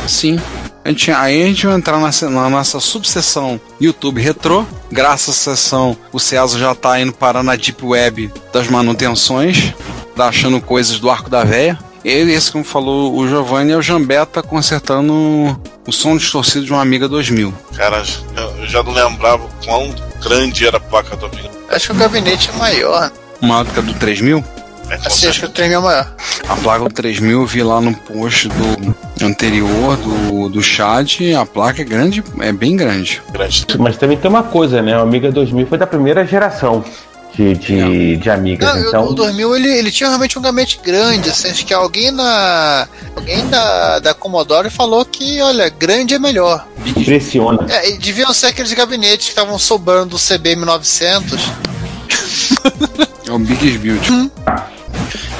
Sim. 0.06 0.38
A 0.84 0.90
gente, 0.90 1.10
aí 1.10 1.42
a 1.42 1.46
gente 1.46 1.66
vai 1.66 1.76
entrar 1.76 1.98
nessa, 1.98 2.28
na 2.28 2.50
nossa 2.50 2.78
subseção 2.78 3.58
YouTube 3.80 4.20
Retrô. 4.20 4.66
Graças 4.92 5.30
à 5.30 5.32
sessão, 5.32 5.96
o 6.12 6.20
César 6.20 6.58
já 6.58 6.74
tá 6.74 7.00
indo 7.00 7.10
parar 7.10 7.42
na 7.42 7.56
Deep 7.56 7.82
Web 7.82 8.30
das 8.52 8.68
manutenções, 8.68 9.72
tá 10.14 10.26
achando 10.28 10.60
coisas 10.60 10.98
do 10.98 11.08
arco 11.08 11.30
da 11.30 11.42
véia. 11.42 11.78
Ele, 12.04 12.34
esse 12.34 12.52
como 12.52 12.62
falou 12.62 13.16
o 13.16 13.26
Giovanni, 13.26 13.72
é 13.72 13.76
o 13.78 13.80
Jambeta 13.80 14.42
consertando 14.42 15.58
o 15.86 15.92
som 15.92 16.18
distorcido 16.18 16.66
de 16.66 16.72
uma 16.72 16.82
Amiga 16.82 17.08
2000. 17.08 17.54
Cara, 17.74 18.02
eu 18.36 18.54
eu 18.60 18.66
já 18.66 18.82
não 18.82 18.92
lembrava 18.92 19.48
quão 19.64 19.94
grande 20.22 20.66
era 20.66 20.76
a 20.76 20.80
placa 20.80 21.16
do 21.16 21.24
Amiga. 21.24 21.50
Acho 21.70 21.86
que 21.86 21.92
o 21.92 21.96
gabinete 21.96 22.50
é 22.50 22.58
maior. 22.58 23.10
Maior 23.40 23.64
do 23.64 23.72
que 23.72 23.78
a 23.78 23.82
do 23.82 23.94
3000. 23.94 24.44
É, 24.90 24.94
Assim, 25.06 25.26
acho 25.28 25.40
que 25.40 25.46
o 25.46 25.50
3000 25.50 25.78
é 25.78 25.82
maior. 25.82 26.14
A 26.48 26.56
placa 26.56 26.84
do 26.84 26.90
3000 26.94 27.40
eu 27.40 27.46
vi 27.46 27.62
lá 27.62 27.80
no 27.80 27.94
post 27.94 28.48
do 28.48 29.24
anterior 29.24 29.96
do, 29.96 30.48
do 30.48 30.62
chat. 30.62 31.34
A 31.34 31.46
placa 31.46 31.82
é 31.82 31.84
grande, 31.84 32.22
é 32.40 32.52
bem 32.52 32.76
grande. 32.76 33.22
grande. 33.32 33.66
Mas 33.78 33.96
também 33.96 34.16
tem 34.16 34.30
uma 34.30 34.42
coisa, 34.42 34.82
né? 34.82 34.96
O 34.98 35.02
Amiga 35.02 35.32
2000 35.32 35.66
foi 35.66 35.78
da 35.78 35.86
primeira 35.86 36.24
geração 36.26 36.84
de, 37.34 37.54
de, 37.54 38.16
de 38.16 38.30
amigas. 38.30 38.74
Não, 38.74 38.88
então, 38.88 39.08
o 39.08 39.14
2000 39.14 39.56
ele, 39.56 39.68
ele 39.68 39.90
tinha 39.90 40.08
realmente 40.08 40.38
um 40.38 40.42
gabinete 40.42 40.78
grande. 40.82 41.30
Assim, 41.30 41.50
acho 41.50 41.64
que 41.66 41.74
alguém 41.74 42.10
na. 42.10 42.86
Alguém 43.16 43.46
da, 43.48 43.98
da 43.98 44.14
Commodore 44.14 44.70
falou 44.70 45.04
que, 45.04 45.40
olha, 45.40 45.68
grande 45.68 46.14
é 46.14 46.18
melhor. 46.18 46.66
impressiona. 46.84 47.66
É, 47.68 47.90
e 47.90 47.98
deviam 47.98 48.32
ser 48.32 48.46
aqueles 48.46 48.72
gabinetes 48.72 49.26
que 49.26 49.32
estavam 49.32 49.58
sobrando 49.58 50.10
do 50.10 50.18
CBM 50.18 50.64
900. 50.64 51.40
É 53.26 53.32
o 53.32 53.38
Biggest 53.38 53.78
Build. 53.78 54.30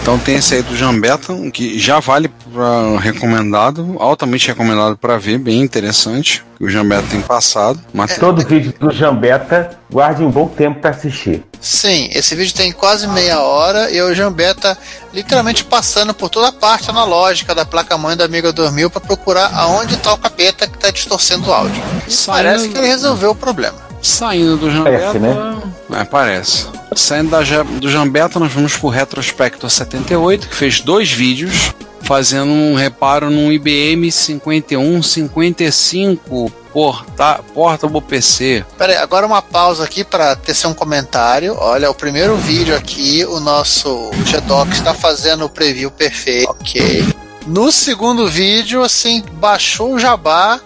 Então 0.04 0.18
tem 0.18 0.36
esse 0.36 0.56
aí 0.56 0.62
do 0.62 0.76
Jambeta, 0.76 1.32
que 1.50 1.78
já 1.78 1.98
vale 1.98 2.28
para 2.52 3.00
recomendado, 3.00 3.96
altamente 3.98 4.46
recomendado 4.48 4.98
para 4.98 5.16
ver, 5.16 5.38
bem 5.38 5.62
interessante. 5.62 6.44
que 6.58 6.64
O 6.64 6.68
Jambeta 6.68 7.04
tem 7.08 7.22
passado. 7.22 7.80
Mas 7.90 8.18
Todo 8.18 8.46
vídeo 8.46 8.74
do 8.78 8.90
Jambeta, 8.90 9.78
guarde 9.90 10.22
um 10.22 10.30
bom 10.30 10.46
tempo 10.46 10.78
pra 10.80 10.90
assistir. 10.90 11.42
Sim, 11.58 12.10
esse 12.12 12.34
vídeo 12.34 12.52
tem 12.54 12.70
quase 12.70 13.08
meia 13.08 13.40
hora 13.40 13.90
e 13.90 14.02
o 14.02 14.14
Jean 14.14 14.30
Beta 14.30 14.76
literalmente 15.14 15.64
passando 15.64 16.12
por 16.12 16.28
toda 16.28 16.48
a 16.48 16.52
parte 16.52 16.90
analógica 16.90 17.54
da 17.54 17.64
placa-mãe 17.64 18.14
da 18.14 18.26
Amiga 18.26 18.52
2000 18.52 18.90
para 18.90 19.00
procurar 19.00 19.50
aonde 19.54 19.94
está 19.94 20.12
o 20.12 20.18
capeta 20.18 20.66
que 20.66 20.74
está 20.76 20.90
distorcendo 20.90 21.48
o 21.48 21.52
áudio. 21.54 21.82
Saindo- 22.08 22.44
parece 22.44 22.68
que 22.68 22.76
ele 22.76 22.88
resolveu 22.88 23.30
o 23.30 23.34
problema. 23.34 23.82
Saindo 24.06 24.56
do 24.56 24.70
Jambeta. 24.70 24.98
Parece, 24.98 25.18
né? 25.18 25.62
É, 25.92 26.04
parece. 26.04 26.66
Saindo 26.94 27.30
da, 27.30 27.40
do 27.62 27.90
Jambeta, 27.90 28.38
nós 28.38 28.52
vamos 28.52 28.76
pro 28.76 28.88
Retrospector 28.88 29.68
78, 29.68 30.48
que 30.48 30.54
fez 30.54 30.80
dois 30.80 31.10
vídeos 31.10 31.74
fazendo 32.02 32.52
um 32.52 32.74
reparo 32.74 33.30
num 33.30 33.50
IBM 33.50 34.12
5155 34.12 36.52
porta, 36.72 37.40
Portable 37.54 38.02
PC. 38.02 38.64
Pera 38.76 38.92
aí, 38.92 38.98
agora 38.98 39.24
uma 39.24 39.40
pausa 39.40 39.84
aqui 39.84 40.04
para 40.04 40.36
tecer 40.36 40.66
um 40.66 40.74
comentário. 40.74 41.56
Olha, 41.56 41.88
o 41.88 41.94
primeiro 41.94 42.36
vídeo 42.36 42.76
aqui, 42.76 43.24
o 43.24 43.40
nosso 43.40 44.10
Gedoc 44.26 44.70
está 44.72 44.92
fazendo 44.92 45.44
o 45.44 45.48
preview 45.48 45.90
perfeito. 45.90 46.50
Ok. 46.50 47.06
No 47.46 47.70
segundo 47.70 48.26
vídeo, 48.26 48.82
assim, 48.82 49.22
baixou 49.34 49.92
o 49.94 49.98
jabá, 49.98 50.58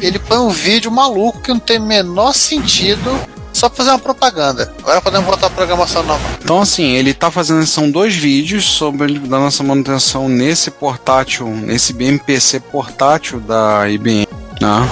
ele 0.00 0.18
põe 0.18 0.38
um 0.38 0.50
vídeo 0.50 0.90
maluco 0.90 1.40
que 1.40 1.50
não 1.50 1.58
tem 1.58 1.78
o 1.78 1.82
menor 1.82 2.32
sentido, 2.32 3.18
só 3.52 3.68
pra 3.68 3.76
fazer 3.76 3.90
uma 3.90 3.98
propaganda. 3.98 4.72
Agora 4.80 5.00
podemos 5.00 5.26
voltar 5.26 5.48
à 5.48 5.50
programação 5.50 6.02
normal. 6.02 6.30
Então, 6.42 6.60
assim, 6.60 6.92
ele 6.92 7.12
tá 7.12 7.30
fazendo. 7.30 7.64
São 7.66 7.90
dois 7.90 8.14
vídeos 8.14 8.64
sobre 8.64 9.18
da 9.18 9.38
nossa 9.38 9.62
manutenção 9.62 10.28
nesse 10.28 10.70
portátil, 10.70 11.48
nesse 11.48 11.92
BMPC 11.92 12.60
portátil 12.60 13.40
da 13.40 13.88
IBM. 13.88 14.26
Né? 14.60 14.90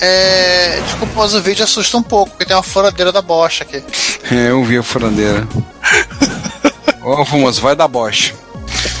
É, 0.00 0.80
desculpa, 0.80 1.12
mas 1.16 1.34
o 1.34 1.42
vídeo 1.42 1.62
assusta 1.62 1.96
um 1.96 2.02
pouco, 2.02 2.30
porque 2.30 2.46
tem 2.46 2.56
uma 2.56 2.62
furadeira 2.62 3.12
da 3.12 3.22
Bosch 3.22 3.62
aqui. 3.62 3.82
É, 4.30 4.50
eu 4.50 4.62
vi 4.62 4.78
a 4.78 4.82
furadeira. 4.82 5.48
Ô, 7.02 7.24
famoso, 7.24 7.60
vai 7.60 7.74
dar 7.74 7.88
Bosch. 7.88 8.32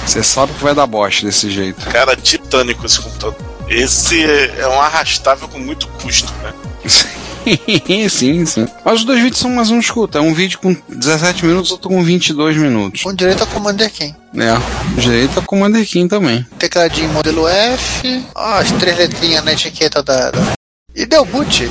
Você 0.04 0.24
sabe 0.24 0.52
que 0.54 0.64
vai 0.64 0.74
dar 0.74 0.86
Bosch 0.86 1.22
desse 1.22 1.48
jeito. 1.48 1.86
Cara, 1.88 2.16
titânico 2.16 2.84
esse 2.84 2.98
computador. 2.98 3.49
Esse 3.70 4.20
é 4.24 4.66
um 4.68 4.80
arrastável 4.80 5.46
com 5.48 5.58
muito 5.58 5.86
custo, 6.02 6.32
né? 6.42 6.52
sim, 8.10 8.44
sim. 8.44 8.66
Mas 8.84 8.98
os 9.00 9.04
dois 9.04 9.20
vídeos 9.20 9.38
são 9.38 9.50
mais 9.50 9.70
um 9.70 9.78
escuta. 9.78 10.18
É 10.18 10.20
um 10.20 10.34
vídeo 10.34 10.58
com 10.58 10.76
17 10.88 11.46
minutos, 11.46 11.70
outro 11.70 11.88
com 11.88 12.02
22 12.02 12.56
minutos. 12.56 13.02
Com 13.02 13.14
direito 13.14 13.44
a 13.44 13.46
Commander 13.46 13.90
Key. 13.90 14.12
É. 14.36 15.00
Direito 15.00 15.38
a 15.38 15.42
Commander 15.42 15.86
King 15.86 16.08
também. 16.08 16.44
Tecladinho 16.58 17.08
modelo 17.10 17.46
F. 17.48 18.22
Ó, 18.34 18.54
as 18.54 18.72
três 18.72 18.98
letrinhas 18.98 19.44
na 19.44 19.52
etiqueta 19.52 20.02
da. 20.02 20.30
da- 20.32 20.52
E 20.94 21.06
deu 21.06 21.24
boot. 21.24 21.70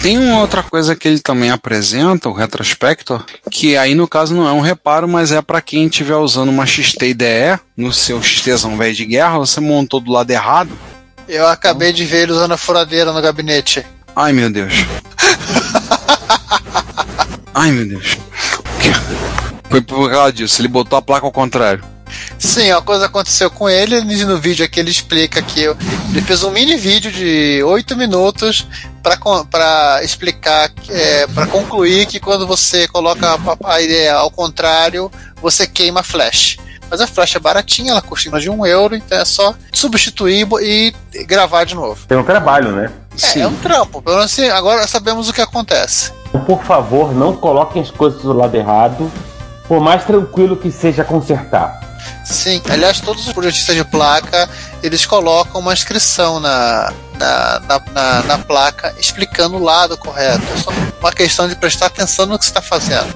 Tem 0.00 0.16
uma 0.18 0.38
outra 0.40 0.62
coisa 0.62 0.94
que 0.94 1.08
ele 1.08 1.18
também 1.18 1.50
apresenta, 1.50 2.28
o 2.28 2.32
Retrospector, 2.32 3.24
que 3.50 3.76
aí 3.76 3.94
no 3.94 4.06
caso 4.06 4.34
não 4.34 4.46
é 4.46 4.52
um 4.52 4.60
reparo, 4.60 5.08
mas 5.08 5.32
é 5.32 5.42
para 5.42 5.60
quem 5.60 5.86
estiver 5.86 6.16
usando 6.16 6.50
uma 6.50 6.64
XT 6.66 7.08
IDE 7.08 7.58
no 7.76 7.92
seu 7.92 8.22
XTzão 8.22 8.76
velho 8.76 8.94
de 8.94 9.04
guerra, 9.06 9.38
você 9.38 9.60
montou 9.60 9.98
do 10.00 10.12
lado 10.12 10.30
errado. 10.30 10.70
Eu 11.28 11.46
acabei 11.46 11.92
de 11.92 12.04
ver 12.04 12.22
ele 12.24 12.32
usando 12.32 12.52
a 12.52 12.56
furadeira 12.58 13.12
no 13.12 13.20
gabinete. 13.20 13.84
Ai 14.14 14.32
meu 14.32 14.50
Deus. 14.50 14.72
Ai 17.54 17.70
meu 17.70 17.86
Deus. 17.88 18.16
Foi 19.70 19.80
por 19.80 20.10
causa 20.10 20.32
disso, 20.32 20.60
ele 20.60 20.68
botou 20.68 20.98
a 20.98 21.02
placa 21.02 21.26
ao 21.26 21.32
contrário. 21.32 21.84
Sim, 22.38 22.70
uma 22.70 22.82
coisa 22.82 23.06
aconteceu 23.06 23.50
com 23.50 23.68
ele. 23.68 24.00
No 24.24 24.38
vídeo 24.38 24.64
aqui 24.64 24.78
ele 24.78 24.90
explica 24.90 25.42
que 25.42 25.62
eu- 25.62 25.76
ele 26.10 26.20
fez 26.20 26.44
um 26.44 26.50
mini 26.50 26.76
vídeo 26.76 27.10
de 27.10 27.60
8 27.64 27.96
minutos 27.96 28.66
para 29.02 30.00
explicar, 30.04 30.70
é, 30.88 31.26
para 31.28 31.46
concluir 31.46 32.06
que 32.06 32.20
quando 32.20 32.46
você 32.46 32.86
coloca 32.86 33.26
a, 33.34 33.74
a 33.74 33.80
ideia 33.82 34.14
ao 34.14 34.30
contrário, 34.30 35.10
você 35.42 35.66
queima 35.66 36.02
flash. 36.04 36.53
Mas 36.90 37.00
a 37.00 37.06
flash 37.06 37.36
é 37.36 37.38
baratinha, 37.38 37.92
ela 37.92 38.02
custa 38.02 38.30
mais 38.30 38.42
de 38.42 38.50
um 38.50 38.64
euro, 38.64 38.94
então 38.94 39.18
é 39.18 39.24
só 39.24 39.54
substituir 39.72 40.46
e 40.60 40.92
gravar 41.24 41.64
de 41.64 41.74
novo. 41.74 42.06
Tem 42.06 42.16
um 42.16 42.24
trabalho, 42.24 42.72
né? 42.72 42.90
É, 43.34 43.40
é 43.40 43.46
um 43.46 43.56
trampo. 43.56 44.02
Pelo 44.02 44.16
menos 44.16 44.32
assim, 44.32 44.48
agora 44.48 44.86
sabemos 44.86 45.28
o 45.28 45.32
que 45.32 45.40
acontece. 45.40 46.12
Por 46.46 46.62
favor, 46.62 47.14
não 47.14 47.36
coloquem 47.36 47.80
as 47.82 47.90
coisas 47.90 48.22
do 48.22 48.32
lado 48.32 48.54
errado, 48.56 49.10
por 49.68 49.80
mais 49.80 50.04
tranquilo 50.04 50.56
que 50.56 50.70
seja 50.70 51.04
consertar. 51.04 51.80
Sim, 52.24 52.60
aliás, 52.68 53.00
todos 53.00 53.26
os 53.26 53.32
projetistas 53.32 53.76
de 53.76 53.84
placa 53.84 54.48
eles 54.82 55.06
colocam 55.06 55.60
uma 55.60 55.72
inscrição 55.72 56.40
na, 56.40 56.92
na, 57.18 57.60
na, 57.60 57.82
na, 57.92 58.22
na 58.22 58.38
placa 58.38 58.94
explicando 58.98 59.56
o 59.56 59.62
lado 59.62 59.96
correto. 59.96 60.42
É 60.54 60.56
só 60.58 60.70
uma 61.00 61.12
questão 61.12 61.48
de 61.48 61.56
prestar 61.56 61.86
atenção 61.86 62.26
no 62.26 62.38
que 62.38 62.44
você 62.44 62.50
está 62.50 62.62
fazendo. 62.62 63.14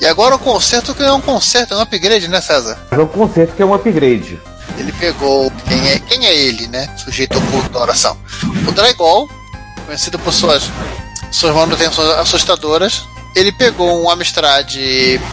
E 0.00 0.06
agora 0.06 0.34
o 0.34 0.38
conserto 0.38 0.94
que 0.94 1.02
é 1.02 1.12
um 1.12 1.20
conserto, 1.20 1.74
é 1.74 1.76
um 1.76 1.80
upgrade, 1.80 2.28
né, 2.28 2.40
César? 2.40 2.78
É 2.90 2.98
um 2.98 3.06
conserto 3.06 3.54
que 3.54 3.62
é 3.62 3.64
um 3.64 3.72
upgrade. 3.72 4.40
Ele 4.76 4.92
pegou. 4.92 5.52
Quem 5.68 5.88
é, 5.88 5.98
quem 6.00 6.26
é 6.26 6.34
ele, 6.34 6.66
né? 6.68 6.88
Sujeito 6.96 7.38
oculto 7.38 7.68
da 7.68 7.80
oração. 7.80 8.16
O 8.66 8.72
Dragol, 8.72 9.28
conhecido 9.86 10.18
por 10.18 10.32
suas, 10.32 10.64
suas 11.30 11.54
manutenções 11.54 12.08
assustadoras, 12.18 13.04
ele 13.34 13.52
pegou 13.52 14.02
um 14.02 14.10
Amstrad 14.10 14.74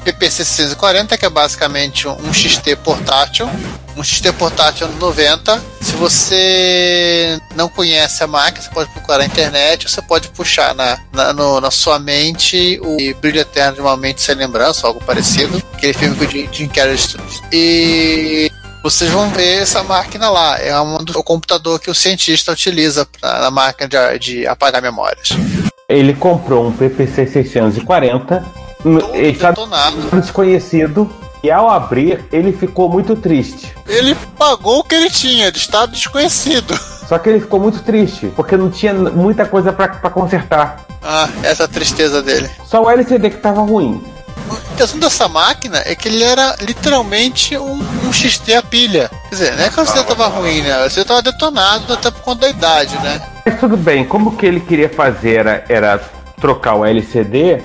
PPC 0.04 0.45
640, 0.45 1.18
que 1.18 1.26
é 1.26 1.30
basicamente 1.30 2.08
um 2.08 2.34
XT 2.34 2.78
portátil, 2.78 3.50
um 3.97 4.04
XT 4.04 4.32
portátil 4.34 4.88
90. 4.88 5.62
Se 5.82 5.91
você 5.93 7.39
não 7.56 7.68
conhece 7.68 8.24
a 8.24 8.28
máquina, 8.28 8.64
você 8.64 8.70
pode 8.70 8.89
procurar 8.91 9.20
na 9.20 9.26
internet, 9.26 9.86
ou 9.86 9.91
você 9.91 10.02
pode 10.02 10.30
puxar 10.30 10.74
na, 10.74 10.97
na, 11.12 11.34
no, 11.34 11.60
na 11.60 11.72
sua 11.72 12.00
mente 12.00 12.80
o 12.82 12.97
Brilho 13.20 13.41
Eterno 13.41 13.76
de 13.76 13.82
uma 13.82 13.97
Mente 13.97 14.22
Sem 14.22 14.36
Lembrança, 14.36 14.88
algo 14.88 15.04
parecido, 15.04 15.62
aquele 15.74 15.93
filme 15.93 16.16
que 16.16 16.43
o 16.43 16.54
Jim 16.54 16.68
Carrey 16.70 16.97
E 17.52 18.50
vocês 18.82 19.12
vão 19.12 19.30
ver 19.30 19.62
essa 19.62 19.84
máquina 19.84 20.30
lá. 20.30 20.58
É 20.58 20.80
um 20.80 20.95
o 20.95 21.24
computador 21.24 21.80
que 21.80 21.91
o 21.91 21.95
cientista 21.95 22.54
utiliza 22.54 23.06
na 23.22 23.52
máquina 23.52 23.89
de, 23.89 24.20
de 24.20 24.47
apagar 24.47 24.82
memórias 24.82 25.30
ele 25.90 26.14
comprou 26.14 26.68
um 26.68 26.72
PPC 26.72 27.26
640, 27.26 28.46
ele 29.12 29.38
desconhecido, 30.22 31.10
e 31.42 31.50
ao 31.50 31.68
abrir, 31.70 32.24
ele 32.32 32.54
ficou 32.54 32.88
muito 32.88 33.16
triste. 33.16 33.74
Ele 33.88 34.16
pagou 34.38 34.80
o 34.80 34.84
que 34.84 34.94
ele 34.94 35.10
tinha, 35.10 35.52
de 35.52 35.58
estado 35.58 35.92
desconhecido. 35.92 36.78
Só 37.08 37.18
que 37.18 37.28
ele 37.28 37.40
ficou 37.40 37.60
muito 37.60 37.82
triste, 37.82 38.32
porque 38.36 38.56
não 38.56 38.70
tinha 38.70 38.94
muita 38.94 39.46
coisa 39.46 39.74
para 39.74 39.88
consertar. 40.12 40.86
Ah, 41.02 41.28
essa 41.42 41.68
tristeza 41.68 42.22
dele. 42.22 42.50
Só 42.66 42.84
o 42.84 42.90
LCD 42.90 43.32
que 43.32 43.38
estava 43.38 43.62
ruim. 43.62 44.04
A 44.52 44.78
questão 44.78 45.00
dessa 45.00 45.28
máquina 45.28 45.82
é 45.86 45.96
que 45.96 46.08
ele 46.08 46.24
era 46.24 46.56
literalmente 46.62 47.58
um, 47.58 47.80
um 48.06 48.14
XT 48.14 48.54
a 48.54 48.62
pilha. 48.62 49.10
Quer 49.30 49.36
dizer, 49.36 49.56
não 49.56 49.64
é 49.64 49.70
que 49.70 49.80
o 49.80 49.82
LCD 49.82 50.02
estava 50.02 50.28
ruim, 50.28 50.62
né? 50.62 50.78
O 50.78 50.82
LCD 50.82 51.02
estava 51.02 51.22
detonado 51.22 51.94
até 51.94 52.12
por 52.12 52.22
conta 52.22 52.42
da 52.42 52.50
idade, 52.50 52.96
né? 53.00 53.22
Mas 53.50 53.60
tudo 53.60 53.76
bem, 53.76 54.06
como 54.06 54.38
que 54.38 54.45
ele 54.45 54.60
queria 54.60 54.88
fazer 54.88 55.38
era, 55.38 55.66
era 55.68 55.97
trocar 56.39 56.76
o 56.76 56.86
LCD, 56.86 57.60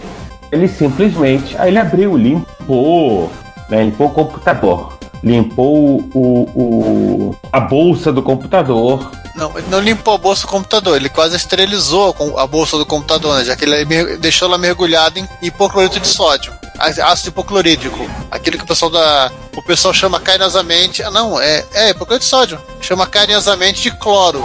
ele 0.50 0.66
simplesmente. 0.66 1.54
Aí 1.58 1.68
ele 1.68 1.78
abriu, 1.78 2.16
limpou, 2.16 3.30
né, 3.68 3.84
limpou 3.84 4.06
o 4.06 4.10
computador, 4.10 4.98
limpou 5.22 6.00
o, 6.14 6.48
o, 6.54 7.36
a 7.52 7.60
bolsa 7.60 8.10
do 8.10 8.22
computador. 8.22 9.10
Não, 9.36 9.50
ele 9.58 9.66
não 9.68 9.78
limpou 9.78 10.14
a 10.14 10.16
bolsa 10.16 10.46
do 10.46 10.48
computador, 10.48 10.96
ele 10.96 11.10
quase 11.10 11.36
esterilizou 11.36 12.16
a 12.38 12.46
bolsa 12.46 12.78
do 12.78 12.86
computador, 12.86 13.36
né, 13.36 13.44
já 13.44 13.54
que 13.54 13.66
ele 13.66 14.16
deixou 14.16 14.48
ela 14.48 14.56
mergulhada 14.56 15.20
em 15.20 15.28
hipoclorito 15.42 16.00
de 16.00 16.08
sódio, 16.08 16.50
ácido 16.78 17.28
hipoclorídrico. 17.28 18.08
Aquilo 18.30 18.56
que 18.56 18.64
o 18.64 18.66
pessoal 18.66 18.90
da. 18.90 19.30
O 19.54 19.62
pessoal 19.62 19.92
chama 19.92 20.18
carinhosamente. 20.18 21.02
Não, 21.02 21.38
é, 21.38 21.62
é 21.74 21.90
hipoclorito 21.90 22.24
de 22.24 22.30
sódio. 22.30 22.58
Chama 22.80 23.06
carinhosamente 23.06 23.82
de 23.82 23.90
cloro 23.98 24.42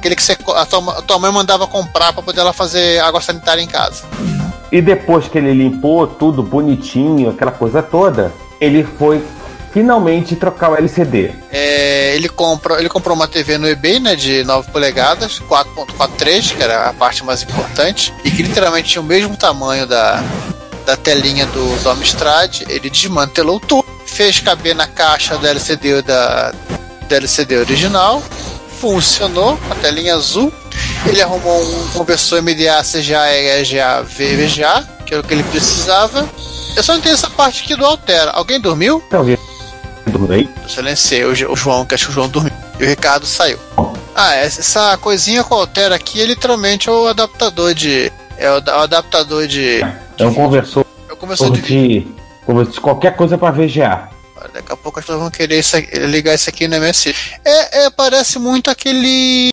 aquele 0.00 0.16
que 0.16 0.22
você, 0.22 0.32
a, 0.32 0.66
tua, 0.66 0.98
a 0.98 1.02
tua 1.02 1.18
mãe 1.18 1.30
mandava 1.30 1.66
comprar 1.66 2.12
para 2.12 2.22
poder 2.22 2.40
ela 2.40 2.52
fazer 2.52 2.98
água 3.00 3.20
sanitária 3.20 3.62
em 3.62 3.66
casa. 3.66 4.04
E 4.72 4.80
depois 4.80 5.28
que 5.28 5.36
ele 5.36 5.52
limpou 5.52 6.06
tudo 6.06 6.42
bonitinho, 6.42 7.30
aquela 7.30 7.52
coisa 7.52 7.82
toda, 7.82 8.32
ele 8.60 8.82
foi 8.82 9.22
finalmente 9.72 10.34
trocar 10.34 10.70
o 10.70 10.76
LCD. 10.76 11.32
É, 11.52 12.14
ele, 12.16 12.28
comprou, 12.28 12.78
ele 12.78 12.88
comprou 12.88 13.14
uma 13.14 13.28
TV 13.28 13.58
no 13.58 13.68
eBay, 13.68 14.00
né, 14.00 14.16
de 14.16 14.42
9 14.44 14.70
polegadas, 14.70 15.40
4.43, 15.40 16.56
que 16.56 16.62
era 16.62 16.88
a 16.88 16.92
parte 16.92 17.24
mais 17.24 17.42
importante, 17.42 18.12
e 18.24 18.30
que 18.30 18.42
literalmente 18.42 18.88
tinha 18.88 19.02
o 19.02 19.04
mesmo 19.04 19.36
tamanho 19.36 19.86
da, 19.86 20.22
da 20.86 20.96
telinha 20.96 21.46
do, 21.46 21.82
do 21.82 21.90
Amstrad. 21.90 22.62
Ele 22.68 22.88
desmantelou 22.88 23.60
tudo, 23.60 23.86
fez 24.06 24.40
caber 24.40 24.74
na 24.74 24.86
caixa 24.86 25.36
do 25.36 25.46
LCD 25.46 26.02
da, 26.02 26.52
do 27.08 27.14
LCD 27.14 27.58
original, 27.58 28.22
funcionou, 28.80 29.58
a 29.70 29.74
telinha 29.74 30.14
azul. 30.14 30.52
Ele 31.06 31.20
arrumou 31.20 31.62
um 31.62 31.88
conversor 31.88 32.42
MDA 32.42 32.82
CGA 32.82 33.30
EGA 33.32 34.02
VGA, 34.02 34.88
que 35.06 35.14
era 35.14 35.22
o 35.22 35.26
que 35.26 35.34
ele 35.34 35.42
precisava. 35.44 36.28
Eu 36.76 36.82
só 36.82 36.94
não 36.94 37.00
tenho 37.00 37.14
essa 37.14 37.28
parte 37.28 37.62
aqui 37.62 37.76
do 37.76 37.84
Altera. 37.84 38.30
Alguém 38.30 38.60
dormiu? 38.60 39.02
Alguém 39.12 39.38
dormiu? 40.06 40.48
Eu 40.62 40.68
silenciei 40.68 41.24
o 41.24 41.34
João, 41.34 41.84
que 41.84 41.94
acho 41.94 42.06
que 42.06 42.10
o 42.10 42.14
João 42.14 42.28
dormiu. 42.28 42.52
E 42.78 42.84
o 42.84 42.86
Ricardo 42.86 43.26
saiu. 43.26 43.58
Ah, 44.14 44.34
essa 44.34 44.96
coisinha 44.98 45.44
com 45.44 45.54
o 45.54 45.58
Altera 45.58 45.94
aqui 45.94 46.20
é 46.22 46.26
literalmente 46.26 46.88
o 46.88 47.08
adaptador 47.08 47.74
de. 47.74 48.10
É 48.38 48.50
o, 48.50 48.56
adaptador 48.56 49.46
de. 49.46 49.80
É 50.18 50.26
um 50.26 50.34
conversor. 50.34 50.84
É 51.08 51.12
um 51.12 51.16
conversor 51.16 51.50
de, 51.50 51.60
de, 51.60 52.06
de 52.70 52.80
qualquer 52.80 53.16
coisa 53.16 53.36
para 53.36 53.50
VGA. 53.50 54.19
Daqui 54.48 54.72
a 54.72 54.76
pouco 54.76 54.98
as 54.98 55.04
pessoas 55.04 55.20
vão 55.20 55.30
querer 55.30 55.58
isso, 55.58 55.76
ligar 56.08 56.34
isso 56.34 56.48
aqui 56.48 56.66
no 56.66 56.80
MSI. 56.80 57.14
É, 57.44 57.84
é, 57.84 57.90
parece 57.90 58.38
muito 58.38 58.70
aquele. 58.70 59.52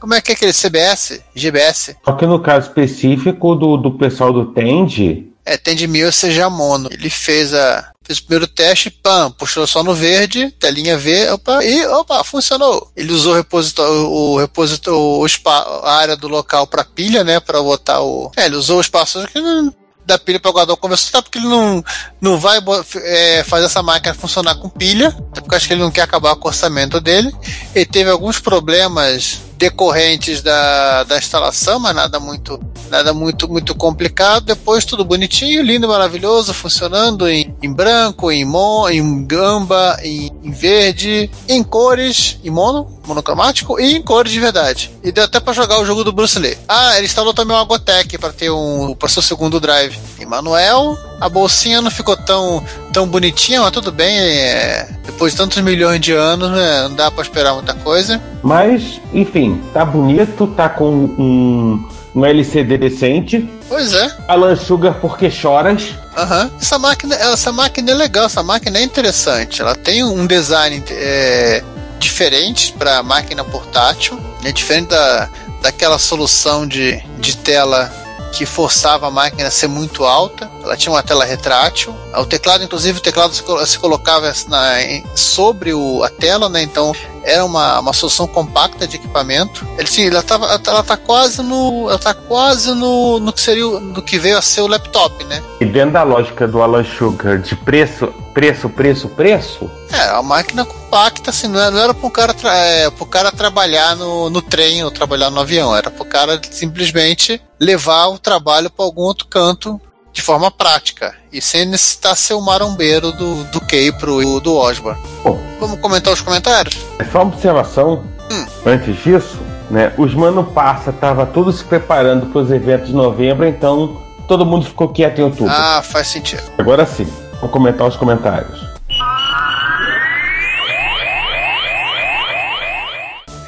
Como 0.00 0.14
é 0.14 0.20
que 0.20 0.32
é 0.32 0.34
aquele 0.34 0.52
CBS? 0.52 1.20
GBS? 1.34 1.96
Só 2.04 2.12
que 2.12 2.26
no 2.26 2.40
caso 2.40 2.68
específico 2.68 3.54
do, 3.54 3.76
do 3.76 3.92
pessoal 3.92 4.32
do 4.32 4.46
Tend. 4.46 5.26
É, 5.44 5.56
Tend 5.56 5.86
1000 5.86 6.12
seja 6.12 6.50
mono. 6.50 6.88
Ele 6.92 7.10
fez 7.10 7.54
a. 7.54 7.92
Fez 8.02 8.20
o 8.20 8.22
primeiro 8.22 8.46
teste, 8.46 8.88
pam, 8.88 9.30
puxou 9.32 9.66
só 9.66 9.84
no 9.84 9.92
verde, 9.92 10.50
telinha 10.52 10.96
V, 10.96 11.30
opa, 11.30 11.62
e 11.62 11.86
opa, 11.88 12.24
funcionou. 12.24 12.90
Ele 12.96 13.12
usou 13.12 13.34
o 13.34 13.36
repositório, 13.36 13.92
o 13.92 14.38
repositório, 14.38 14.98
o 14.98 15.28
spa, 15.28 15.58
a 15.84 15.92
área 15.92 16.16
do 16.16 16.26
local 16.26 16.66
para 16.66 16.82
pilha, 16.82 17.22
né, 17.22 17.38
para 17.38 17.62
botar 17.62 18.00
o. 18.00 18.32
É, 18.34 18.46
ele 18.46 18.56
usou 18.56 18.78
o 18.78 18.80
espaço 18.80 19.28
que 19.28 19.38
não, 19.38 19.74
da 20.08 20.18
pilha 20.18 20.40
para 20.40 20.50
o 20.50 20.54
guardador 20.54 20.78
conversar, 20.78 21.20
porque 21.20 21.38
ele 21.38 21.46
não, 21.46 21.84
não 22.18 22.38
vai 22.38 22.58
é, 23.04 23.44
fazer 23.44 23.66
essa 23.66 23.82
máquina 23.82 24.14
funcionar 24.14 24.54
com 24.54 24.68
pilha, 24.70 25.12
porque 25.34 25.54
acho 25.54 25.68
que 25.68 25.74
ele 25.74 25.82
não 25.82 25.90
quer 25.90 26.00
acabar 26.00 26.34
com 26.34 26.48
o 26.48 26.50
orçamento 26.50 26.98
dele. 26.98 27.30
Ele 27.74 27.84
teve 27.84 28.10
alguns 28.10 28.40
problemas 28.40 29.38
decorrentes 29.58 30.40
da, 30.40 31.04
da 31.04 31.18
instalação, 31.18 31.78
mas 31.78 31.94
nada 31.94 32.18
muito 32.18 32.58
nada 32.88 33.12
muito 33.12 33.48
muito 33.48 33.74
complicado. 33.74 34.44
Depois 34.44 34.84
tudo 34.84 35.04
bonitinho, 35.04 35.62
lindo, 35.62 35.88
maravilhoso, 35.88 36.54
funcionando 36.54 37.28
em, 37.28 37.54
em 37.62 37.72
branco, 37.72 38.30
em, 38.30 38.44
mon, 38.44 38.88
em 38.88 39.24
gamba, 39.24 39.98
em, 40.02 40.30
em, 40.42 40.50
verde, 40.50 41.30
em 41.48 41.62
cores, 41.62 42.38
em 42.42 42.50
mono, 42.50 42.88
monocromático 43.06 43.78
e 43.80 43.96
em 43.96 44.02
cores 44.02 44.32
de 44.32 44.40
verdade. 44.40 44.90
E 45.02 45.12
deu 45.12 45.24
até 45.24 45.40
para 45.40 45.52
jogar 45.52 45.80
o 45.80 45.84
jogo 45.84 46.04
do 46.04 46.12
Bruce 46.12 46.38
Lee. 46.38 46.56
Ah, 46.68 46.96
ele 46.96 47.06
instalou 47.06 47.34
também 47.34 47.56
o 47.56 47.60
Agotec 47.60 48.18
para 48.18 48.32
ter 48.32 48.50
um 48.50 48.94
para 48.94 49.08
seu 49.08 49.22
segundo 49.22 49.60
drive. 49.60 49.98
Em 50.18 50.26
Manuel, 50.26 50.96
a 51.20 51.28
bolsinha 51.28 51.80
não 51.80 51.90
ficou 51.90 52.16
tão 52.16 52.62
tão 52.92 53.06
bonitinha, 53.06 53.60
mas 53.60 53.70
tudo 53.70 53.92
bem. 53.92 54.18
É, 54.18 54.88
depois 55.04 55.32
de 55.32 55.38
tantos 55.38 55.62
milhões 55.62 56.00
de 56.00 56.12
anos, 56.12 56.50
né, 56.50 56.82
não 56.88 56.94
dá 56.94 57.10
para 57.10 57.22
esperar 57.22 57.54
muita 57.54 57.74
coisa. 57.74 58.20
Mas, 58.42 59.00
enfim, 59.12 59.60
tá 59.72 59.84
bonito, 59.84 60.46
tá 60.48 60.68
com 60.68 60.90
um, 60.90 61.88
um 62.14 62.24
LCD 62.24 62.78
decente. 62.78 63.48
Pois 63.68 63.92
é. 63.92 64.16
Alan 64.26 64.56
Sugar, 64.56 64.94
porque 65.00 65.30
choras? 65.30 65.94
Aham. 66.16 66.44
Uhum. 66.44 66.50
Essa 66.60 66.78
máquina, 66.78 67.14
essa 67.14 67.52
máquina 67.52 67.90
é 67.90 67.94
legal, 67.94 68.26
essa 68.26 68.42
máquina 68.42 68.78
é 68.78 68.82
interessante. 68.82 69.60
Ela 69.60 69.74
tem 69.74 70.02
um 70.02 70.26
design 70.26 70.82
é, 70.90 71.62
diferente 71.98 72.72
para 72.72 73.02
máquina 73.02 73.44
portátil. 73.44 74.18
É 74.44 74.52
diferente 74.52 74.88
da, 74.88 75.28
daquela 75.62 75.98
solução 75.98 76.66
de, 76.66 77.02
de 77.18 77.36
tela 77.36 77.92
que 78.32 78.44
forçava 78.44 79.08
a 79.08 79.10
máquina 79.10 79.48
a 79.48 79.50
ser 79.50 79.68
muito 79.68 80.04
alta. 80.04 80.50
Ela 80.62 80.76
tinha 80.76 80.92
uma 80.92 81.02
tela 81.02 81.24
retrátil. 81.24 81.94
O 82.14 82.24
teclado, 82.24 82.62
inclusive, 82.64 82.98
o 82.98 83.02
teclado 83.02 83.34
se, 83.34 83.78
colocava 83.78 84.32
na, 84.48 84.74
sobre 85.14 85.72
o, 85.72 86.02
a 86.02 86.08
tela, 86.08 86.48
né? 86.48 86.62
Então 86.62 86.92
era 87.28 87.44
uma, 87.44 87.78
uma 87.80 87.92
solução 87.92 88.26
compacta 88.26 88.86
de 88.86 88.96
equipamento. 88.96 89.66
Ele 89.76 89.86
sim, 89.86 90.06
ela, 90.06 90.22
tava, 90.22 90.46
ela 90.46 90.82
tá 90.82 90.96
quase 90.96 91.42
no. 91.42 91.88
Ela 91.88 91.98
tá 91.98 92.14
quase 92.14 92.72
no, 92.74 93.20
no 93.20 93.32
que 93.32 93.40
seria 93.40 93.64
no 93.64 94.02
que 94.02 94.18
veio 94.18 94.38
a 94.38 94.42
ser 94.42 94.62
o 94.62 94.66
laptop, 94.66 95.24
né? 95.24 95.42
E 95.60 95.66
dentro 95.66 95.92
da 95.92 96.02
lógica 96.02 96.46
do 96.46 96.62
Alan 96.62 96.84
Sugar 96.84 97.38
de 97.38 97.54
preço, 97.54 98.08
preço, 98.32 98.68
preço, 98.68 99.08
preço? 99.08 99.70
É, 99.92 100.08
a 100.10 100.22
máquina 100.22 100.64
compacta, 100.64 101.30
assim, 101.30 101.48
não 101.48 101.60
era, 101.60 101.70
não 101.70 101.80
era 101.80 101.94
pro 101.94 102.10
cara, 102.10 102.34
é, 102.44 102.90
pro 102.90 103.06
cara 103.06 103.32
trabalhar 103.32 103.96
no, 103.96 104.30
no 104.30 104.40
trem 104.40 104.84
ou 104.84 104.90
trabalhar 104.90 105.30
no 105.30 105.40
avião, 105.40 105.74
era 105.74 105.90
pro 105.90 106.04
cara 106.04 106.40
simplesmente 106.50 107.40
levar 107.58 108.08
o 108.08 108.18
trabalho 108.18 108.70
para 108.70 108.84
algum 108.84 109.02
outro 109.02 109.26
canto 109.26 109.80
de 110.12 110.22
forma 110.22 110.50
prática 110.50 111.14
e 111.32 111.40
sem 111.40 111.66
necessitar 111.66 112.16
ser 112.16 112.34
o 112.34 112.40
marombeiro 112.40 113.12
do, 113.12 113.44
do 113.44 113.60
Kay 113.60 113.92
pro 113.92 114.40
do 114.40 114.56
Osborne. 114.56 115.00
Bom. 115.22 115.38
Vamos 115.60 115.80
comentar 115.80 116.12
os 116.12 116.20
comentários? 116.20 116.76
É 116.98 117.04
só 117.04 117.22
uma 117.22 117.32
observação. 117.34 118.04
Hum. 118.30 118.46
Antes 118.66 119.02
disso, 119.02 119.38
né? 119.70 119.92
Os 119.96 120.14
Mano 120.14 120.44
Passa 120.44 120.92
tava 120.92 121.24
tudo 121.26 121.52
se 121.52 121.64
preparando 121.64 122.26
para 122.26 122.40
os 122.40 122.50
eventos 122.50 122.88
de 122.88 122.94
novembro, 122.94 123.46
então 123.46 124.02
todo 124.26 124.44
mundo 124.44 124.66
ficou 124.66 124.88
quieto 124.88 125.18
em 125.18 125.24
outubro. 125.24 125.52
Ah, 125.52 125.82
faz 125.82 126.08
sentido. 126.08 126.42
Agora 126.58 126.84
sim, 126.84 127.06
vou 127.40 127.48
comentar 127.48 127.86
os 127.86 127.96
comentários. 127.96 128.68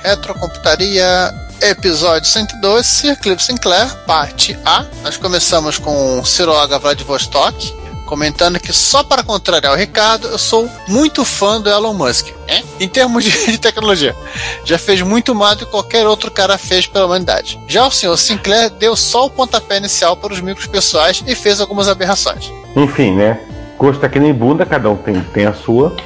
Retrocomputaria, 0.03 1.31
episódio 1.63 2.29
102, 2.29 2.87
Sir 2.87 3.17
Cliff 3.17 3.43
Sinclair, 3.43 3.95
parte 4.07 4.59
A. 4.65 4.87
Nós 5.03 5.17
começamos 5.17 5.79
com 5.79 6.25
Siroga 6.25 6.79
Vladivostok, 6.79 7.75
comentando 8.07 8.59
que 8.59 8.73
só 8.73 9.05
para 9.05 9.23
contrariar 9.23 9.73
o 9.73 9.77
Ricardo, 9.77 10.29
eu 10.29 10.39
sou 10.39 10.69
muito 10.89 11.25
fã 11.25 11.61
do 11.61 11.69
Elon 11.71 11.93
Musk. 11.93 12.29
Hein? 12.49 12.65
Em 12.81 12.89
termos 12.89 13.25
de, 13.25 13.59
tecnologia, 13.59 14.17
já 14.65 14.79
fez 14.79 15.03
muito 15.03 15.35
mais 15.35 15.59
do 15.59 15.67
que 15.67 15.71
qualquer 15.71 16.07
outro 16.07 16.31
cara 16.31 16.57
fez 16.57 16.87
pela 16.87 17.07
humanidade. 17.07 17.61
Já 17.69 17.87
o 17.87 17.91
senhor 17.91 18.17
Sinclair 18.17 18.71
deu 18.71 18.97
só 18.97 19.27
o 19.27 19.31
pontapé 19.31 19.77
inicial 19.77 20.17
para 20.17 20.33
os 20.33 20.41
micros 20.41 20.67
pessoais 20.67 21.23
e 21.27 21.35
fez 21.35 21.61
algumas 21.61 21.89
aberrações. 21.89 22.51
Enfim, 22.75 23.13
né? 23.15 23.39
Gosto 23.79 24.07
que 24.09 24.19
nem 24.19 24.33
bunda, 24.33 24.67
cada 24.67 24.91
um 24.91 24.97
tem, 24.97 25.21
tem 25.21 25.47
a 25.47 25.55
sua. 25.55 25.97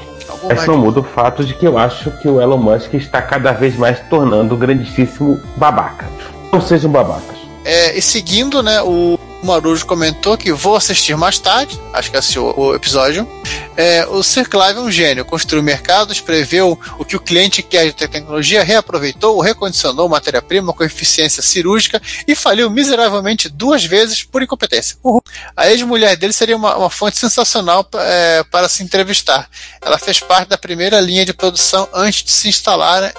Mas 0.48 0.66
não 0.66 0.78
muda 0.78 1.00
o 1.00 1.04
fato 1.04 1.44
de 1.44 1.54
que 1.54 1.66
eu 1.66 1.78
acho 1.78 2.10
que 2.18 2.28
o 2.28 2.40
Elon 2.40 2.58
Musk 2.58 2.94
está 2.94 3.20
cada 3.22 3.52
vez 3.52 3.76
mais 3.76 4.00
tornando 4.08 4.54
um 4.54 4.58
grandíssimo 4.58 5.40
babaca. 5.56 6.06
Não 6.52 6.60
sejam 6.60 6.90
babacas. 6.90 7.38
É, 7.64 7.96
e 7.96 8.02
seguindo, 8.02 8.62
né, 8.62 8.82
o 8.82 9.18
Marujo 9.44 9.86
comentou 9.86 10.36
que 10.36 10.52
vou 10.52 10.76
assistir 10.76 11.16
mais 11.16 11.38
tarde, 11.38 11.78
acho 11.92 12.10
que 12.10 12.16
assistiu 12.16 12.54
o 12.56 12.74
episódio. 12.74 13.28
É, 13.76 14.06
o 14.06 14.22
Sir 14.22 14.48
Clive 14.48 14.78
é 14.78 14.80
um 14.80 14.90
gênio, 14.90 15.24
construiu 15.24 15.62
mercados, 15.62 16.20
preveu 16.20 16.78
o 16.98 17.04
que 17.04 17.16
o 17.16 17.20
cliente 17.20 17.62
quer 17.62 17.86
de 17.86 17.92
tecnologia, 17.92 18.62
reaproveitou, 18.62 19.40
recondicionou 19.40 20.08
matéria-prima 20.08 20.72
com 20.72 20.84
eficiência 20.84 21.42
cirúrgica 21.42 22.00
e 22.26 22.34
faliu 22.34 22.70
miseravelmente 22.70 23.48
duas 23.48 23.84
vezes 23.84 24.22
por 24.22 24.42
incompetência. 24.42 24.96
Uhum. 25.02 25.20
A 25.56 25.68
ex-mulher 25.70 26.16
dele 26.16 26.32
seria 26.32 26.56
uma, 26.56 26.76
uma 26.76 26.90
fonte 26.90 27.18
sensacional 27.18 27.88
é, 27.94 28.44
para 28.44 28.68
se 28.68 28.82
entrevistar. 28.82 29.48
Ela 29.80 29.98
fez 29.98 30.20
parte 30.20 30.48
da 30.48 30.58
primeira 30.58 31.00
linha 31.00 31.24
de 31.24 31.34
produção 31.34 31.88
antes 31.92 32.22
de 32.22 32.30
se 32.30 32.48
instalar, 32.48 33.12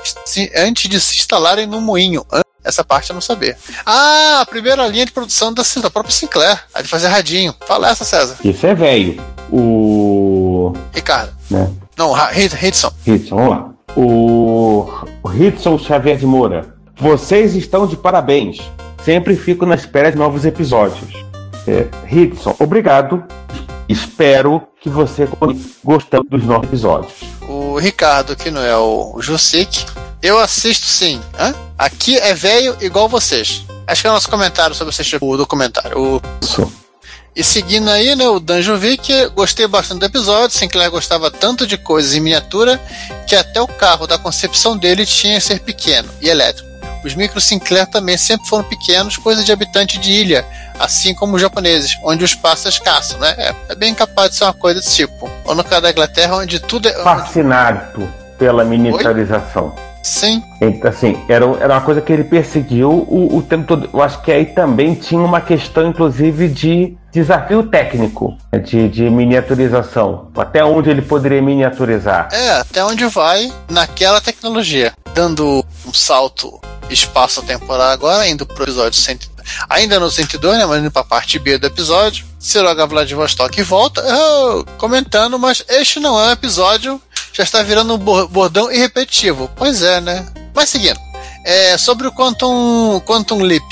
antes 0.55 0.89
de 0.89 0.99
se 0.99 1.15
instalarem 1.15 1.65
no 1.67 1.81
moinho, 1.81 2.25
essa 2.65 2.83
parte 2.83 3.11
eu 3.11 3.13
não 3.13 3.21
sabia. 3.21 3.55
Ah, 3.85 4.39
a 4.41 4.45
primeira 4.45 4.85
linha 4.87 5.05
de 5.05 5.11
produção 5.11 5.53
da, 5.53 5.63
da 5.81 5.89
própria 5.89 6.13
Sinclair, 6.13 6.59
a 6.73 6.81
de 6.81 6.87
fazer 6.87 7.07
radinho. 7.07 7.53
Fala 7.65 7.89
essa, 7.89 8.03
César. 8.03 8.37
Isso 8.43 8.65
é 8.65 8.73
velho. 8.73 9.21
O. 9.51 10.73
Ricardo. 10.93 11.31
Né? 11.49 11.71
Não, 11.95 12.13
Hitson. 12.31 12.91
Hitson, 13.05 13.35
vamos 13.35 13.51
lá. 13.51 13.69
O, 13.95 14.89
o 15.23 15.31
Hitson 15.31 15.77
Xavier 15.77 16.17
de 16.17 16.25
Moura. 16.25 16.75
Vocês 16.97 17.55
estão 17.55 17.85
de 17.85 17.95
parabéns. 17.95 18.59
Sempre 19.03 19.35
fico 19.35 19.65
na 19.65 19.75
espera 19.75 20.11
de 20.11 20.17
novos 20.17 20.43
episódios. 20.45 21.13
É, 21.67 21.85
Hitson, 22.11 22.55
obrigado. 22.59 23.23
Espero 23.87 24.63
que 24.81 24.89
você 24.89 25.27
gostou 25.83 26.23
dos 26.23 26.43
novos 26.43 26.67
episódios. 26.67 27.13
O 27.47 27.77
Ricardo, 27.77 28.35
que 28.35 28.49
não 28.49 28.61
é 28.61 28.75
o 28.75 29.21
Jusic, 29.21 29.85
eu 30.21 30.39
assisto 30.39 30.85
sim. 30.85 31.21
Hã? 31.37 31.53
Aqui 31.77 32.17
é 32.17 32.33
velho 32.33 32.75
igual 32.81 33.07
vocês. 33.07 33.63
Acho 33.87 34.01
que 34.01 34.07
é 34.07 34.09
o 34.09 34.13
nosso 34.13 34.29
comentário 34.29 34.75
sobre 34.75 34.89
assistir 34.89 35.17
o 35.21 35.37
documentário. 35.37 35.97
O... 35.97 36.21
Isso. 36.41 36.71
E 37.35 37.43
seguindo 37.43 37.89
aí, 37.89 38.15
né, 38.15 38.25
o 38.27 38.39
Danjovic, 38.39 39.27
gostei 39.35 39.67
bastante 39.67 39.99
do 39.99 40.05
episódio. 40.05 40.57
Sinclair 40.57 40.89
gostava 40.89 41.29
tanto 41.29 41.67
de 41.67 41.77
coisas 41.77 42.13
em 42.13 42.21
miniatura 42.21 42.79
que 43.27 43.35
até 43.35 43.61
o 43.61 43.67
carro 43.67 44.07
da 44.07 44.17
concepção 44.17 44.77
dele 44.77 45.05
tinha 45.05 45.35
que 45.35 45.41
ser 45.41 45.59
pequeno 45.59 46.09
e 46.21 46.29
elétrico. 46.29 46.75
Os 47.03 47.13
micros 47.13 47.43
Sinclair 47.43 47.85
também 47.87 48.17
sempre 48.17 48.47
foram 48.47 48.63
pequenos, 48.63 49.17
coisa 49.17 49.43
de 49.43 49.51
habitante 49.51 49.99
de 49.99 50.11
ilha, 50.11 50.43
assim 50.79 51.13
como 51.13 51.35
os 51.35 51.41
japoneses, 51.41 51.95
onde 52.03 52.23
o 52.23 52.25
espaço 52.25 52.67
é 52.67 52.71
escasso, 52.71 53.17
né? 53.19 53.35
É, 53.37 53.55
é 53.69 53.75
bem 53.75 53.93
capaz 53.93 54.31
de 54.31 54.37
ser 54.37 54.45
uma 54.45 54.53
coisa 54.53 54.79
desse 54.79 54.95
tipo. 54.95 55.29
Ou 55.43 55.53
no 55.53 55.63
caso 55.63 55.81
da 55.81 55.91
Inglaterra, 55.91 56.37
onde 56.37 56.59
tudo 56.59 56.87
é. 56.87 57.03
Fascinado 57.03 58.11
pela 58.39 58.63
miniaturização. 58.63 59.75
Oi? 59.75 59.94
Sim. 60.05 60.43
Então, 60.61 60.87
assim, 60.87 61.17
era, 61.27 61.43
era 61.59 61.73
uma 61.73 61.81
coisa 61.81 61.99
que 61.99 62.13
ele 62.13 62.23
perseguiu 62.23 62.91
o, 62.91 63.37
o 63.37 63.41
tempo 63.41 63.65
todo. 63.65 63.89
Eu 63.91 64.03
acho 64.03 64.21
que 64.21 64.31
aí 64.31 64.45
também 64.45 64.93
tinha 64.93 65.19
uma 65.19 65.41
questão, 65.41 65.87
inclusive, 65.87 66.47
de 66.47 66.95
desafio 67.11 67.63
técnico, 67.63 68.37
né, 68.53 68.59
de, 68.59 68.87
de 68.87 69.09
miniaturização. 69.09 70.29
Até 70.37 70.63
onde 70.63 70.91
ele 70.91 71.01
poderia 71.01 71.41
miniaturizar. 71.41 72.29
É, 72.31 72.51
até 72.51 72.85
onde 72.85 73.03
vai 73.07 73.51
naquela 73.67 74.21
tecnologia. 74.21 74.93
Dando 75.15 75.65
um 75.87 75.93
salto 75.93 76.61
espaço-temporal 76.87 77.87
agora, 77.87 78.27
indo 78.27 78.45
pro 78.45 78.63
episódio 78.63 78.99
100, 78.99 79.17
ainda 79.67 79.99
no 79.99 80.11
102, 80.11 80.59
né, 80.59 80.65
mas 80.67 80.81
indo 80.81 80.91
pra 80.91 81.03
parte 81.03 81.39
B 81.39 81.57
do 81.57 81.65
episódio. 81.65 82.27
Siroga 82.37 82.85
Vladivostok 82.85 83.63
volta, 83.63 84.03
oh, 84.05 84.65
comentando, 84.77 85.39
mas 85.39 85.65
este 85.67 85.99
não 85.99 86.19
é 86.19 86.27
um 86.27 86.31
episódio 86.31 87.01
já 87.35 87.43
está 87.43 87.61
virando 87.61 87.95
um 87.95 87.97
bordão 87.97 88.71
e 88.71 88.77
repetitivo. 88.77 89.51
Pois 89.57 89.83
é, 89.83 89.99
né? 89.99 90.25
Mas 90.53 90.69
seguindo. 90.69 90.99
É, 91.43 91.77
sobre 91.77 92.07
o 92.07 92.11
Quantum, 92.11 93.01
Quantum 93.05 93.41
Leap. 93.41 93.63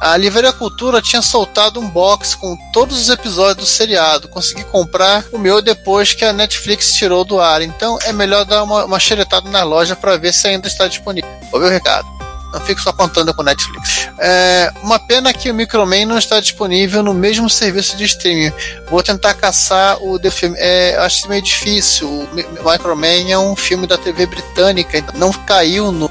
A 0.00 0.16
Livraria 0.16 0.52
Cultura 0.52 1.00
tinha 1.00 1.20
soltado 1.20 1.78
um 1.78 1.88
box 1.88 2.34
com 2.34 2.56
todos 2.72 2.98
os 2.98 3.08
episódios 3.10 3.68
do 3.68 3.70
seriado. 3.70 4.28
Consegui 4.28 4.64
comprar 4.64 5.24
o 5.30 5.38
meu 5.38 5.60
depois 5.60 6.14
que 6.14 6.24
a 6.24 6.32
Netflix 6.32 6.94
tirou 6.94 7.22
do 7.22 7.38
ar. 7.38 7.60
Então 7.60 7.98
é 8.02 8.12
melhor 8.12 8.46
dar 8.46 8.64
uma, 8.64 8.86
uma 8.86 8.98
xeretada 8.98 9.48
na 9.50 9.62
loja 9.62 9.94
para 9.94 10.16
ver 10.16 10.32
se 10.32 10.48
ainda 10.48 10.66
está 10.66 10.88
disponível. 10.88 11.30
Ouviu, 11.52 11.68
Ricardo? 11.68 12.21
Não 12.52 12.60
fico 12.60 12.80
só 12.80 12.92
contando 12.92 13.32
com 13.32 13.42
Netflix. 13.42 14.08
É, 14.18 14.70
uma 14.82 14.98
pena 14.98 15.32
que 15.32 15.50
o 15.50 15.54
Microman 15.54 16.04
não 16.06 16.18
está 16.18 16.38
disponível 16.38 17.02
no 17.02 17.14
mesmo 17.14 17.48
serviço 17.48 17.96
de 17.96 18.04
streaming. 18.04 18.52
Vou 18.90 19.02
tentar 19.02 19.34
caçar 19.34 20.02
o 20.02 20.18
The 20.18 20.30
Film. 20.30 20.54
É, 20.56 20.96
acho 20.98 21.28
meio 21.28 21.42
difícil. 21.42 22.08
O 22.08 22.70
Microman 22.70 23.30
é 23.30 23.38
um 23.38 23.56
filme 23.56 23.86
da 23.86 23.96
TV 23.96 24.26
britânica, 24.26 24.98
então 24.98 25.18
não 25.18 25.32
caiu 25.32 25.90
no 25.90 26.10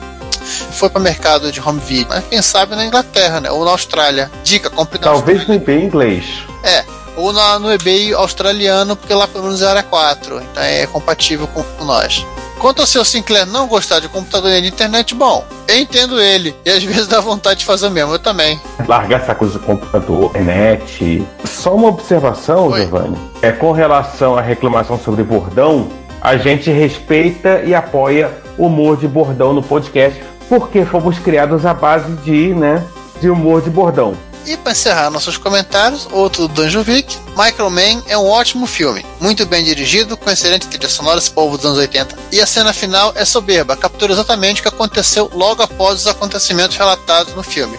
foi 0.71 0.89
para 0.89 0.99
o 0.99 1.03
mercado 1.03 1.51
de 1.51 1.61
home 1.61 1.79
video. 1.79 2.07
Mas 2.09 2.25
quem 2.25 2.41
sabe 2.41 2.75
na 2.75 2.85
Inglaterra, 2.85 3.39
né? 3.39 3.51
Ou 3.51 3.63
na 3.63 3.71
Austrália. 3.71 4.31
Dica, 4.43 4.69
compre 4.69 4.99
na 4.99 5.05
Talvez 5.05 5.47
no 5.47 5.53
eBay 5.53 5.83
inglês. 5.83 6.25
É. 6.63 6.83
Ou 7.15 7.31
na, 7.31 7.59
no 7.59 7.71
eBay 7.71 8.13
australiano, 8.13 8.95
porque 8.95 9.13
lá 9.13 9.27
pelo 9.27 9.45
menos 9.45 9.61
era 9.61 9.83
4. 9.83 10.41
Então 10.41 10.63
é 10.63 10.87
compatível 10.87 11.47
com, 11.47 11.63
com 11.63 11.85
nós. 11.85 12.25
Quanto 12.61 12.79
ao 12.79 12.85
seu 12.85 13.03
Sinclair 13.03 13.47
não 13.47 13.67
gostar 13.67 13.99
de 13.99 14.07
computador 14.07 14.51
e 14.51 14.61
de 14.61 14.67
internet, 14.67 15.15
bom, 15.15 15.43
eu 15.67 15.79
entendo 15.79 16.21
ele. 16.21 16.55
E 16.63 16.69
às 16.69 16.83
vezes 16.85 17.07
dá 17.07 17.19
vontade 17.19 17.61
de 17.61 17.65
fazer 17.65 17.87
o 17.87 17.89
mesmo, 17.91 18.13
eu 18.13 18.19
também. 18.19 18.61
Largar 18.87 19.19
essa 19.19 19.33
coisa 19.33 19.57
do 19.57 19.65
computador, 19.65 20.25
internet. 20.25 21.25
Só 21.43 21.73
uma 21.73 21.87
observação, 21.87 22.67
Oi. 22.67 22.81
Giovanni. 22.81 23.17
É 23.41 23.51
com 23.51 23.71
relação 23.71 24.37
à 24.37 24.41
reclamação 24.41 24.99
sobre 24.99 25.23
bordão, 25.23 25.89
a 26.21 26.37
gente 26.37 26.69
respeita 26.69 27.63
e 27.65 27.73
apoia 27.73 28.29
o 28.59 28.67
humor 28.67 28.95
de 28.95 29.07
bordão 29.07 29.53
no 29.53 29.63
podcast, 29.63 30.23
porque 30.47 30.85
fomos 30.85 31.17
criados 31.17 31.65
à 31.65 31.73
base 31.73 32.11
de, 32.17 32.53
né, 32.53 32.85
de 33.19 33.27
humor 33.27 33.63
de 33.63 33.71
bordão. 33.71 34.13
E 34.45 34.57
para 34.57 34.71
encerrar 34.71 35.09
nossos 35.09 35.37
comentários, 35.37 36.07
outro 36.11 36.47
do 36.47 36.53
Danjovic, 36.53 37.17
Microman 37.37 38.03
é 38.07 38.17
um 38.17 38.27
ótimo 38.27 38.65
filme, 38.65 39.05
muito 39.19 39.45
bem 39.45 39.63
dirigido, 39.63 40.17
com 40.17 40.29
excelente 40.29 40.67
trilha 40.67 40.89
sonora 40.89 41.19
esse 41.19 41.29
povo 41.29 41.57
dos 41.57 41.65
anos 41.65 41.77
80. 41.77 42.17
E 42.31 42.41
a 42.41 42.45
cena 42.45 42.73
final 42.73 43.13
é 43.15 43.23
soberba, 43.23 43.77
captura 43.77 44.11
exatamente 44.11 44.59
o 44.59 44.63
que 44.63 44.69
aconteceu 44.69 45.29
logo 45.33 45.61
após 45.61 46.01
os 46.01 46.07
acontecimentos 46.07 46.75
relatados 46.75 47.35
no 47.35 47.43
filme. 47.43 47.77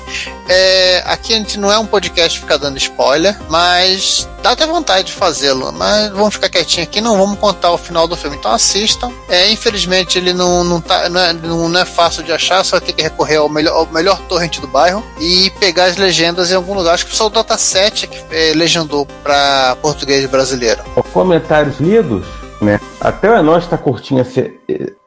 É, 0.48 1.02
aqui 1.06 1.34
a 1.34 1.38
gente 1.38 1.58
não 1.58 1.70
é 1.70 1.78
um 1.78 1.86
podcast 1.86 2.38
ficar 2.38 2.56
dando 2.56 2.76
spoiler, 2.76 3.38
mas 3.48 4.28
dá 4.42 4.52
até 4.52 4.66
vontade 4.66 5.08
de 5.08 5.12
fazê-lo. 5.12 5.72
Mas 5.72 6.10
vamos 6.10 6.34
ficar 6.34 6.48
quietinho 6.48 6.84
aqui, 6.84 7.00
não 7.00 7.16
vamos 7.16 7.38
contar 7.38 7.70
o 7.70 7.78
final 7.78 8.08
do 8.08 8.16
filme. 8.16 8.36
Então 8.36 8.52
assistam. 8.52 9.12
É, 9.28 9.50
infelizmente 9.50 10.18
ele 10.18 10.32
não, 10.32 10.64
não, 10.64 10.80
tá, 10.80 11.08
não, 11.08 11.20
é, 11.20 11.32
não 11.32 11.78
é 11.78 11.84
fácil 11.84 12.22
de 12.22 12.32
achar, 12.32 12.64
só 12.64 12.80
ter 12.80 12.92
que 12.92 13.02
recorrer 13.02 13.36
ao 13.36 13.48
melhor, 13.48 13.74
ao 13.74 13.86
melhor 13.86 14.20
torrent 14.28 14.58
do 14.60 14.66
bairro 14.66 15.04
e 15.20 15.50
pegar 15.60 15.84
as 15.84 15.96
legendas 15.96 16.50
em 16.50 16.54
algum 16.54 16.74
lugar. 16.74 16.94
Acho 16.94 17.06
que 17.06 17.16
só 17.16 17.26
o 17.26 17.30
Dataset 17.30 18.06
que 18.06 18.18
é, 18.30 18.52
legendou 18.54 19.06
para 19.22 19.76
português 19.80 20.28
brasileiro. 20.28 20.82
Comentários 21.12 21.78
lidos, 21.78 22.26
né? 22.60 22.80
Até 23.00 23.30
o 23.30 23.42
nós 23.42 23.64
está 23.64 23.76
curtindo 23.78 24.20
esse, 24.20 24.52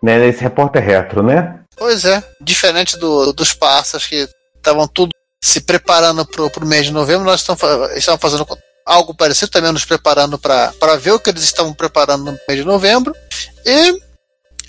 né, 0.02 0.28
esse 0.28 0.42
repórter 0.42 0.84
retro, 0.84 1.22
né? 1.22 1.60
Pois 1.78 2.06
é, 2.06 2.24
diferente 2.42 2.98
do, 2.98 3.34
dos 3.34 3.54
pássaros 3.54 4.08
que 4.08 4.28
estavam 4.56 4.88
tudo 4.88 5.12
se 5.46 5.62
preparando 5.62 6.26
para 6.26 6.44
o 6.64 6.68
mês 6.68 6.86
de 6.86 6.92
novembro, 6.92 7.24
nós 7.26 7.42
estamos, 7.42 7.62
estamos 7.96 8.20
fazendo 8.22 8.48
algo 8.86 9.14
parecido, 9.14 9.52
também 9.52 9.72
nos 9.72 9.86
preparando 9.86 10.38
para 10.40 10.72
ver 11.00 11.12
o 11.12 11.20
que 11.20 11.30
eles 11.30 11.44
estavam 11.44 11.74
preparando 11.74 12.26
no 12.26 12.40
mês 12.48 12.60
de 12.60 12.66
novembro. 12.66 13.14
E 13.66 14.00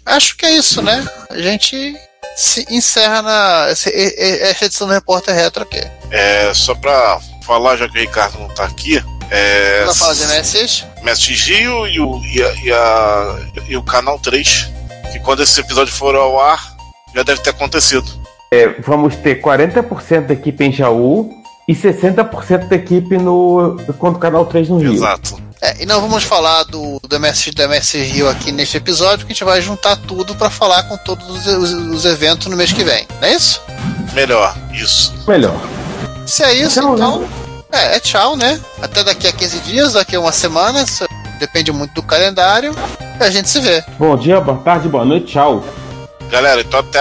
acho 0.04 0.36
que 0.36 0.44
é 0.46 0.50
isso, 0.52 0.82
né? 0.82 1.06
A 1.30 1.38
gente 1.38 1.94
se 2.36 2.66
encerra 2.68 3.22
na 3.22 3.66
essa, 3.70 3.90
essa 3.90 4.64
edição 4.66 4.86
do 4.86 4.92
Repórter 4.92 5.34
Retro 5.34 5.62
aqui. 5.62 5.80
É, 6.10 6.52
só 6.54 6.74
para 6.74 7.20
falar, 7.46 7.76
já 7.76 7.88
que 7.88 7.96
o 7.96 8.00
Ricardo 8.00 8.38
não 8.38 8.48
está 8.48 8.64
aqui, 8.64 9.02
É, 9.30 9.80
Ela 9.82 9.94
fala 9.94 10.14
de 10.14 10.24
MSX? 10.24 10.84
MSX 11.02 11.40
Rio 11.48 11.86
e 11.88 11.98
o, 11.98 12.22
e, 12.24 12.42
a, 12.42 12.52
e, 12.62 12.72
a- 12.72 13.36
e 13.70 13.76
o 13.76 13.82
Canal 13.82 14.18
3. 14.20 14.68
Que 15.10 15.18
quando 15.20 15.42
esse 15.42 15.58
episódio 15.58 15.92
for 15.92 16.14
ao 16.14 16.38
ar, 16.40 16.76
já 17.14 17.22
deve 17.24 17.40
ter 17.42 17.50
acontecido. 17.50 18.06
É, 18.50 18.68
vamos 18.80 19.16
ter 19.16 19.40
40% 19.42 20.26
da 20.26 20.34
equipe 20.34 20.64
em 20.64 20.72
Jaú 20.72 21.30
e 21.68 21.74
60% 21.74 22.68
da 22.68 22.76
equipe 22.76 23.18
no 23.18 23.76
contra 23.98 24.16
o 24.16 24.20
Canal 24.20 24.46
3 24.46 24.68
no 24.68 24.78
Rio. 24.78 24.92
Exato. 24.94 25.36
É, 25.60 25.82
e 25.82 25.86
não 25.86 26.00
vamos 26.00 26.22
falar 26.22 26.64
do, 26.64 27.00
do 27.00 27.18
MSX 27.18 27.54
do 27.54 27.62
MS 27.62 27.98
Rio 27.98 28.28
aqui 28.28 28.52
neste 28.52 28.76
episódio, 28.76 29.18
porque 29.20 29.32
a 29.32 29.34
gente 29.34 29.44
vai 29.44 29.60
juntar 29.60 29.96
tudo 29.96 30.34
pra 30.34 30.50
falar 30.50 30.82
com 30.84 30.96
todos 30.98 31.28
os, 31.28 31.46
os- 31.46 31.72
os 31.72 32.04
eventos 32.04 32.46
no 32.46 32.56
mês 32.56 32.72
que 32.72 32.84
vem. 32.84 33.06
Não 33.20 33.26
é 33.28 33.34
isso? 33.34 33.60
Melhor, 34.12 34.54
isso. 34.72 35.14
Melhor. 35.26 35.56
Se 36.26 36.42
é 36.44 36.52
isso, 36.54 36.80
Tchau, 36.80 36.94
então. 36.94 37.20
né? 37.20 37.28
É, 37.72 37.96
é 37.96 38.00
tchau, 38.00 38.36
né? 38.36 38.60
Até 38.80 39.02
daqui 39.02 39.26
a 39.26 39.32
15 39.32 39.58
dias, 39.60 39.92
daqui 39.94 40.14
a 40.14 40.20
uma 40.20 40.32
semana. 40.32 40.82
isso 40.82 41.04
Depende 41.40 41.70
muito 41.72 41.92
do 41.94 42.02
calendário. 42.02 42.74
E 43.20 43.22
a 43.24 43.30
gente 43.30 43.48
se 43.50 43.60
vê. 43.60 43.82
Bom 43.98 44.16
dia, 44.16 44.40
boa 44.40 44.58
tarde, 44.58 44.88
boa 44.88 45.04
noite, 45.04 45.32
tchau. 45.32 45.64
Galera, 46.30 46.60
então 46.60 46.80
até, 46.80 47.00